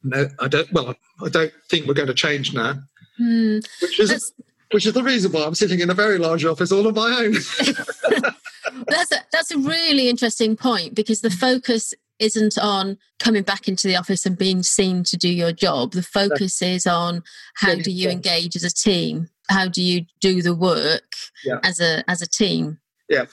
no, 0.04 0.28
I 0.40 0.48
don't. 0.48 0.72
Well, 0.74 0.96
I 1.24 1.30
don't 1.30 1.54
think 1.70 1.88
we're 1.88 1.94
going 1.94 2.08
to 2.08 2.14
change 2.14 2.54
now, 2.54 2.76
hmm. 3.18 3.60
which 3.82 4.00
is 4.00 4.34
which 4.72 4.86
is 4.86 4.94
the 4.94 5.04
reason 5.04 5.32
why 5.32 5.44
I'm 5.44 5.56
sitting 5.56 5.80
in 5.80 5.90
a 5.90 5.94
very 5.94 6.18
large 6.18 6.46
office 6.46 6.72
all 6.72 6.88
on 6.88 6.94
my 6.94 7.26
own. 7.26 7.34
that's 8.88 9.12
a, 9.12 9.18
that's 9.32 9.52
a 9.52 9.58
really 9.58 10.10
interesting 10.10 10.56
point 10.56 10.96
because 10.96 11.22
the 11.22 11.30
focus 11.30 11.94
isn't 12.20 12.58
on 12.58 12.98
coming 13.20 13.44
back 13.44 13.68
into 13.68 13.88
the 13.88 13.96
office 13.96 14.26
and 14.26 14.38
being 14.38 14.62
seen 14.62 15.04
to 15.04 15.18
do 15.18 15.30
your 15.30 15.52
job. 15.52 15.94
The 15.94 16.04
focus 16.04 16.62
is 16.62 16.86
on 16.86 17.24
how 17.56 17.76
do 17.76 17.92
you 17.92 18.10
engage 18.10 18.56
as 18.56 18.64
a 18.64 18.72
team 18.72 19.30
how 19.52 19.68
do 19.68 19.82
you 19.82 20.06
do 20.20 20.42
the 20.42 20.56
work 20.56 21.14
yeah. 21.44 21.60
as 21.64 21.80
a 21.80 22.10
as 22.10 22.22
a 22.22 22.28
team? 22.28 22.80
Yeah, 23.10 23.26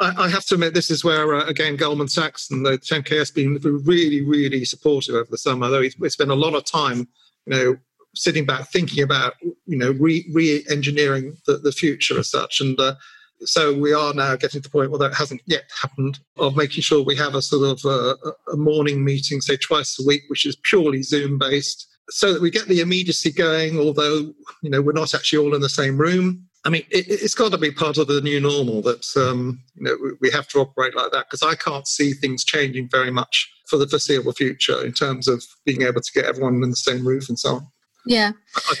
I, 0.00 0.24
I, 0.24 0.28
have 0.30 0.46
to 0.46 0.54
admit 0.54 0.72
this 0.72 0.90
is 0.90 1.04
where 1.04 1.34
uh, 1.34 1.46
again 1.46 1.76
Goldman 1.76 2.08
Sachs 2.08 2.50
and 2.50 2.64
the 2.64 2.78
10K 2.78 3.18
has 3.18 3.30
been 3.30 3.58
really 3.84 4.22
really 4.24 4.64
supportive 4.64 5.14
over 5.14 5.28
the 5.30 5.38
summer. 5.38 5.68
Though 5.68 5.84
we 5.98 6.08
spent 6.08 6.30
a 6.30 6.34
lot 6.34 6.54
of 6.54 6.64
time, 6.64 7.08
you 7.46 7.56
know, 7.56 7.76
sitting 8.16 8.44
back 8.44 8.68
thinking 8.68 9.02
about 9.02 9.34
you 9.66 9.76
know 9.76 9.92
re, 9.92 10.28
re-engineering 10.32 11.36
the, 11.46 11.58
the 11.58 11.72
future 11.72 12.18
as 12.18 12.30
such 12.30 12.60
and. 12.60 12.78
Uh, 12.78 12.94
so 13.44 13.78
we 13.78 13.92
are 13.92 14.14
now 14.14 14.34
getting 14.34 14.62
to 14.62 14.68
the 14.68 14.70
point, 14.70 14.90
although 14.90 15.08
that 15.08 15.14
hasn't 15.14 15.42
yet 15.44 15.64
happened, 15.82 16.18
of 16.38 16.56
making 16.56 16.82
sure 16.82 17.04
we 17.04 17.16
have 17.16 17.34
a 17.34 17.42
sort 17.42 17.68
of 17.68 17.84
uh, 17.84 18.16
a 18.50 18.56
morning 18.56 19.04
meeting, 19.04 19.42
say 19.42 19.58
twice 19.58 19.98
a 20.00 20.06
week, 20.06 20.22
which 20.28 20.46
is 20.46 20.56
purely 20.64 21.02
Zoom 21.02 21.38
based, 21.38 21.86
so 22.08 22.32
that 22.32 22.40
we 22.40 22.50
get 22.50 22.66
the 22.66 22.80
immediacy 22.80 23.32
going, 23.32 23.78
although 23.78 24.32
you 24.62 24.70
know 24.70 24.80
we're 24.80 24.92
not 24.92 25.14
actually 25.14 25.44
all 25.44 25.54
in 25.54 25.60
the 25.60 25.68
same 25.68 25.98
room. 25.98 26.46
I 26.64 26.68
mean, 26.68 26.82
it, 26.90 27.20
has 27.20 27.34
got 27.34 27.52
to 27.52 27.58
be 27.58 27.70
part 27.70 27.96
of 27.96 28.08
the 28.08 28.20
new 28.20 28.40
normal 28.40 28.82
that 28.82 29.06
um, 29.16 29.60
you 29.74 29.84
know 29.84 29.96
we 30.20 30.30
have 30.30 30.48
to 30.48 30.60
operate 30.60 30.96
like 30.96 31.12
that 31.12 31.26
because 31.30 31.42
I 31.42 31.54
can't 31.54 31.86
see 31.86 32.12
things 32.12 32.44
changing 32.44 32.88
very 32.90 33.10
much 33.10 33.52
for 33.68 33.76
the 33.76 33.86
foreseeable 33.86 34.32
future 34.32 34.84
in 34.84 34.92
terms 34.92 35.28
of 35.28 35.44
being 35.64 35.82
able 35.82 36.00
to 36.00 36.12
get 36.12 36.24
everyone 36.24 36.62
in 36.62 36.70
the 36.70 36.76
same 36.76 37.06
roof 37.06 37.28
and 37.28 37.38
so 37.38 37.56
on. 37.56 37.66
Yeah. 38.06 38.32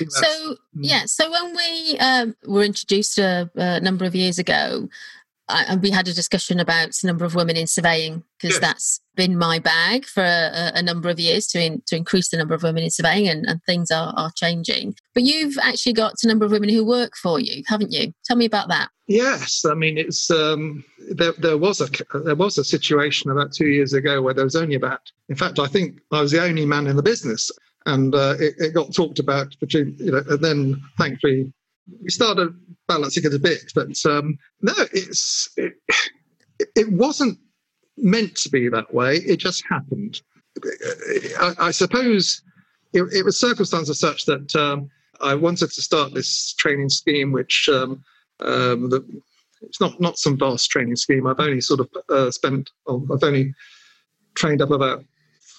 So 0.08 0.26
mm. 0.26 0.56
yeah. 0.76 1.04
So 1.06 1.30
when 1.30 1.54
we 1.54 1.98
um, 1.98 2.36
were 2.46 2.62
introduced 2.62 3.18
a, 3.18 3.50
a, 3.56 3.80
number 3.80 4.04
of 4.04 4.14
years 4.14 4.38
ago, 4.38 4.88
I, 5.48 5.76
we 5.76 5.90
had 5.90 6.08
a 6.08 6.12
discussion 6.12 6.58
about 6.60 6.92
the 6.92 7.06
number 7.06 7.24
of 7.24 7.34
women 7.34 7.56
in 7.56 7.66
surveying 7.66 8.22
because 8.40 8.58
that's 8.60 9.00
been 9.14 9.36
my 9.36 9.58
bag 9.58 10.04
for 10.04 10.22
a, 10.22 10.72
a 10.74 10.82
number 10.82 11.08
of 11.08 11.20
years 11.20 11.46
to 11.48 11.62
in, 11.62 11.82
to 11.86 11.96
increase 11.96 12.28
the 12.28 12.36
number 12.36 12.54
of 12.54 12.62
women 12.62 12.84
in 12.84 12.90
surveying, 12.90 13.28
and, 13.28 13.46
and 13.46 13.62
things 13.64 13.90
are, 13.90 14.12
are 14.16 14.32
changing. 14.36 14.94
But 15.14 15.24
you've 15.24 15.56
actually 15.62 15.92
got 15.92 16.14
a 16.22 16.28
number 16.28 16.44
of 16.44 16.52
women 16.52 16.68
who 16.68 16.84
work 16.84 17.16
for 17.16 17.40
you, 17.40 17.62
haven't 17.66 17.92
you? 17.92 18.12
Tell 18.24 18.36
me 18.36 18.44
about 18.44 18.68
that. 18.68 18.90
Yes, 19.08 19.64
I 19.64 19.74
mean 19.74 19.98
it's 19.98 20.30
um, 20.30 20.84
there. 21.10 21.32
There 21.32 21.58
was 21.58 21.80
a 21.80 21.88
there 22.18 22.34
was 22.34 22.58
a 22.58 22.64
situation 22.64 23.30
about 23.30 23.52
two 23.52 23.68
years 23.68 23.92
ago 23.92 24.20
where 24.20 24.34
there 24.34 24.44
was 24.44 24.56
only 24.56 24.74
about. 24.74 25.00
In 25.28 25.36
fact, 25.36 25.58
I 25.58 25.66
think 25.66 26.00
I 26.12 26.20
was 26.20 26.32
the 26.32 26.42
only 26.42 26.66
man 26.66 26.86
in 26.86 26.96
the 26.96 27.02
business, 27.02 27.50
and 27.86 28.14
uh, 28.14 28.34
it, 28.38 28.54
it 28.58 28.74
got 28.74 28.94
talked 28.94 29.18
about 29.18 29.58
between 29.60 29.96
you 29.98 30.12
know. 30.12 30.22
And 30.28 30.40
then 30.40 30.82
thankfully 30.98 31.52
we 32.02 32.10
started 32.10 32.54
balancing 32.88 33.24
it 33.24 33.34
a 33.34 33.38
bit, 33.38 33.72
but 33.74 33.96
um, 34.04 34.38
no, 34.60 34.72
it's 34.92 35.48
it, 35.56 35.74
it 36.74 36.92
wasn't 36.92 37.38
meant 37.96 38.36
to 38.36 38.50
be 38.50 38.68
that 38.68 38.92
way. 38.92 39.16
It 39.16 39.36
just 39.36 39.64
happened. 39.68 40.20
I, 41.38 41.54
I 41.58 41.70
suppose 41.70 42.42
it, 42.92 43.02
it, 43.12 43.24
was 43.24 43.38
circumstances 43.38 44.00
such 44.00 44.24
that 44.24 44.54
um, 44.56 44.90
I 45.20 45.34
wanted 45.34 45.70
to 45.70 45.82
start 45.82 46.14
this 46.14 46.54
training 46.54 46.88
scheme, 46.88 47.30
which 47.30 47.68
um, 47.72 48.02
um, 48.40 48.90
the, 48.90 49.04
it's 49.62 49.80
not 49.80 50.00
not 50.00 50.18
some 50.18 50.36
vast 50.36 50.70
training 50.70 50.96
scheme. 50.96 51.26
I've 51.26 51.40
only 51.40 51.60
sort 51.60 51.80
of 51.80 51.88
uh, 52.08 52.30
spent. 52.30 52.70
I've 52.88 53.22
only 53.22 53.54
trained 54.34 54.62
up 54.62 54.70
about 54.70 55.04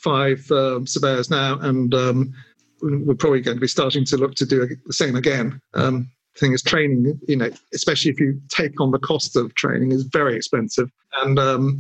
five 0.04 0.50
um, 0.52 0.88
surveyors 0.88 1.30
now, 1.30 1.60
and 1.60 1.94
um, 1.94 2.34
we're 2.82 3.16
probably 3.16 3.42
going 3.42 3.58
to 3.58 3.62
be 3.62 3.68
starting 3.68 4.06
to 4.06 4.18
look 4.18 4.36
to 4.36 4.46
do 4.46 4.68
the 4.86 4.94
same 4.94 5.16
again. 5.16 5.62
Um, 5.74 6.10
thing 6.38 6.54
is 6.54 6.62
training, 6.62 7.20
you 7.28 7.36
know, 7.36 7.50
especially 7.74 8.12
if 8.12 8.20
you 8.20 8.40
take 8.50 8.80
on 8.80 8.92
the 8.92 9.00
cost 9.00 9.36
of 9.36 9.54
training, 9.56 9.92
is 9.92 10.04
very 10.04 10.36
expensive. 10.36 10.92
And, 11.22 11.40
um, 11.40 11.80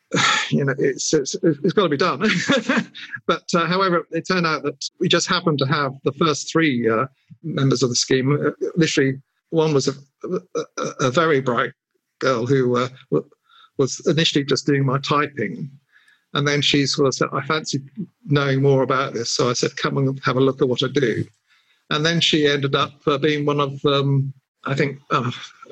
you 0.50 0.64
know, 0.64 0.74
it's, 0.78 1.12
it's, 1.12 1.34
it's 1.42 1.72
got 1.72 1.84
to 1.84 1.88
be 1.88 1.96
done. 1.96 2.20
but 3.26 3.44
uh, 3.54 3.66
however, 3.66 4.06
it 4.10 4.26
turned 4.26 4.46
out 4.46 4.62
that 4.62 4.88
we 4.98 5.08
just 5.08 5.28
happened 5.28 5.58
to 5.58 5.66
have 5.66 5.92
the 6.04 6.12
first 6.12 6.50
three 6.50 6.88
uh, 6.88 7.06
members 7.42 7.82
of 7.82 7.90
the 7.90 7.96
scheme. 7.96 8.32
Uh, 8.32 8.50
literally, 8.76 9.20
one 9.50 9.74
was 9.74 9.88
a, 9.88 9.92
a, 10.78 10.82
a 11.00 11.10
very 11.10 11.40
bright 11.40 11.72
girl 12.18 12.46
who 12.46 12.76
uh, 12.76 12.88
was 13.76 14.04
initially 14.06 14.44
just 14.44 14.66
doing 14.66 14.84
my 14.84 14.98
typing. 14.98 15.70
And 16.34 16.46
then 16.46 16.60
she 16.60 16.86
sort 16.86 17.08
of 17.08 17.14
said, 17.14 17.28
I 17.32 17.44
fancy 17.46 17.80
knowing 18.26 18.62
more 18.62 18.82
about 18.82 19.14
this. 19.14 19.30
So 19.30 19.48
I 19.48 19.54
said, 19.54 19.76
come 19.76 19.96
and 19.96 20.20
have 20.24 20.36
a 20.36 20.40
look 20.40 20.60
at 20.60 20.68
what 20.68 20.82
I 20.82 20.88
do 20.88 21.24
and 21.90 22.04
then 22.04 22.20
she 22.20 22.46
ended 22.46 22.74
up 22.74 22.92
uh, 23.06 23.18
being 23.18 23.46
one 23.46 23.60
of 23.60 23.84
um, 23.86 24.32
I 24.64 24.74
think 24.74 25.00
uh, 25.10 25.30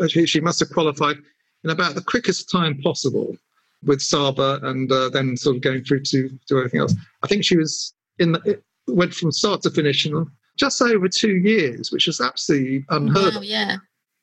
she, 0.09 0.27
she, 0.27 0.40
must 0.40 0.61
have 0.61 0.71
qualified 0.71 1.16
in 1.64 1.71
about 1.71 1.95
the 1.95 2.03
quickest 2.03 2.51
time 2.51 2.81
possible 2.83 3.37
with 3.85 4.01
SAVA, 4.01 4.61
and 4.62 4.90
uh, 4.90 5.11
then 5.11 5.37
sort 5.37 5.57
of 5.57 5.62
going 5.62 5.85
through 5.85 6.03
to 6.05 6.29
to 6.49 6.59
everything 6.59 6.81
else. 6.81 6.95
I 7.23 7.27
think 7.27 7.45
she 7.45 7.57
was 7.57 7.95
in 8.19 8.33
the, 8.33 8.61
went 8.87 9.12
from 9.12 9.33
start 9.33 9.62
to 9.62 9.71
finish 9.71 10.07
in 10.07 10.27
just 10.57 10.81
over 10.81 11.09
two 11.09 11.37
years, 11.37 11.92
which 11.92 12.09
is 12.09 12.21
absolutely 12.21 12.85
unheard 12.88 13.35
wow, 13.35 13.40
of. 13.40 13.45
Yeah. 13.45 13.77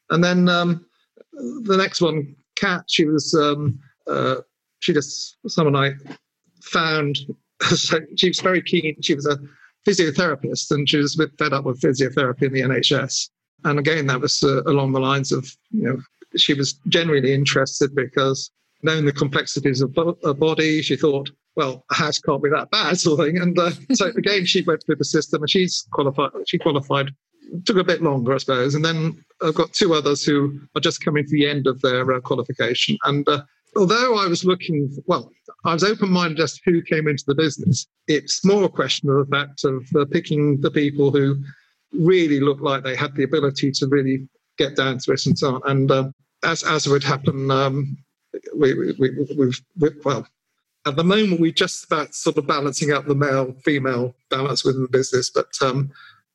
And 0.09 0.23
then 0.23 0.49
um, 0.49 0.85
the 1.33 1.77
next 1.77 2.01
one, 2.01 2.35
Kat, 2.55 2.85
she 2.87 3.05
was 3.05 3.33
um, 3.35 3.79
uh, 4.07 4.37
she 4.79 4.93
just 4.93 5.37
someone 5.47 5.75
I 5.75 5.93
found. 6.63 7.17
so 7.61 7.99
she 8.15 8.29
was 8.29 8.39
very 8.39 8.61
keen. 8.61 8.95
She 9.01 9.15
was 9.15 9.25
a 9.25 9.37
physiotherapist, 9.87 10.71
and 10.71 10.89
she 10.89 10.97
was 10.97 11.15
a 11.15 11.25
bit 11.25 11.37
fed 11.37 11.53
up 11.53 11.65
with 11.65 11.81
physiotherapy 11.81 12.43
in 12.43 12.53
the 12.53 12.61
NHS. 12.61 13.29
And 13.65 13.79
again, 13.79 14.07
that 14.07 14.21
was 14.21 14.43
uh, 14.43 14.63
along 14.63 14.91
the 14.91 14.99
lines 14.99 15.31
of, 15.31 15.49
you 15.71 15.83
know, 15.83 15.97
she 16.35 16.53
was 16.53 16.73
genuinely 16.87 17.33
interested 17.33 17.95
because 17.95 18.51
knowing 18.81 19.05
the 19.05 19.13
complexities 19.13 19.81
of 19.81 19.95
her 19.95 20.33
body, 20.33 20.81
she 20.81 20.95
thought, 20.95 21.29
well, 21.55 21.85
a 21.91 21.95
house 21.95 22.19
can't 22.19 22.43
be 22.43 22.49
that 22.49 22.71
bad, 22.71 22.99
sort 22.99 23.19
of 23.19 23.25
thing. 23.25 23.41
And 23.41 23.57
uh, 23.57 23.71
so 23.93 24.07
again, 24.07 24.45
she 24.45 24.63
went 24.63 24.83
through 24.83 24.97
the 24.97 25.05
system, 25.05 25.43
and 25.43 25.49
she's 25.49 25.87
qualified. 25.91 26.31
She 26.47 26.57
qualified. 26.57 27.11
Took 27.65 27.77
a 27.77 27.83
bit 27.83 28.01
longer, 28.01 28.33
I 28.33 28.37
suppose. 28.37 28.73
And 28.73 28.83
then 28.83 29.23
I've 29.41 29.53
got 29.53 29.73
two 29.73 29.93
others 29.93 30.23
who 30.23 30.59
are 30.75 30.81
just 30.81 31.03
coming 31.03 31.23
to 31.23 31.31
the 31.31 31.47
end 31.47 31.67
of 31.67 31.81
their 31.81 32.11
uh, 32.11 32.19
qualification, 32.19 32.97
and 33.03 33.27
uh, 33.29 33.43
although 33.75 34.17
I 34.17 34.27
was 34.27 34.45
looking, 34.45 34.95
well, 35.05 35.31
I 35.65 35.73
was 35.73 35.83
open 35.83 36.09
minded 36.09 36.39
as 36.39 36.59
to 36.59 36.71
who 36.71 36.81
came 36.81 37.07
into 37.07 37.23
the 37.27 37.35
business. 37.35 37.87
It's 38.07 38.45
more 38.45 38.63
a 38.65 38.69
question 38.69 39.09
of 39.09 39.29
the 39.29 39.35
fact 39.35 39.63
of 39.63 39.87
uh, 39.95 40.05
picking 40.05 40.61
the 40.61 40.71
people 40.71 41.11
who 41.11 41.37
really 41.93 42.39
looked 42.39 42.61
like 42.61 42.83
they 42.83 42.95
had 42.95 43.15
the 43.15 43.23
ability 43.23 43.71
to 43.71 43.87
really 43.87 44.27
get 44.57 44.75
down 44.75 44.97
to 44.99 45.11
it 45.11 45.25
and 45.25 45.37
so 45.37 45.55
on. 45.55 45.61
And 45.65 45.91
um, 45.91 46.13
as 46.43 46.63
as 46.63 46.87
would 46.87 47.03
happen, 47.03 47.49
um, 47.51 47.97
we, 48.55 48.73
we, 48.73 48.93
we, 48.99 49.35
we've, 49.37 49.61
well, 50.03 50.27
at 50.85 50.95
the 50.95 51.03
moment 51.03 51.39
we're 51.39 51.51
just 51.51 51.85
about 51.85 52.13
sort 52.13 52.37
of 52.37 52.47
balancing 52.47 52.91
out 52.91 53.07
the 53.07 53.15
male 53.15 53.53
female 53.63 54.15
balance 54.29 54.63
within 54.63 54.81
the 54.81 54.87
business, 54.87 55.29
but 55.29 55.49
um, 55.61 55.91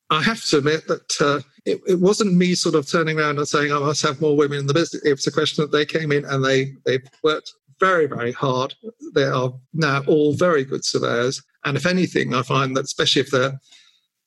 I 0.09 0.21
have 0.23 0.43
to 0.45 0.57
admit 0.57 0.87
that 0.87 1.21
uh, 1.21 1.39
it, 1.65 1.79
it, 1.87 1.99
wasn't 1.99 2.33
me 2.33 2.55
sort 2.55 2.75
of 2.75 2.89
turning 2.89 3.19
around 3.19 3.37
and 3.37 3.47
saying 3.47 3.71
I 3.71 3.79
must 3.79 4.01
have 4.01 4.19
more 4.19 4.35
women 4.35 4.59
in 4.59 4.67
the 4.67 4.73
business. 4.73 5.03
It 5.05 5.11
was 5.11 5.27
a 5.27 5.31
question 5.31 5.63
that 5.63 5.71
they 5.71 5.85
came 5.85 6.11
in 6.11 6.25
and 6.25 6.43
they 6.43 6.73
they 6.85 6.99
worked 7.23 7.53
very 7.79 8.07
very 8.07 8.31
hard. 8.31 8.73
They 9.13 9.25
are 9.25 9.53
now 9.73 10.03
all 10.07 10.33
very 10.33 10.63
good 10.63 10.83
surveyors, 10.83 11.41
and 11.65 11.77
if 11.77 11.85
anything, 11.85 12.33
I 12.33 12.41
find 12.41 12.75
that 12.75 12.85
especially 12.85 13.21
if 13.21 13.31
they're 13.31 13.59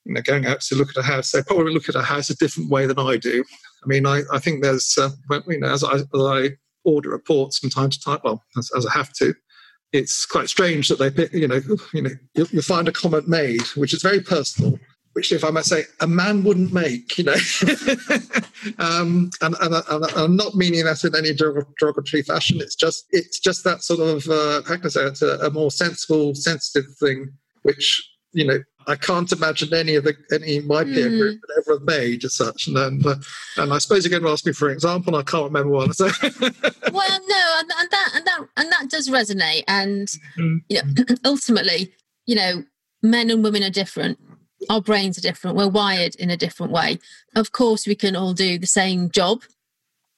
you 0.05 0.15
know 0.15 0.23
going 0.23 0.47
out 0.47 0.61
to 0.63 0.77
look 0.77 0.91
at 0.91 0.97
a 0.97 1.03
house, 1.03 1.33
they 1.33 1.43
probably 1.43 1.75
look 1.75 1.89
at 1.89 1.97
a 1.97 2.03
house 2.03 2.31
a 2.31 2.37
different 2.37 2.71
way 2.71 2.87
than 2.87 2.99
I 2.99 3.17
do. 3.17 3.45
I 3.83 3.87
mean, 3.87 4.07
I, 4.07 4.23
I 4.33 4.39
think 4.39 4.63
there's 4.63 4.97
uh, 4.97 5.11
you 5.49 5.61
know 5.61 5.73
as 5.73 5.83
I, 5.83 5.95
as 5.95 6.07
I 6.15 6.51
order 6.85 7.11
reports 7.11 7.59
from 7.59 7.71
time 7.71 7.91
to 7.91 8.01
time, 8.01 8.21
well 8.23 8.43
as, 8.57 8.71
as 8.77 8.87
I 8.87 8.93
have 8.93 9.13
to, 9.15 9.35
it's 9.93 10.27
quite 10.27 10.49
strange 10.49 10.89
that 10.89 10.99
they 10.99 11.39
you 11.39 11.49
know, 11.49 11.61
you 11.93 12.03
know, 12.03 12.11
you, 12.35 12.47
you 12.51 12.63
find 12.63 12.89
a 12.89 12.93
comment 12.93 13.29
made, 13.29 13.63
which 13.77 13.93
is 13.93 14.03
very 14.03 14.21
personal, 14.21 14.79
which, 15.15 15.31
if 15.31 15.45
I 15.45 15.51
might 15.51 15.65
say, 15.65 15.85
a 16.01 16.07
man 16.07 16.43
wouldn't 16.43 16.73
make, 16.73 17.19
you 17.19 17.25
know. 17.25 17.33
um, 18.79 19.31
and, 19.43 19.55
and, 19.61 19.75
and, 19.75 20.05
I'm 20.17 20.37
not 20.37 20.55
meaning 20.55 20.85
that 20.85 21.05
in 21.05 21.15
any 21.15 21.35
derogatory 21.35 22.23
fashion. 22.23 22.61
It's 22.61 22.75
just 22.75 23.07
it's 23.11 23.39
just 23.39 23.65
that 23.65 23.83
sort 23.83 24.01
of 24.01 24.27
uh, 24.29 24.63
how 24.67 24.77
can 24.77 24.87
I 24.87 24.89
say 24.89 25.05
it's 25.05 25.23
a, 25.23 25.39
a 25.39 25.51
more 25.51 25.71
sensible, 25.71 26.35
sensitive 26.35 26.91
thing, 26.99 27.31
which 27.63 28.03
you 28.33 28.47
know 28.47 28.59
I 28.87 28.97
can't 28.97 29.31
imagine 29.33 29.75
any 29.75 29.97
of 29.97 30.05
the 30.05 30.17
any 30.33 30.59
of 30.59 30.65
my 30.65 30.85
peer 30.85 31.11
mm. 31.11 31.19
group 31.19 31.41
would 31.41 31.59
ever 31.59 31.79
have 31.79 31.87
made 31.87 32.25
as 32.25 32.35
such. 32.35 32.67
And 32.67 32.77
then, 32.77 33.03
uh, 33.05 33.17
and 33.59 33.73
I 33.73 33.79
suppose 33.79 34.05
you're 34.05 34.11
going 34.11 34.23
to 34.23 34.31
ask 34.31 34.47
me 34.47 34.53
for 34.53 34.69
an 34.69 34.75
example. 34.75 35.15
I 35.17 35.23
can't 35.23 35.45
remember 35.45 35.71
one. 35.71 35.93
So. 35.93 36.07
well, 36.33 37.21
no, 37.29 37.57
and, 37.59 37.71
and, 37.79 37.91
that 37.91 38.11
and 38.15 38.27
that 38.27 38.41
and 38.57 38.73
that 38.73 38.89
does 38.89 39.11
resonate. 39.11 39.65
And 39.69 40.09
mm. 40.39 40.63
you 40.71 40.81
know, 40.83 41.05
ultimately, 41.27 41.93
you 42.25 42.35
know, 42.35 42.65
men 43.03 43.29
and 43.29 43.45
women 43.45 43.63
are 43.63 43.71
different 43.71 44.19
our 44.71 44.81
brains 44.81 45.19
are 45.19 45.23
different. 45.23 45.57
We're 45.57 45.69
wired 45.69 46.15
in 46.17 46.31
a 46.31 46.37
different 46.37 46.73
way. 46.73 46.99
Of 47.35 47.53
course 47.53 47.87
we 47.87 47.95
can 47.95 48.17
all 48.17 48.33
do 48.33 48.59
the 48.59 48.67
same 48.67 49.11
job 49.11 49.43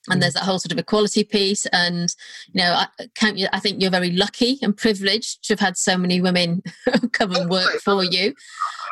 and 0.07 0.17
mm. 0.17 0.21
there's 0.21 0.33
that 0.33 0.43
whole 0.43 0.59
sort 0.59 0.71
of 0.71 0.77
equality 0.77 1.23
piece 1.23 1.65
and 1.67 2.15
you 2.51 2.61
know 2.61 2.73
I, 2.73 2.87
can't 3.15 3.37
you, 3.37 3.47
I 3.51 3.59
think 3.59 3.81
you're 3.81 3.91
very 3.91 4.11
lucky 4.11 4.59
and 4.61 4.75
privileged 4.75 5.43
to 5.45 5.53
have 5.53 5.59
had 5.59 5.77
so 5.77 5.97
many 5.97 6.21
women 6.21 6.63
come 7.11 7.35
and 7.35 7.49
work 7.49 7.79
for 7.83 8.03
you. 8.03 8.33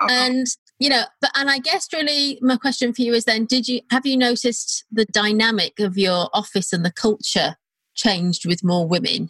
and 0.10 0.48
you 0.80 0.89
know 0.89 1.04
but 1.22 1.30
and 1.36 1.52
i 1.52 1.60
guess 1.60 1.88
really 1.94 2.39
my 2.42 2.58
question 2.58 2.94
for 2.94 3.04
you 3.04 3.13
is 3.13 3.26
then 3.26 3.46
did 3.46 3.68
you 3.68 3.82
have 3.92 4.08
you 4.08 4.18
noticed 4.18 4.84
the 4.92 5.06
dynamic 5.06 5.80
of 5.80 5.98
your 5.98 6.30
office 6.34 6.73
and 6.73 6.84
the 6.84 6.92
culture 6.92 7.56
changed 7.94 8.48
with 8.48 8.63
more 8.63 8.88
women 8.88 9.30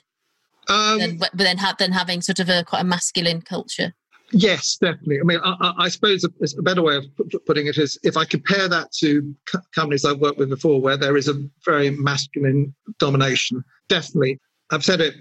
um, 0.69 0.99
than, 0.99 1.17
but 1.17 1.31
then 1.33 1.57
have 1.57 1.77
than 1.77 1.91
having 1.91 2.21
sort 2.21 2.39
of 2.39 2.47
a 2.47 2.63
quite 2.63 2.79
a 2.79 2.85
masculine 2.85 3.41
culture 3.41 3.93
Yes, 4.33 4.77
definitely. 4.77 5.19
I 5.19 5.23
mean, 5.23 5.39
I, 5.43 5.73
I 5.77 5.89
suppose 5.89 6.23
a, 6.23 6.29
a, 6.57 6.61
better 6.63 6.81
way 6.81 6.97
of 6.97 7.05
putting 7.45 7.67
it 7.67 7.77
is 7.77 7.99
if 8.03 8.17
I 8.17 8.25
compare 8.25 8.67
that 8.67 8.91
to 8.93 9.33
companies 9.75 10.03
I've 10.03 10.19
worked 10.19 10.39
with 10.39 10.49
before, 10.49 10.81
where 10.81 10.97
there 10.97 11.15
is 11.15 11.27
a 11.27 11.35
very 11.63 11.91
masculine 11.91 12.73
domination. 12.99 13.63
Definitely, 13.89 14.39
I've 14.71 14.83
said 14.83 15.01
it 15.01 15.15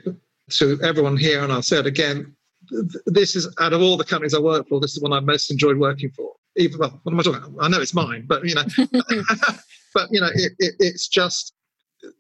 to 0.53 0.79
everyone 0.83 1.19
here, 1.19 1.45
and 1.45 1.53
I'll 1.53 1.63
say 1.63 1.79
it 1.79 1.87
again. 1.87 2.35
This 3.07 3.37
is 3.37 3.55
out 3.61 3.75
of 3.75 3.83
all 3.83 3.99
the 3.99 4.05
companies 4.05 4.35
I 4.35 4.39
work 4.39 4.69
for, 4.69 4.81
this 4.81 4.97
is 4.97 5.03
one 5.03 5.13
I've 5.13 5.25
most 5.25 5.51
enjoyed 5.51 5.77
working 5.77 6.11
for. 6.11 6.33
Even 6.57 6.79
well, 6.79 6.99
what 7.03 7.13
am 7.13 7.21
I 7.21 7.23
talking? 7.23 7.43
About? 7.43 7.65
I 7.65 7.69
know 7.69 7.81
it's 7.81 7.95
mine, 7.95 8.25
but 8.27 8.47
you 8.47 8.55
know, 8.55 8.65
but 9.95 10.09
you 10.11 10.21
know, 10.21 10.31
it, 10.35 10.53
it, 10.59 10.75
it's 10.79 11.07
just 11.07 11.53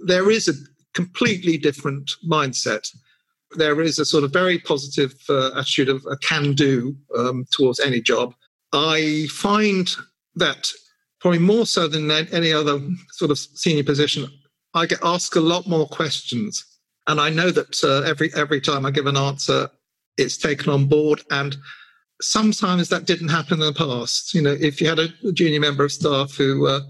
there 0.01 0.30
is 0.30 0.49
a 0.49 0.53
completely 0.95 1.57
different 1.57 2.11
mindset 2.28 2.86
there 3.55 3.80
is 3.80 3.98
a 3.98 4.05
sort 4.05 4.24
of 4.24 4.32
very 4.32 4.59
positive 4.59 5.14
uh, 5.28 5.50
attitude 5.59 5.88
of 5.88 6.05
a 6.11 6.16
can 6.18 6.55
do 6.55 6.96
um, 7.16 7.44
towards 7.50 7.80
any 7.80 8.00
job. 8.00 8.34
I 8.72 9.26
find 9.30 9.94
that 10.36 10.70
probably 11.20 11.38
more 11.38 11.66
so 11.66 11.88
than 11.88 12.11
any 12.11 12.53
other 12.53 12.80
sort 13.12 13.30
of 13.30 13.38
senior 13.38 13.84
position, 13.84 14.26
I 14.74 14.86
get 14.86 14.98
asked 15.05 15.36
a 15.36 15.40
lot 15.40 15.68
more 15.68 15.86
questions, 15.86 16.64
and 17.07 17.20
I 17.20 17.30
know 17.30 17.50
that 17.50 17.84
uh, 17.84 18.09
every 18.09 18.32
every 18.34 18.61
time 18.61 18.86
I 18.86 18.90
give 18.90 19.07
an 19.07 19.16
answer, 19.16 19.68
it's 20.16 20.36
taken 20.36 20.72
on 20.72 20.86
board. 20.86 21.22
And 21.30 21.57
sometimes 22.20 22.88
that 22.88 23.07
didn't 23.07 23.28
happen 23.28 23.61
in 23.61 23.66
the 23.66 23.72
past. 23.72 24.34
You 24.34 24.42
know, 24.42 24.57
if 24.59 24.80
you 24.80 24.88
had 24.88 24.98
a 24.98 25.32
junior 25.32 25.61
member 25.61 25.84
of 25.84 25.92
staff 25.92 26.34
who 26.34 26.66
uh, 26.66 26.80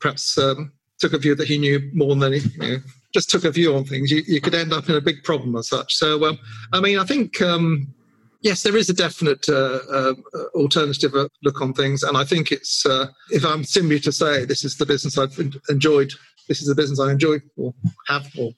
perhaps 0.00 0.38
um, 0.38 0.72
took 0.98 1.12
a 1.12 1.18
view 1.18 1.34
that 1.34 1.48
he 1.48 1.58
knew 1.58 1.90
more 1.92 2.14
than 2.14 2.32
he 2.32 2.38
you 2.38 2.58
know, 2.58 2.76
just 3.14 3.30
took 3.30 3.44
a 3.44 3.50
view 3.50 3.74
on 3.74 3.84
things, 3.84 4.10
you, 4.10 4.22
you, 4.26 4.40
could 4.40 4.54
end 4.54 4.72
up 4.72 4.88
in 4.88 4.96
a 4.96 5.00
big 5.00 5.22
problem 5.22 5.54
as 5.56 5.68
such. 5.68 5.94
So, 5.94 6.24
um, 6.26 6.38
I 6.72 6.80
mean, 6.80 6.98
I 6.98 7.04
think. 7.04 7.40
Um, 7.40 7.94
yes, 8.42 8.62
there 8.62 8.76
is 8.76 8.90
a 8.90 8.94
definite 8.94 9.48
uh, 9.48 9.80
uh, 9.90 10.14
alternative 10.54 11.14
look 11.42 11.60
on 11.60 11.72
things, 11.72 12.02
and 12.02 12.16
I 12.16 12.24
think 12.24 12.52
it's. 12.52 12.84
Uh, 12.86 13.06
if 13.30 13.44
I'm 13.44 13.64
simply 13.64 13.98
to 14.00 14.12
say 14.12 14.44
this 14.44 14.64
is 14.64 14.76
the 14.76 14.86
business 14.86 15.16
I've 15.16 15.38
enjoyed, 15.68 16.12
this 16.48 16.60
is 16.60 16.68
the 16.68 16.74
business 16.74 17.00
I 17.00 17.10
enjoy 17.10 17.38
or 17.56 17.74
have 18.08 18.28
or 18.38 18.50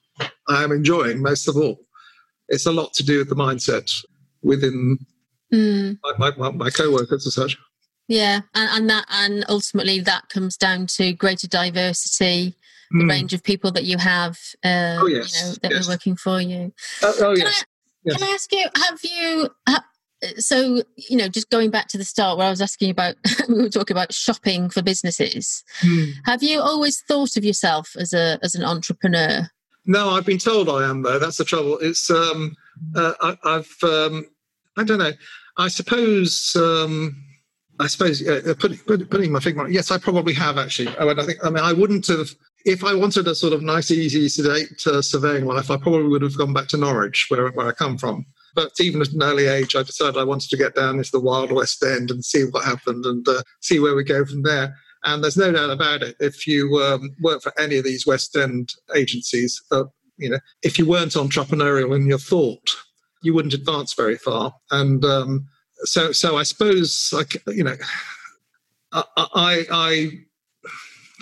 I 0.49 0.63
am 0.63 0.71
enjoying 0.71 1.21
most 1.21 1.47
of 1.47 1.55
all. 1.55 1.79
It's 2.49 2.65
a 2.65 2.71
lot 2.71 2.93
to 2.93 3.03
do 3.03 3.19
with 3.19 3.29
the 3.29 3.35
mindset 3.35 3.91
within 4.41 4.97
mm. 5.53 5.97
my, 6.17 6.31
my, 6.37 6.51
my 6.51 6.69
co-workers 6.69 7.25
and 7.25 7.33
such. 7.33 7.57
Yeah, 8.07 8.41
and, 8.55 8.69
and 8.71 8.89
that 8.89 9.05
and 9.09 9.43
ultimately 9.49 9.99
that 9.99 10.29
comes 10.29 10.55
down 10.55 10.87
to 10.87 11.11
greater 11.13 11.47
diversity, 11.47 12.55
the 12.91 13.03
mm. 13.03 13.09
range 13.09 13.33
of 13.33 13.43
people 13.43 13.71
that 13.71 13.83
you 13.83 13.97
have, 13.97 14.37
uh, 14.63 14.97
oh, 14.99 15.07
yes. 15.07 15.35
you 15.35 15.47
know, 15.47 15.55
that 15.61 15.71
yes. 15.71 15.87
are 15.87 15.91
working 15.91 16.15
for 16.15 16.41
you. 16.41 16.73
Uh, 17.03 17.13
oh 17.19 17.35
yes. 17.35 17.65
Can 18.07 18.23
I 18.23 18.31
ask 18.31 18.51
you, 18.53 18.65
have 18.75 18.99
you, 19.03 19.49
so, 20.37 20.81
you 20.95 21.17
know, 21.17 21.27
just 21.27 21.49
going 21.49 21.69
back 21.69 21.87
to 21.89 21.97
the 21.97 22.05
start 22.05 22.37
where 22.37 22.47
I 22.47 22.49
was 22.49 22.61
asking 22.61 22.89
about, 22.89 23.15
we 23.49 23.55
were 23.55 23.69
talking 23.69 23.95
about 23.95 24.13
shopping 24.13 24.69
for 24.69 24.81
businesses. 24.81 25.63
Hmm. 25.79 26.05
Have 26.25 26.41
you 26.41 26.61
always 26.61 27.01
thought 27.01 27.35
of 27.35 27.43
yourself 27.43 27.95
as 27.97 28.13
a, 28.13 28.39
as 28.41 28.55
an 28.55 28.63
entrepreneur? 28.63 29.49
No, 29.85 30.09
I've 30.09 30.25
been 30.25 30.37
told 30.37 30.69
I 30.69 30.89
am 30.89 31.01
though. 31.01 31.19
That's 31.19 31.37
the 31.37 31.45
trouble. 31.45 31.77
It's, 31.79 32.09
um, 32.09 32.55
uh, 32.95 33.13
I, 33.21 33.37
have 33.51 33.67
um, 33.83 34.25
I 34.77 34.83
don't 34.83 34.99
know. 34.99 35.13
I 35.57 35.67
suppose, 35.69 36.55
um, 36.55 37.23
I 37.79 37.87
suppose 37.87 38.25
uh, 38.27 38.53
putting, 38.59 38.77
putting 38.77 39.31
my 39.31 39.39
finger 39.39 39.61
on 39.61 39.67
it, 39.67 39.73
yes, 39.73 39.91
I 39.91 39.97
probably 39.97 40.33
have 40.33 40.57
actually. 40.57 40.95
I 40.97 41.05
mean, 41.05 41.19
I 41.19 41.25
think, 41.25 41.39
I 41.43 41.49
mean, 41.49 41.63
I 41.63 41.73
wouldn't 41.73 42.07
have 42.07 42.29
if 42.65 42.83
I 42.83 42.93
wanted 42.93 43.27
a 43.27 43.35
sort 43.35 43.53
of 43.53 43.61
nice, 43.61 43.91
easy, 43.91 44.27
sedate 44.27 44.85
uh, 44.87 45.01
surveying 45.01 45.45
life, 45.45 45.71
I 45.71 45.77
probably 45.77 46.07
would 46.09 46.21
have 46.21 46.37
gone 46.37 46.53
back 46.53 46.67
to 46.69 46.77
Norwich, 46.77 47.27
where, 47.29 47.49
where 47.49 47.67
I 47.67 47.71
come 47.71 47.97
from. 47.97 48.25
But 48.55 48.71
even 48.79 49.01
at 49.01 49.11
an 49.11 49.23
early 49.23 49.47
age, 49.47 49.75
I 49.75 49.83
decided 49.83 50.17
I 50.17 50.23
wanted 50.23 50.49
to 50.49 50.57
get 50.57 50.75
down 50.75 50.97
into 50.97 51.11
the 51.11 51.19
wild 51.19 51.51
West 51.51 51.83
End 51.83 52.09
and 52.09 52.25
see 52.25 52.43
what 52.45 52.65
happened 52.65 53.05
and 53.05 53.27
uh, 53.27 53.43
see 53.61 53.79
where 53.79 53.95
we 53.95 54.03
go 54.03 54.25
from 54.25 54.41
there. 54.43 54.75
And 55.03 55.23
there's 55.23 55.37
no 55.37 55.51
doubt 55.51 55.69
about 55.69 56.01
it. 56.01 56.15
If 56.19 56.47
you 56.47 56.75
um, 56.77 57.15
work 57.21 57.41
for 57.41 57.53
any 57.59 57.77
of 57.77 57.83
these 57.83 58.07
West 58.07 58.35
End 58.35 58.73
agencies, 58.95 59.61
uh, 59.71 59.83
you 60.17 60.29
know, 60.29 60.39
if 60.63 60.79
you 60.79 60.87
weren't 60.87 61.13
entrepreneurial 61.13 61.95
in 61.95 62.07
your 62.07 62.17
thought, 62.17 62.67
you 63.21 63.33
wouldn't 63.33 63.53
advance 63.53 63.93
very 63.93 64.17
far. 64.17 64.53
And 64.71 65.05
um, 65.05 65.47
so, 65.83 66.11
so 66.11 66.37
I 66.37 66.43
suppose, 66.43 67.13
you 67.47 67.63
know, 67.63 67.75
I, 68.91 69.03
I, 69.15 69.65
I 69.71 70.09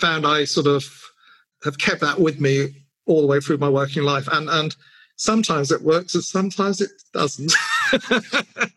found 0.00 0.26
I 0.26 0.44
sort 0.44 0.66
of 0.66 0.84
have 1.66 1.78
kept 1.78 2.00
that 2.00 2.18
with 2.18 2.40
me 2.40 2.68
all 3.06 3.20
the 3.20 3.26
way 3.26 3.40
through 3.40 3.58
my 3.58 3.68
working 3.68 4.02
life. 4.02 4.28
And 4.32 4.48
and 4.48 4.74
sometimes 5.16 5.70
it 5.70 5.82
works 5.82 6.14
and 6.14 6.22
sometimes 6.22 6.80
it 6.80 6.90
doesn't. 7.12 7.52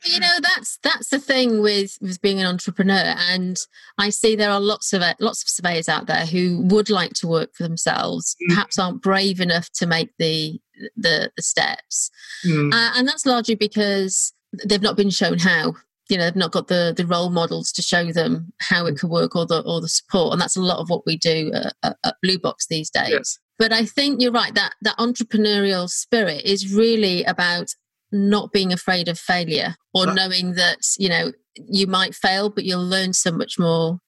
you 0.06 0.20
know, 0.20 0.34
that's 0.42 0.80
that's 0.84 1.10
the 1.10 1.20
thing 1.20 1.62
with 1.62 1.98
with 2.02 2.22
being 2.22 2.40
an 2.40 2.48
entrepreneur. 2.48 3.16
And 3.30 3.58
I 3.98 4.10
see 4.10 4.36
there 4.36 4.52
are 4.52 4.60
lots 4.60 4.94
of 4.94 5.02
lots 5.20 5.44
of 5.44 5.50
surveyors 5.50 5.90
out 5.90 6.08
there 6.08 6.26
who 6.26 6.62
would 6.70 6.90
like 6.90 7.14
to 7.16 7.28
work 7.28 7.52
for 7.56 7.64
themselves, 7.64 8.36
mm. 8.42 8.54
perhaps 8.54 8.80
aren't 8.80 9.02
brave 9.02 9.40
enough 9.40 9.70
to 9.76 9.86
make 9.86 10.12
the 10.18 10.60
the, 10.96 11.32
the 11.36 11.42
steps. 11.42 12.10
Mm. 12.46 12.74
Uh, 12.74 12.92
and 12.96 13.08
that's 13.08 13.26
largely 13.26 13.56
because 13.56 14.34
they've 14.66 14.82
not 14.82 14.98
been 14.98 15.10
shown 15.10 15.40
how 15.40 15.76
you 16.10 16.18
know 16.18 16.26
they've 16.26 16.36
not 16.36 16.52
got 16.52 16.68
the 16.68 16.94
the 16.96 17.06
role 17.06 17.30
models 17.30 17.72
to 17.72 17.82
show 17.82 18.12
them 18.12 18.52
how 18.60 18.86
it 18.86 18.96
mm. 18.96 19.00
could 19.00 19.10
work 19.10 19.36
or 19.36 19.46
the 19.46 19.62
or 19.62 19.80
the 19.80 19.88
support 19.88 20.34
and 20.34 20.42
that's 20.42 20.58
a 20.58 20.62
lot 20.62 20.80
of 20.80 20.90
what 20.90 21.06
we 21.06 21.18
do 21.18 21.52
at, 21.84 21.96
at 22.04 22.16
blue 22.22 22.40
box 22.40 22.68
these 22.68 22.90
days. 22.90 23.10
Yes. 23.10 23.38
but 23.58 23.72
i 23.72 23.86
think 23.86 24.22
you're 24.22 24.32
right 24.32 24.56
that 24.56 24.74
that 24.82 24.98
entrepreneurial 24.98 25.88
spirit 25.90 26.44
is 26.44 26.74
really 26.74 27.24
about 27.24 27.68
not 28.12 28.52
being 28.52 28.74
afraid 28.74 29.08
of 29.08 29.20
failure 29.20 29.76
or 29.94 30.08
knowing 30.08 30.56
that 30.56 30.80
you 30.98 31.08
know 31.08 31.32
you 31.56 31.86
might 31.86 32.16
fail 32.16 32.50
but 32.50 32.64
you'll 32.64 32.86
learn 32.86 33.14
so 33.14 33.32
much 33.32 33.60
more 33.60 34.00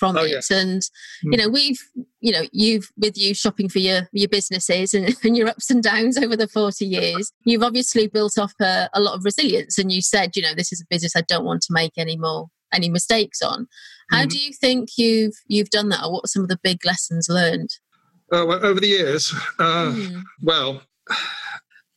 from 0.00 0.16
oh, 0.16 0.24
it. 0.24 0.50
And 0.50 0.80
mm. 0.80 1.32
you 1.32 1.36
know, 1.36 1.48
we've 1.48 1.78
you 2.20 2.32
know, 2.32 2.42
you've 2.52 2.90
with 2.96 3.16
you 3.16 3.34
shopping 3.34 3.68
for 3.68 3.78
your 3.78 4.08
your 4.12 4.28
businesses 4.28 4.94
and, 4.94 5.14
and 5.24 5.36
your 5.36 5.48
ups 5.48 5.70
and 5.70 5.82
downs 5.82 6.18
over 6.18 6.36
the 6.36 6.48
forty 6.48 6.86
years, 6.86 7.32
you've 7.44 7.62
obviously 7.62 8.08
built 8.08 8.38
up 8.38 8.50
a, 8.60 8.88
a 8.94 9.00
lot 9.00 9.16
of 9.16 9.24
resilience. 9.24 9.78
And 9.78 9.92
you 9.92 10.02
said, 10.02 10.34
you 10.34 10.42
know, 10.42 10.54
this 10.56 10.72
is 10.72 10.80
a 10.80 10.86
business 10.90 11.14
I 11.14 11.22
don't 11.28 11.44
want 11.44 11.62
to 11.62 11.72
make 11.72 11.92
any 11.96 12.16
more 12.16 12.48
any 12.72 12.88
mistakes 12.88 13.42
on. 13.42 13.68
How 14.10 14.24
mm. 14.24 14.30
do 14.30 14.38
you 14.38 14.52
think 14.52 14.88
you've 14.96 15.34
you've 15.46 15.70
done 15.70 15.90
that, 15.90 16.04
or 16.04 16.14
what 16.14 16.24
are 16.24 16.28
some 16.28 16.42
of 16.42 16.48
the 16.48 16.58
big 16.62 16.84
lessons 16.84 17.28
learned? 17.28 17.70
Uh, 18.32 18.46
well, 18.46 18.64
over 18.64 18.80
the 18.80 18.86
years, 18.86 19.34
uh, 19.58 19.92
mm. 19.92 20.22
well, 20.42 20.82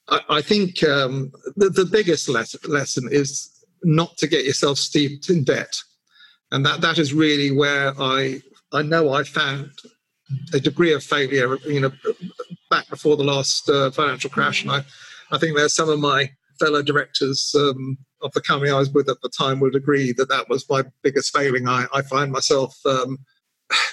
I, 0.10 0.20
I 0.30 0.42
think 0.42 0.84
um, 0.84 1.32
the, 1.56 1.70
the 1.70 1.86
biggest 1.86 2.28
lesson 2.28 3.08
is 3.12 3.50
not 3.84 4.18
to 4.18 4.28
get 4.28 4.46
yourself 4.46 4.80
steeped 4.80 5.30
in 5.30 5.44
debt 5.44 5.76
and 6.54 6.66
that 6.66 6.82
that 6.82 6.98
is 6.98 7.14
really 7.14 7.52
where 7.52 7.94
I 8.00 8.40
I 8.72 8.84
know 8.84 9.12
I 9.12 9.24
found 9.24 9.72
a 10.54 10.60
degree 10.60 10.94
of 10.94 11.04
failure. 11.04 11.58
You 11.66 11.82
know, 11.82 11.92
back 12.70 12.88
before 12.90 13.18
the 13.18 13.24
last 13.24 13.70
uh, 13.70 13.92
financial 13.92 14.30
crash, 14.30 14.62
and 14.62 14.72
I 14.72 14.86
I 15.32 15.38
think 15.40 15.58
there's 15.58 15.76
some 15.76 15.90
of 15.90 16.00
my 16.00 16.30
fellow 16.60 16.84
directors 16.84 17.54
um, 17.58 17.98
of 18.22 18.32
the 18.34 18.42
company 18.42 18.72
I 18.72 18.78
was 18.78 18.92
with 18.92 19.10
at 19.10 19.20
the 19.22 19.30
time 19.30 19.60
would 19.60 19.76
agree 19.76 20.14
that 20.14 20.30
that 20.30 20.48
was 20.48 20.70
my 20.70 20.84
biggest 21.02 21.36
failing. 21.36 21.68
I, 21.68 21.88
I 21.94 22.04
find 22.04 22.32
myself 22.32 22.74
um, 22.86 23.18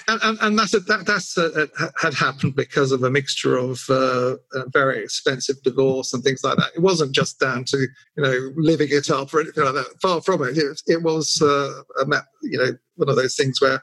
and, 0.07 0.37
and, 0.41 0.59
that's 0.59 0.71
that 0.71 1.05
that's 1.05 1.37
a, 1.37 1.67
had 1.99 2.13
happened 2.13 2.55
because 2.55 2.91
of 2.91 3.03
a 3.03 3.09
mixture 3.09 3.57
of 3.57 3.81
uh, 3.89 4.35
a 4.53 4.69
very 4.69 5.03
expensive 5.03 5.61
divorce 5.63 6.13
and 6.13 6.23
things 6.23 6.43
like 6.43 6.57
that. 6.57 6.71
It 6.75 6.81
wasn't 6.81 7.13
just 7.13 7.39
down 7.39 7.65
to 7.65 7.77
you 7.77 8.23
know 8.23 8.51
living 8.55 8.89
it 8.91 9.09
up 9.09 9.33
or 9.33 9.41
anything 9.41 9.63
like 9.63 9.73
that. 9.73 10.01
Far 10.01 10.21
from 10.21 10.43
it. 10.43 10.57
It, 10.57 10.81
it 10.87 11.03
was 11.03 11.41
uh, 11.41 11.81
a 11.99 12.23
you 12.41 12.57
know 12.57 12.71
one 12.95 13.09
of 13.09 13.15
those 13.15 13.35
things 13.35 13.61
where 13.61 13.81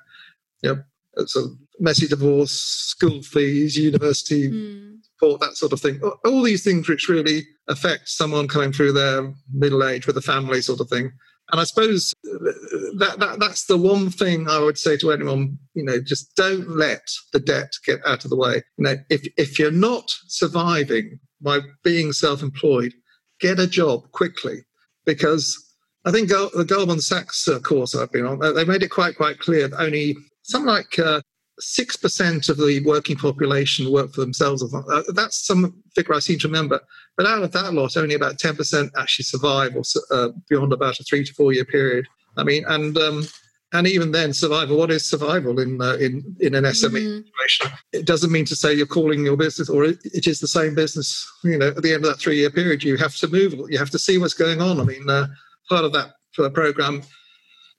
you 0.63 0.75
know 0.75 0.83
it's 1.17 1.37
a 1.37 1.47
messy 1.81 2.07
divorce, 2.07 2.53
school 2.53 3.23
fees, 3.23 3.77
university 3.77 4.51
mm. 4.51 4.97
support, 5.03 5.41
that 5.41 5.57
sort 5.57 5.73
of 5.73 5.81
thing. 5.81 6.01
All 6.25 6.43
these 6.43 6.65
things 6.65 6.89
which 6.89 7.09
really 7.09 7.47
affect 7.69 8.09
someone 8.09 8.49
coming 8.49 8.73
through 8.73 8.93
their 8.93 9.33
middle 9.53 9.85
age 9.85 10.07
with 10.07 10.17
a 10.17 10.23
family 10.23 10.61
sort 10.61 10.81
of 10.81 10.89
thing. 10.89 11.13
And 11.51 11.61
I 11.61 11.65
suppose 11.65 12.13
that, 12.25 13.17
that 13.19 13.39
that's 13.41 13.67
the 13.67 13.79
one 13.79 14.11
thing 14.11 14.49
I 14.49 14.59
would 14.59 14.77
say 14.77 14.97
to 14.99 15.13
anyone, 15.13 15.59
you 15.75 15.83
know, 15.83 15.99
just 16.01 16.37
don't 16.37 16.69
let 16.69 17.03
the 17.33 17.41
debt 17.41 17.73
get 17.87 18.01
out 18.07 18.25
of 18.25 18.31
the 18.31 18.37
way. 18.37 18.63
You 18.77 18.85
know, 18.85 18.97
if 19.09 19.27
if 19.37 19.59
you're 19.59 19.71
not 19.71 20.13
surviving 20.27 21.19
by 21.41 21.61
being 21.83 22.13
self-employed, 22.13 22.93
get 23.41 23.59
a 23.59 23.67
job 23.67 24.11
quickly 24.13 24.65
because 25.07 25.57
I 26.05 26.11
think 26.11 26.29
the 26.29 26.67
Goldman 26.69 27.01
Sachs 27.01 27.49
uh, 27.49 27.61
course 27.61 27.95
I've 27.95 28.13
been 28.13 28.27
on, 28.27 28.39
they 28.41 28.65
made 28.65 28.83
it 28.83 28.91
quite 28.91 29.17
quite 29.17 29.39
clear 29.39 29.69
that 29.69 29.81
only 29.81 30.17
something 30.43 30.69
like 30.69 30.99
uh, 30.99 31.23
six 31.61 31.97
percent 31.97 32.49
of 32.49 32.57
the 32.57 32.83
working 32.85 33.17
population 33.17 33.91
work 33.91 34.13
for 34.13 34.21
themselves. 34.21 34.63
Uh, 34.63 35.03
that's 35.15 35.47
some 35.47 35.83
figure 35.95 36.15
I 36.15 36.21
seem 36.21 36.39
to 36.41 36.49
remember. 36.49 36.81
But 37.17 37.27
out 37.27 37.43
of 37.43 37.53
that 37.53 37.75
lot, 37.75 37.97
only 37.97 38.15
about 38.15 38.39
ten 38.39 38.57
percent 38.57 38.93
actually 38.97 39.25
survive 39.25 39.75
or 39.77 39.83
uh, 40.11 40.29
beyond 40.49 40.73
about 40.73 41.01
a 41.01 41.05
three 41.05 41.25
to 41.25 41.35
four 41.35 41.53
year 41.53 41.65
period. 41.65 42.07
I 42.37 42.45
mean, 42.45 42.65
and 42.69 42.97
um, 42.99 43.27
and 43.73 43.87
even 43.87 44.13
then, 44.13 44.33
survival. 44.33 44.79
What 44.79 44.91
is 44.91 45.09
survival 45.09 45.59
in 45.61 45.83
uh, 45.83 45.97
in 45.97 46.37
in 46.41 46.55
an 46.55 46.65
SME 46.65 46.91
mm-hmm. 46.91 47.21
situation? 47.27 47.79
It 47.93 48.07
doesn't 48.07 48.33
mean 48.33 48.47
to 48.47 48.57
say 48.57 48.73
you're 48.73 48.87
calling 48.87 49.25
your 49.25 49.37
business, 49.37 49.69
or 49.69 49.85
it, 49.85 49.99
it 50.05 50.27
is 50.27 50.41
the 50.41 50.49
same 50.49 50.75
business. 50.75 51.31
You 51.45 51.59
know, 51.59 51.69
at 51.69 51.83
the 51.83 51.93
end 51.93 52.05
of 52.05 52.11
that 52.11 52.21
three 52.21 52.39
year 52.39 52.51
period, 52.51 52.83
you 52.83 52.97
have 52.97 53.17
to 53.17 53.29
move. 53.29 53.55
You 53.69 53.79
have 53.79 53.91
to 53.91 53.99
see 53.99 54.17
what's 54.17 54.35
going 54.35 54.63
on. 54.63 54.81
I 54.81 54.85
mean, 54.85 55.09
uh, 55.11 55.27
part 55.69 55.85
of 55.85 55.93
that 55.93 56.13
program 56.55 57.03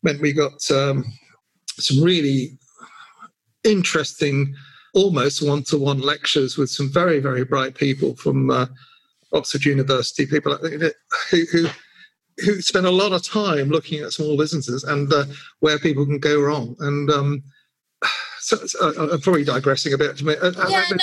meant 0.04 0.22
we 0.22 0.32
got 0.32 0.70
um, 0.70 1.06
some 1.80 2.04
really 2.04 2.59
interesting, 3.64 4.54
almost 4.94 5.46
one 5.46 5.64
to 5.64 5.78
one 5.78 6.00
lectures 6.00 6.58
with 6.58 6.70
some 6.70 6.92
very, 6.92 7.20
very 7.20 7.44
bright 7.44 7.76
people 7.76 8.16
from 8.16 8.50
uh, 8.50 8.66
Oxford 9.34 9.66
University, 9.66 10.26
people 10.26 10.56
who, 10.58 11.46
who, 11.52 11.68
who 12.44 12.62
spend 12.62 12.86
a 12.86 12.92
lot 12.92 13.12
of 13.12 13.24
time 13.24 13.70
looking 13.70 14.02
at 14.02 14.14
small 14.14 14.38
businesses 14.38 14.84
and 14.84 15.12
uh, 15.14 15.26
where 15.60 15.80
people 15.80 16.06
can 16.06 16.20
go 16.20 16.42
wrong. 16.42 16.76
And 16.80 17.10
um, 17.10 17.44
so, 18.40 18.58
so 18.66 18.90
uh, 18.90 19.14
I'm 19.14 19.22
probably 19.22 19.44
digressing 19.44 19.94
a 19.94 19.98
bit. 19.98 20.22
Uh, 20.22 20.32
uh, 20.32 20.66
yeah, 20.70 20.86
no. 20.92 20.98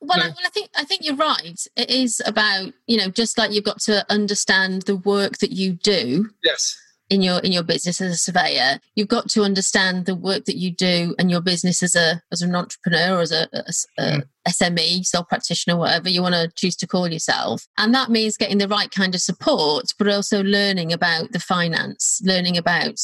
Well, 0.00 0.18
no. 0.18 0.24
I, 0.24 0.28
well, 0.28 0.34
I 0.44 0.48
think 0.50 0.70
I 0.76 0.84
think 0.84 1.04
you're 1.04 1.16
right. 1.16 1.60
It 1.76 1.90
is 1.90 2.22
about 2.24 2.72
you 2.86 2.96
know 2.96 3.08
just 3.08 3.36
like 3.36 3.52
you've 3.52 3.64
got 3.64 3.80
to 3.82 4.04
understand 4.10 4.82
the 4.82 4.96
work 4.96 5.38
that 5.38 5.52
you 5.52 5.72
do. 5.72 6.30
Yes 6.44 6.76
in 7.10 7.22
your 7.22 7.38
in 7.40 7.52
your 7.52 7.62
business 7.62 8.00
as 8.00 8.12
a 8.12 8.16
surveyor 8.16 8.80
you've 8.94 9.08
got 9.08 9.28
to 9.30 9.42
understand 9.42 10.06
the 10.06 10.14
work 10.14 10.44
that 10.44 10.56
you 10.56 10.70
do 10.70 11.14
and 11.18 11.30
your 11.30 11.40
business 11.40 11.82
as 11.82 11.94
a 11.94 12.22
as 12.32 12.42
an 12.42 12.54
entrepreneur 12.54 13.18
or 13.18 13.20
as 13.20 13.32
a, 13.32 13.48
a, 13.52 13.64
a 13.98 14.02
mm. 14.02 14.22
sme 14.48 15.04
sole 15.04 15.24
practitioner 15.24 15.76
whatever 15.76 16.08
you 16.08 16.22
want 16.22 16.34
to 16.34 16.50
choose 16.54 16.76
to 16.76 16.86
call 16.86 17.08
yourself. 17.08 17.66
And 17.76 17.94
that 17.94 18.10
means 18.10 18.36
getting 18.36 18.58
the 18.58 18.68
right 18.68 18.90
kind 18.90 19.14
of 19.14 19.20
support 19.20 19.86
but 19.98 20.08
also 20.08 20.42
learning 20.42 20.92
about 20.92 21.32
the 21.32 21.40
finance 21.40 22.20
learning 22.24 22.56
about 22.56 22.98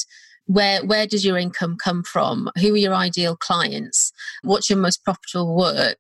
where 0.47 0.85
where 0.85 1.07
does 1.07 1.25
your 1.25 1.39
income 1.39 1.77
come 1.83 2.03
from? 2.03 2.51
Who 2.61 2.75
are 2.75 2.79
your 2.79 2.95
ideal 2.95 3.37
clients? 3.37 4.13
What's 4.43 4.69
your 4.69 4.79
most 4.79 5.03
profitable 5.05 5.57
work? 5.57 5.99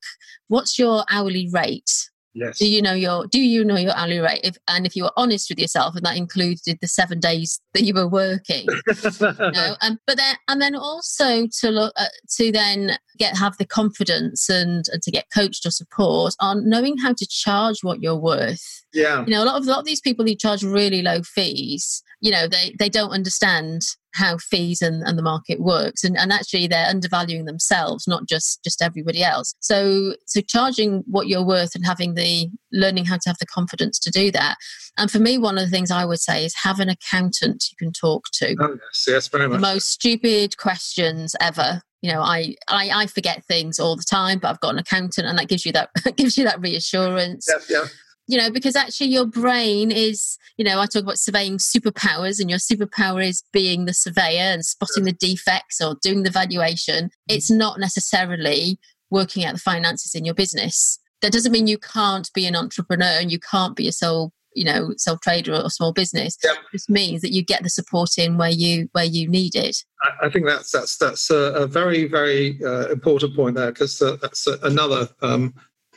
What's 0.48 0.78
your 0.78 1.04
hourly 1.10 1.48
rate 1.50 2.10
Yes. 2.34 2.58
Do 2.58 2.68
you 2.68 2.82
know 2.82 2.94
your 2.94 3.26
Do 3.28 3.40
you 3.40 3.64
know 3.64 3.76
your 3.76 3.96
hourly 3.96 4.18
rate? 4.18 4.40
If, 4.42 4.56
and 4.66 4.84
if 4.84 4.96
you 4.96 5.04
were 5.04 5.12
honest 5.16 5.48
with 5.48 5.58
yourself, 5.58 5.94
and 5.94 6.04
that 6.04 6.16
included 6.16 6.78
the 6.80 6.88
seven 6.88 7.20
days 7.20 7.60
that 7.74 7.84
you 7.84 7.94
were 7.94 8.08
working, 8.08 8.66
you 8.86 9.50
know, 9.52 9.76
and 9.80 9.98
but 10.06 10.16
then 10.16 10.34
and 10.48 10.60
then 10.60 10.74
also 10.74 11.46
to 11.46 11.70
look 11.70 11.92
at, 11.96 12.10
to 12.36 12.50
then 12.50 12.98
get 13.18 13.36
have 13.36 13.56
the 13.58 13.66
confidence 13.66 14.48
and 14.48 14.84
and 14.92 15.02
to 15.02 15.10
get 15.10 15.26
coached 15.34 15.66
or 15.66 15.70
support 15.70 16.34
on 16.40 16.68
knowing 16.68 16.98
how 16.98 17.12
to 17.12 17.26
charge 17.26 17.78
what 17.82 18.02
you're 18.02 18.16
worth. 18.16 18.84
Yeah. 18.92 19.24
You 19.24 19.32
know, 19.32 19.42
a 19.42 19.46
lot 19.46 19.60
of 19.60 19.66
a 19.66 19.70
lot 19.70 19.80
of 19.80 19.86
these 19.86 20.00
people 20.00 20.24
who 20.24 20.34
charge 20.34 20.62
really 20.62 21.02
low 21.02 21.22
fees, 21.22 22.02
you 22.20 22.30
know, 22.30 22.46
they 22.46 22.74
they 22.78 22.88
don't 22.88 23.10
understand 23.10 23.82
how 24.14 24.38
fees 24.38 24.80
and, 24.80 25.02
and 25.02 25.18
the 25.18 25.22
market 25.22 25.60
works. 25.60 26.04
And, 26.04 26.16
and 26.16 26.32
actually 26.32 26.68
they're 26.68 26.86
undervaluing 26.86 27.46
themselves 27.46 28.06
not 28.06 28.26
just 28.26 28.62
just 28.62 28.80
everybody 28.80 29.22
else. 29.22 29.54
So 29.60 30.14
so 30.26 30.40
charging 30.40 31.02
what 31.06 31.28
you're 31.28 31.44
worth 31.44 31.74
and 31.74 31.84
having 31.84 32.14
the 32.14 32.48
learning 32.72 33.06
how 33.06 33.16
to 33.16 33.28
have 33.28 33.38
the 33.38 33.46
confidence 33.46 33.98
to 34.00 34.10
do 34.10 34.30
that. 34.30 34.56
And 34.96 35.10
for 35.10 35.18
me 35.18 35.38
one 35.38 35.58
of 35.58 35.64
the 35.64 35.70
things 35.70 35.90
i 35.90 36.04
would 36.04 36.20
say 36.20 36.44
is 36.44 36.54
have 36.62 36.78
an 36.80 36.88
accountant 36.88 37.64
you 37.70 37.76
can 37.78 37.92
talk 37.92 38.26
to. 38.34 38.56
Oh 38.60 38.78
yes. 38.80 39.04
Yes 39.08 39.28
very 39.28 39.48
much. 39.48 39.56
The 39.56 39.74
most 39.74 39.88
stupid 39.88 40.56
questions 40.56 41.34
ever 41.40 41.82
you 42.04 42.12
know 42.12 42.20
I, 42.20 42.54
I 42.68 42.90
i 42.90 43.06
forget 43.06 43.44
things 43.46 43.80
all 43.80 43.96
the 43.96 44.04
time 44.04 44.38
but 44.38 44.50
i've 44.50 44.60
got 44.60 44.74
an 44.74 44.78
accountant 44.78 45.26
and 45.26 45.38
that 45.38 45.48
gives 45.48 45.64
you 45.64 45.72
that 45.72 45.88
gives 46.16 46.36
you 46.36 46.44
that 46.44 46.60
reassurance 46.60 47.48
yeah, 47.48 47.80
yeah 47.80 47.86
you 48.26 48.38
know, 48.38 48.50
because 48.50 48.74
actually 48.74 49.08
your 49.08 49.26
brain 49.26 49.90
is, 49.90 50.38
you 50.56 50.64
know, 50.64 50.80
I 50.80 50.86
talk 50.86 51.02
about 51.02 51.18
surveying 51.18 51.58
superpowers, 51.58 52.40
and 52.40 52.48
your 52.48 52.58
superpower 52.58 53.26
is 53.26 53.42
being 53.52 53.84
the 53.84 53.92
surveyor 53.92 54.52
and 54.52 54.64
spotting 54.64 55.04
the 55.04 55.12
defects 55.12 55.80
or 55.80 55.96
doing 56.00 56.22
the 56.22 56.30
valuation. 56.30 57.10
It's 57.28 57.50
not 57.50 57.78
necessarily 57.78 58.78
working 59.10 59.44
out 59.44 59.54
the 59.54 59.60
finances 59.60 60.14
in 60.14 60.24
your 60.24 60.34
business. 60.34 60.98
That 61.20 61.32
doesn't 61.32 61.52
mean 61.52 61.66
you 61.66 61.78
can't 61.78 62.30
be 62.34 62.46
an 62.46 62.56
entrepreneur 62.56 63.18
and 63.20 63.30
you 63.30 63.38
can't 63.38 63.76
be 63.76 63.88
a 63.88 63.92
sole, 63.92 64.32
you 64.54 64.64
know, 64.64 64.92
sole 64.96 65.18
trader 65.18 65.54
or 65.54 65.70
small 65.70 65.92
business. 65.92 66.38
Yep. 66.42 66.54
It 66.54 66.72
just 66.72 66.90
means 66.90 67.22
that 67.22 67.32
you 67.32 67.44
get 67.44 67.62
the 67.62 67.70
support 67.70 68.10
in 68.18 68.38
where 68.38 68.50
you 68.50 68.88
where 68.92 69.04
you 69.04 69.28
need 69.28 69.54
it. 69.54 69.76
I, 70.02 70.26
I 70.26 70.30
think 70.30 70.46
that's 70.46 70.70
that's 70.70 70.96
that's 70.96 71.30
a, 71.30 71.52
a 71.54 71.66
very 71.66 72.06
very 72.06 72.58
uh, 72.64 72.88
important 72.88 73.34
point 73.34 73.56
there 73.56 73.72
because 73.72 74.00
uh, 74.00 74.16
that's 74.22 74.46
uh, 74.46 74.58
another 74.62 75.08
um, 75.22 75.54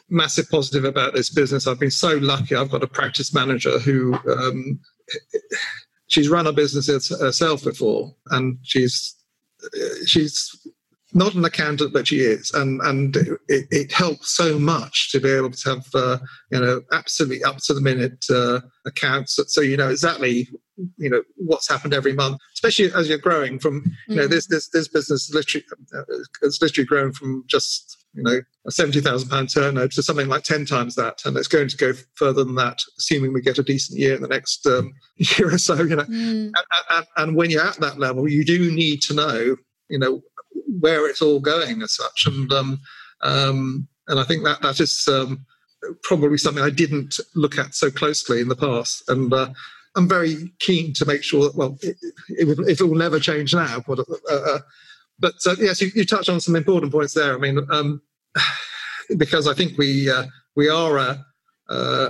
massive 0.09 0.49
positive 0.49 0.85
about 0.85 1.13
this 1.13 1.29
business. 1.29 1.67
I've 1.67 1.79
been 1.79 1.91
so 1.91 2.17
lucky. 2.17 2.55
I've 2.55 2.71
got 2.71 2.83
a 2.83 2.87
practice 2.87 3.33
manager 3.33 3.79
who 3.79 4.17
um, 4.29 4.79
she's 6.07 6.29
run 6.29 6.47
a 6.47 6.53
business 6.53 7.09
herself 7.09 7.63
before, 7.63 8.15
and 8.31 8.57
she's 8.63 9.15
she's 10.05 10.67
not 11.17 11.33
an 11.33 11.43
accountant, 11.43 11.93
but 11.93 12.07
she 12.07 12.19
is, 12.19 12.51
and 12.53 12.79
and 12.81 13.15
it, 13.47 13.67
it 13.71 13.91
helps 13.91 14.35
so 14.35 14.59
much 14.59 15.11
to 15.11 15.19
be 15.19 15.29
able 15.29 15.51
to 15.51 15.69
have 15.69 15.85
uh, 15.93 16.17
you 16.51 16.59
know 16.59 16.81
absolutely 16.91 17.43
up 17.43 17.57
to 17.57 17.73
the 17.73 17.81
minute 17.81 18.25
uh, 18.29 18.61
accounts, 18.85 19.39
so 19.47 19.61
you 19.61 19.77
know 19.77 19.89
exactly 19.89 20.47
you 20.97 21.09
know 21.09 21.23
what's 21.35 21.67
happened 21.67 21.93
every 21.93 22.13
month, 22.13 22.37
especially 22.53 22.91
as 22.93 23.09
you're 23.09 23.17
growing 23.17 23.59
from 23.59 23.83
you 24.07 24.15
know 24.15 24.27
mm. 24.27 24.29
this 24.29 24.47
this 24.47 24.69
this 24.69 24.87
business 24.87 25.33
literally 25.33 25.65
uh, 25.95 26.03
it's 26.43 26.61
literally 26.61 26.85
grown 26.85 27.11
from 27.11 27.43
just 27.47 27.97
you 28.17 28.23
know, 28.23 28.41
a 28.65 28.71
seventy 28.71 28.99
thousand 28.99 29.29
pound 29.29 29.53
turnover 29.53 29.87
to 29.87 30.03
something 30.03 30.27
like 30.27 30.43
ten 30.43 30.65
times 30.65 30.95
that, 30.95 31.23
and 31.25 31.37
it's 31.37 31.47
going 31.47 31.67
to 31.67 31.77
go 31.77 31.93
further 32.15 32.43
than 32.43 32.55
that, 32.55 32.79
assuming 32.97 33.31
we 33.31 33.41
get 33.41 33.59
a 33.59 33.63
decent 33.63 33.99
year 33.99 34.15
in 34.15 34.21
the 34.21 34.27
next 34.27 34.65
um, 34.65 34.93
year 35.17 35.53
or 35.53 35.57
so. 35.57 35.75
You 35.75 35.95
know, 35.95 36.03
mm. 36.03 36.47
and, 36.47 36.55
and, 36.89 37.05
and, 37.17 37.35
when 37.35 37.51
you're 37.51 37.65
at 37.65 37.77
that 37.77 37.99
level, 37.99 38.27
you 38.27 38.43
do 38.43 38.71
need 38.71 39.01
to 39.03 39.13
know, 39.13 39.55
you 39.89 39.99
know, 39.99 40.21
where 40.79 41.07
it's 41.07 41.21
all 41.21 41.39
going 41.39 41.81
as 41.81 41.93
such, 41.93 42.27
and 42.27 42.51
um, 42.51 42.79
um, 43.21 43.87
and 44.07 44.19
I 44.19 44.23
think 44.23 44.43
that 44.43 44.61
that 44.61 44.79
is 44.79 45.07
um, 45.07 45.45
probably 46.03 46.37
something 46.37 46.63
I 46.63 46.69
didn't 46.69 47.19
look 47.35 47.57
at 47.57 47.75
so 47.75 47.89
closely 47.89 48.41
in 48.41 48.49
the 48.49 48.55
past, 48.55 49.03
and. 49.09 49.33
Uh, 49.33 49.49
I'm 49.95 50.07
very 50.07 50.53
keen 50.59 50.93
to 50.93 51.05
make 51.05 51.23
sure 51.23 51.45
that, 51.45 51.55
well, 51.55 51.75
it, 51.81 51.97
it, 52.29 52.59
if 52.69 52.79
it 52.79 52.83
will 52.83 52.95
never 52.95 53.19
change 53.19 53.55
now, 53.55 53.83
but, 53.87 53.97
uh, 53.99 54.03
uh, 54.31 54.59
but 55.19 55.33
uh, 55.47 55.55
yes, 55.57 55.81
you, 55.81 55.91
you, 55.95 56.05
touched 56.05 56.29
on 56.29 56.39
some 56.39 56.55
important 56.55 56.91
points 56.91 57.15
there. 57.15 57.33
I 57.33 57.37
mean, 57.39 57.59
um, 57.71 58.01
because 59.17 59.47
I 59.47 59.55
think 59.55 59.77
we 59.77 60.09
uh, 60.09 60.25
we 60.55 60.69
are 60.69 60.97
a, 60.97 61.25
a, 61.69 62.09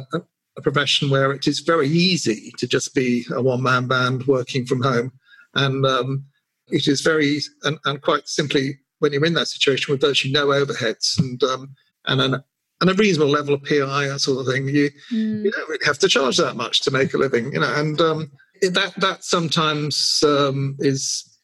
a, 0.58 0.62
profession 0.62 1.10
where 1.10 1.32
it 1.32 1.48
is 1.48 1.60
very 1.60 1.88
easy 1.88 2.52
to 2.58 2.68
just 2.68 2.94
be 2.94 3.26
a 3.32 3.42
one 3.42 3.64
man 3.64 3.88
band 3.88 4.28
working 4.28 4.66
from 4.66 4.82
home, 4.82 5.14
and 5.54 5.86
um, 5.86 6.26
it 6.70 6.88
is 6.88 7.02
very 7.02 7.40
and, 7.64 7.78
and, 7.86 8.02
quite 8.02 8.28
simply 8.28 8.80
when 9.00 9.14
you're 9.14 9.26
in 9.26 9.34
that 9.34 9.48
situation 9.48 9.92
with 9.92 10.02
virtually 10.02 10.34
no 10.34 10.48
overheads 10.48 11.18
and 11.20 11.42
um, 11.44 11.76
and 12.06 12.22
an 12.22 12.44
and 12.80 12.90
a 12.92 12.94
reasonable 12.94 13.32
level 13.32 13.56
of 13.56 13.64
PI, 13.64 14.08
that 14.08 14.20
sort 14.20 14.40
of 14.40 14.54
thing, 14.54 14.68
you 14.68 14.90
mm. 15.12 15.44
you 15.44 15.52
don't 15.52 15.70
really 15.70 15.86
have 15.86 16.00
to 16.00 16.08
charge 16.08 16.38
that 16.38 16.56
much 16.56 16.82
to 16.82 16.92
make 16.92 17.14
a 17.14 17.18
living, 17.18 17.54
you 17.54 17.60
know, 17.60 17.74
and 17.76 18.00
um, 18.02 18.32
that 18.62 18.94
that 18.98 19.24
sometimes 19.24 20.24
um, 20.24 20.76
is 20.80 21.40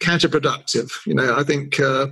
counterproductive. 0.00 0.90
You 1.06 1.14
know, 1.14 1.36
I 1.36 1.42
think 1.42 1.80
uh, 1.80 2.08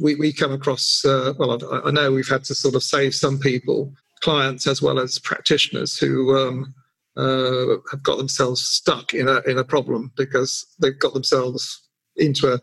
we, 0.00 0.14
we 0.14 0.32
come 0.32 0.52
across, 0.52 1.04
uh, 1.04 1.34
well, 1.38 1.58
I, 1.72 1.88
I, 1.88 1.90
know 1.90 2.12
we've 2.12 2.28
had 2.28 2.44
to 2.44 2.54
sort 2.54 2.74
of 2.74 2.82
save 2.82 3.14
some 3.14 3.38
people, 3.38 3.92
clients 4.20 4.66
as 4.66 4.80
well 4.80 4.98
as 4.98 5.18
practitioners 5.18 5.98
who 5.98 6.36
um, 6.36 6.74
uh, 7.16 7.76
have 7.90 8.02
got 8.02 8.18
themselves 8.18 8.62
stuck 8.62 9.14
in 9.14 9.28
a, 9.28 9.40
in 9.46 9.58
a 9.58 9.64
problem 9.64 10.12
because 10.16 10.66
they've 10.80 10.98
got 10.98 11.14
themselves 11.14 11.88
into 12.16 12.52
a, 12.52 12.60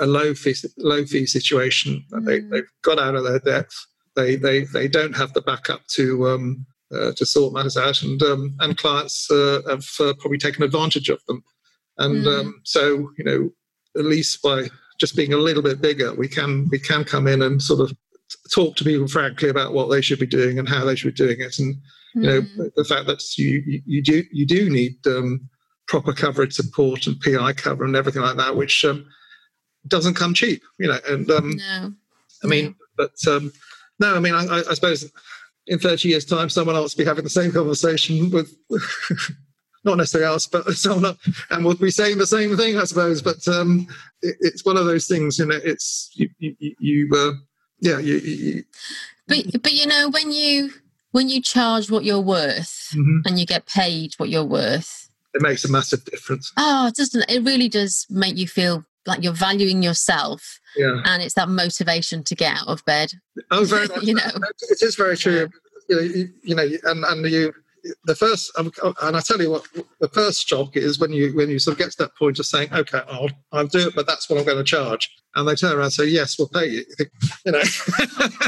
a 0.00 0.06
low 0.06 0.34
fee, 0.34 0.54
low 0.78 1.04
fee 1.04 1.26
situation. 1.26 2.04
Mm. 2.12 2.24
They, 2.24 2.40
they've 2.40 2.70
got 2.82 2.98
out 2.98 3.14
of 3.14 3.24
their 3.24 3.40
depth. 3.40 3.74
They, 4.16 4.36
they, 4.36 4.64
they 4.64 4.88
don't 4.88 5.16
have 5.16 5.32
the 5.32 5.42
backup 5.42 5.86
to, 5.94 6.28
um, 6.28 6.66
uh, 6.92 7.12
to 7.16 7.26
sort 7.26 7.54
matters 7.54 7.76
out, 7.76 8.02
and, 8.02 8.22
um, 8.22 8.56
and 8.60 8.76
clients 8.76 9.30
uh, 9.30 9.60
have 9.68 9.86
uh, 10.00 10.14
probably 10.18 10.38
taken 10.38 10.62
advantage 10.62 11.08
of 11.08 11.20
them. 11.28 11.42
And 11.98 12.24
mm. 12.24 12.40
Um, 12.40 12.60
so, 12.64 13.10
you 13.18 13.24
know, 13.24 13.50
at 13.98 14.04
least 14.04 14.42
by 14.42 14.68
just 14.98 15.16
being 15.16 15.32
a 15.32 15.38
little 15.38 15.62
bit 15.62 15.80
bigger, 15.80 16.14
we 16.14 16.28
can 16.28 16.68
we 16.70 16.78
can 16.78 17.04
come 17.04 17.26
in 17.26 17.42
and 17.42 17.62
sort 17.62 17.80
of 17.80 17.96
talk 18.52 18.76
to 18.76 18.84
people 18.84 19.08
frankly 19.08 19.48
about 19.48 19.72
what 19.72 19.90
they 19.90 20.00
should 20.00 20.18
be 20.18 20.26
doing 20.26 20.58
and 20.58 20.68
how 20.68 20.84
they 20.84 20.94
should 20.94 21.14
be 21.14 21.24
doing 21.24 21.40
it, 21.40 21.58
and 21.58 21.76
you 22.14 22.22
know 22.22 22.42
mm. 22.42 22.74
the 22.74 22.84
fact 22.84 23.06
that 23.06 23.22
you 23.38 23.62
you 23.86 24.02
do 24.02 24.24
you 24.32 24.46
do 24.46 24.70
need 24.70 24.94
um, 25.06 25.48
proper 25.86 26.12
coverage 26.12 26.54
support 26.54 27.06
and 27.06 27.20
PI 27.20 27.54
cover 27.54 27.84
and 27.84 27.96
everything 27.96 28.22
like 28.22 28.36
that, 28.36 28.56
which 28.56 28.84
um, 28.84 29.06
doesn't 29.86 30.14
come 30.14 30.34
cheap, 30.34 30.62
you 30.78 30.86
know. 30.86 30.98
And 31.08 31.30
um, 31.30 31.50
no. 31.56 31.92
I 32.44 32.46
mean, 32.46 32.74
but 32.96 33.14
um, 33.26 33.52
no, 33.98 34.14
I 34.14 34.20
mean, 34.20 34.34
I, 34.34 34.62
I 34.68 34.74
suppose 34.74 35.10
in 35.66 35.78
30 35.78 36.08
years' 36.08 36.24
time, 36.24 36.48
someone 36.48 36.76
else 36.76 36.94
will 36.94 37.04
be 37.04 37.08
having 37.08 37.24
the 37.24 37.30
same 37.30 37.52
conversation 37.52 38.30
with 38.30 38.54
not 39.84 39.96
necessarily 39.96 40.34
us, 40.34 40.46
but 40.46 40.66
someone, 40.74 41.16
and 41.50 41.64
we'll 41.64 41.74
be 41.74 41.90
saying 41.90 42.18
the 42.18 42.26
same 42.26 42.56
thing, 42.56 42.78
I 42.78 42.84
suppose. 42.84 43.22
But 43.22 43.46
um, 43.48 43.86
it, 44.22 44.36
it's 44.40 44.64
one 44.64 44.76
of 44.76 44.86
those 44.86 45.06
things, 45.06 45.38
you 45.38 45.46
know. 45.46 45.58
It's 45.62 46.10
you, 46.14 46.28
you, 46.38 46.74
you 46.78 47.10
uh, 47.14 47.32
yeah, 47.80 47.98
you, 47.98 48.16
you, 48.16 48.64
But 49.26 49.62
but 49.62 49.72
you 49.72 49.86
know 49.86 50.10
when 50.10 50.32
you 50.32 50.72
when 51.18 51.28
you 51.28 51.42
charge 51.42 51.90
what 51.90 52.04
you're 52.04 52.20
worth 52.20 52.94
mm-hmm. 52.94 53.26
and 53.26 53.40
you 53.40 53.44
get 53.44 53.66
paid 53.66 54.14
what 54.18 54.28
you're 54.28 54.44
worth, 54.44 55.10
it 55.34 55.42
makes 55.42 55.64
a 55.64 55.68
massive 55.68 56.04
difference. 56.04 56.52
Oh, 56.56 56.86
it 56.86 56.94
doesn't 56.94 57.28
it? 57.28 57.42
Really 57.42 57.68
does 57.68 58.06
make 58.08 58.36
you 58.36 58.46
feel 58.46 58.84
like 59.04 59.24
you're 59.24 59.32
valuing 59.32 59.82
yourself. 59.82 60.60
Yeah. 60.76 61.02
And 61.04 61.20
it's 61.20 61.34
that 61.34 61.48
motivation 61.48 62.22
to 62.22 62.36
get 62.36 62.58
out 62.58 62.68
of 62.68 62.84
bed. 62.84 63.10
Oh, 63.50 63.64
very 63.64 63.88
much. 63.96 64.04
you 64.04 64.14
know, 64.14 64.30
it 64.70 64.80
is 64.80 64.94
very 64.94 65.16
true. 65.16 65.48
You 65.88 65.96
know, 65.96 66.02
you, 66.02 66.28
you 66.44 66.54
know, 66.54 66.68
and 66.84 67.04
and 67.04 67.26
you 67.26 67.52
the 68.04 68.14
first 68.14 68.52
and 68.56 69.16
I 69.16 69.20
tell 69.20 69.40
you 69.40 69.50
what 69.50 69.64
the 70.00 70.08
first 70.08 70.46
shock 70.48 70.76
is 70.76 70.98
when 70.98 71.12
you 71.12 71.34
when 71.36 71.48
you 71.48 71.58
sort 71.58 71.74
of 71.74 71.78
get 71.78 71.90
to 71.92 71.98
that 71.98 72.16
point 72.16 72.38
of 72.38 72.46
saying 72.46 72.72
okay 72.72 73.00
I'll 73.08 73.30
I'll 73.52 73.66
do 73.66 73.88
it 73.88 73.94
but 73.94 74.06
that's 74.06 74.28
what 74.28 74.38
I'm 74.38 74.44
going 74.44 74.58
to 74.58 74.64
charge. 74.64 75.08
And 75.34 75.46
they 75.46 75.54
turn 75.54 75.72
around 75.72 75.84
and 75.84 75.92
say 75.92 76.06
yes 76.06 76.38
we'll 76.38 76.48
pay 76.48 76.66
you. 76.66 76.84
You, 77.44 77.52
know? 77.52 77.62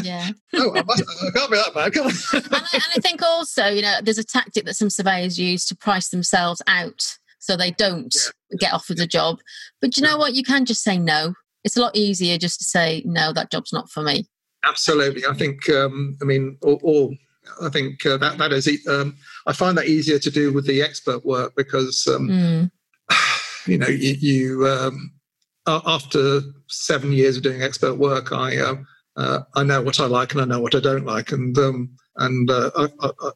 Yeah. 0.03 0.31
Oh 0.55 0.75
I, 0.75 0.83
must, 0.83 1.03
I, 1.03 1.31
can't 1.31 1.51
be 1.51 1.57
that 1.57 1.75
bad 1.75 1.93
can 1.93 2.03
I? 2.03 2.07
and, 2.37 2.47
I, 2.53 2.69
and 2.73 2.85
I 2.97 3.01
think 3.01 3.23
also 3.23 3.67
you 3.67 3.83
know 3.83 3.99
there's 4.03 4.19
a 4.19 4.25
tactic 4.25 4.65
that 4.65 4.75
some 4.75 4.91
surveyors 4.91 5.39
use 5.39 5.65
to 5.67 5.77
price 5.77 6.09
themselves 6.09 6.63
out 6.67 7.19
so 7.41 7.57
they 7.57 7.71
don't 7.73 8.15
yeah. 8.51 8.57
get 8.59 8.73
offered 8.73 9.01
a 9.01 9.07
job. 9.07 9.41
But 9.81 9.97
you 9.97 10.03
know 10.03 10.17
what? 10.17 10.35
You 10.35 10.45
can 10.45 10.65
just 10.65 10.83
say 10.83 10.99
no. 10.99 11.35
It's 11.65 11.77
a 11.77 11.81
lot 11.81 11.97
easier 11.97 12.39
just 12.39 12.59
to 12.59 12.65
say 12.65 13.03
no 13.05 13.33
that 13.33 13.51
job's 13.51 13.73
not 13.73 13.91
for 13.91 14.03
me. 14.03 14.27
Absolutely. 14.65 15.25
I 15.27 15.35
think 15.35 15.69
um, 15.71 16.17
I 16.23 16.25
mean 16.25 16.59
all, 16.63 16.79
or 16.83 17.11
I 17.63 17.69
think 17.69 18.05
uh, 18.07 18.17
that 18.19 18.39
that 18.39 18.53
is. 18.53 18.69
Um, 18.89 19.17
I 19.47 19.53
find 19.53 19.77
that 19.79 19.87
easier 19.87 20.19
to 20.19 20.31
do 20.31 20.53
with 20.53 20.67
the 20.67 20.83
expert 20.83 21.25
work 21.25 21.55
because 21.57 22.07
um, 22.07 22.29
mm. 22.29 22.71
you 23.67 23.79
know 23.79 23.89
you, 23.89 24.17
you 24.21 24.67
um, 24.69 25.13
after 25.67 26.41
seven 26.69 27.13
years 27.13 27.37
of 27.37 27.43
doing 27.43 27.63
expert 27.63 27.95
work, 27.95 28.33
I 28.33 28.57
uh, 28.59 28.77
uh, 29.17 29.41
I 29.55 29.63
know 29.63 29.83
what 29.83 30.01
I 30.01 30.07
like 30.07 30.33
and 30.33 30.41
I 30.41 30.45
know 30.45 30.61
what 30.61 30.75
I 30.75 30.81
don't 30.81 31.05
like, 31.05 31.33
and 31.33 31.57
um, 31.59 31.91
and 32.17 32.51
uh, 32.51 32.71
I, 32.77 32.89
I, 33.01 33.31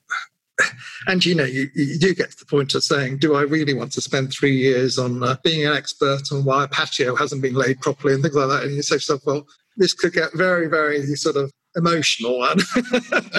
and 1.07 1.25
you 1.25 1.35
know, 1.35 1.45
you, 1.45 1.69
you, 1.75 1.99
do 1.99 2.15
get 2.15 2.31
to 2.31 2.39
the 2.39 2.47
point 2.47 2.75
of 2.75 2.85
saying, 2.85 3.19
do 3.19 3.35
I 3.35 3.43
really 3.43 3.75
want 3.75 3.93
to 3.93 4.01
spend 4.01 4.33
three 4.33 4.57
years 4.57 4.99
on 4.99 5.23
uh, 5.23 5.37
being 5.43 5.67
an 5.67 5.77
expert 5.77 6.23
on 6.33 6.45
why 6.45 6.65
a 6.65 6.69
patio 6.69 7.15
hasn't 7.17 7.43
been 7.43 7.55
laid 7.55 7.81
properly 7.81 8.15
and 8.15 8.23
things 8.23 8.35
like 8.35 8.49
that? 8.49 8.65
And 8.65 8.75
you 8.75 8.83
say 8.83 8.95
to 8.95 8.97
yourself, 8.97 9.23
well, 9.27 9.47
this 9.77 9.93
could 9.93 10.13
get 10.13 10.33
very, 10.35 10.69
very 10.69 11.05
sort 11.17 11.37
of 11.37 11.53
emotional. 11.77 12.45
And 12.45 12.63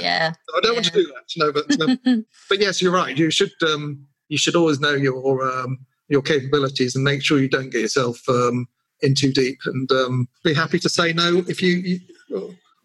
yeah, 0.01 0.33
I 0.55 0.59
don't 0.61 0.63
yeah. 0.63 0.71
want 0.71 0.85
to 0.85 0.91
do 0.91 1.13
that, 1.13 1.23
know. 1.37 1.51
But 1.51 1.81
um, 1.81 2.25
but 2.49 2.59
yes, 2.59 2.81
you're 2.81 2.91
right. 2.91 3.17
You 3.17 3.31
should 3.31 3.51
um, 3.63 4.05
you 4.29 4.37
should 4.37 4.55
always 4.55 4.79
know 4.79 4.93
your 4.93 5.47
um, 5.47 5.79
your 6.07 6.21
capabilities 6.21 6.95
and 6.95 7.03
make 7.03 7.23
sure 7.23 7.39
you 7.39 7.49
don't 7.49 7.69
get 7.69 7.81
yourself 7.81 8.19
um, 8.29 8.67
in 9.01 9.15
too 9.15 9.31
deep. 9.31 9.59
And 9.65 9.91
um, 9.91 10.27
be 10.43 10.53
happy 10.53 10.79
to 10.79 10.89
say 10.89 11.13
no 11.13 11.43
if 11.47 11.61
you, 11.61 11.75
you 11.77 11.99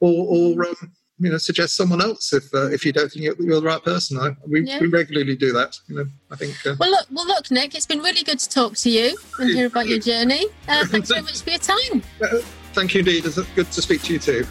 or, 0.00 0.26
or 0.28 0.66
um, 0.66 0.92
you 1.18 1.30
know 1.30 1.38
suggest 1.38 1.76
someone 1.76 2.00
else 2.00 2.32
if 2.32 2.52
uh, 2.54 2.70
if 2.70 2.84
you 2.84 2.92
don't 2.92 3.10
think 3.10 3.24
you're, 3.24 3.60
the 3.60 3.66
right 3.66 3.82
person. 3.82 4.18
I, 4.18 4.30
we, 4.48 4.62
yeah. 4.62 4.80
we 4.80 4.86
regularly 4.88 5.36
do 5.36 5.52
that. 5.52 5.76
You 5.88 5.96
know, 5.96 6.06
I 6.30 6.36
think. 6.36 6.54
Uh, 6.66 6.76
well, 6.78 6.90
look, 6.90 7.06
well, 7.10 7.26
look, 7.26 7.50
Nick, 7.50 7.74
it's 7.74 7.86
been 7.86 8.00
really 8.00 8.22
good 8.22 8.38
to 8.38 8.48
talk 8.48 8.74
to 8.76 8.90
you 8.90 9.16
and 9.38 9.50
hear 9.50 9.66
about 9.66 9.88
your 9.88 9.98
journey. 9.98 10.46
Uh, 10.66 10.86
thanks 10.86 11.08
very 11.10 11.22
much 11.22 11.42
for 11.42 11.50
your 11.50 11.58
time. 11.58 12.02
Uh, 12.22 12.38
thank 12.72 12.94
you, 12.94 13.00
indeed. 13.00 13.26
It's 13.26 13.36
good 13.54 13.70
to 13.70 13.82
speak 13.82 14.02
to 14.02 14.14
you 14.14 14.18
too. 14.18 14.46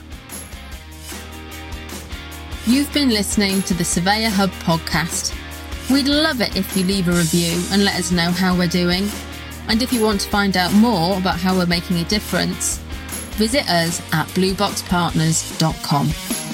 You've 2.70 2.94
been 2.94 3.10
listening 3.10 3.64
to 3.64 3.74
the 3.74 3.84
Surveyor 3.84 4.30
Hub 4.30 4.52
podcast. 4.62 5.36
We'd 5.90 6.08
love 6.08 6.40
it 6.40 6.56
if 6.56 6.78
you 6.78 6.84
leave 6.84 7.08
a 7.08 7.14
review 7.14 7.60
and 7.72 7.84
let 7.84 7.96
us 7.96 8.12
know 8.12 8.30
how 8.30 8.56
we're 8.56 8.68
doing. 8.68 9.10
And 9.68 9.82
if 9.82 9.92
you 9.92 10.04
want 10.04 10.22
to 10.22 10.30
find 10.30 10.56
out 10.56 10.72
more 10.74 11.18
about 11.18 11.40
how 11.40 11.58
we're 11.58 11.66
making 11.66 11.98
a 11.98 12.04
difference, 12.04 12.78
visit 13.38 13.68
us 13.68 14.00
at 14.14 14.28
blueboxpartners.com. 14.28 16.49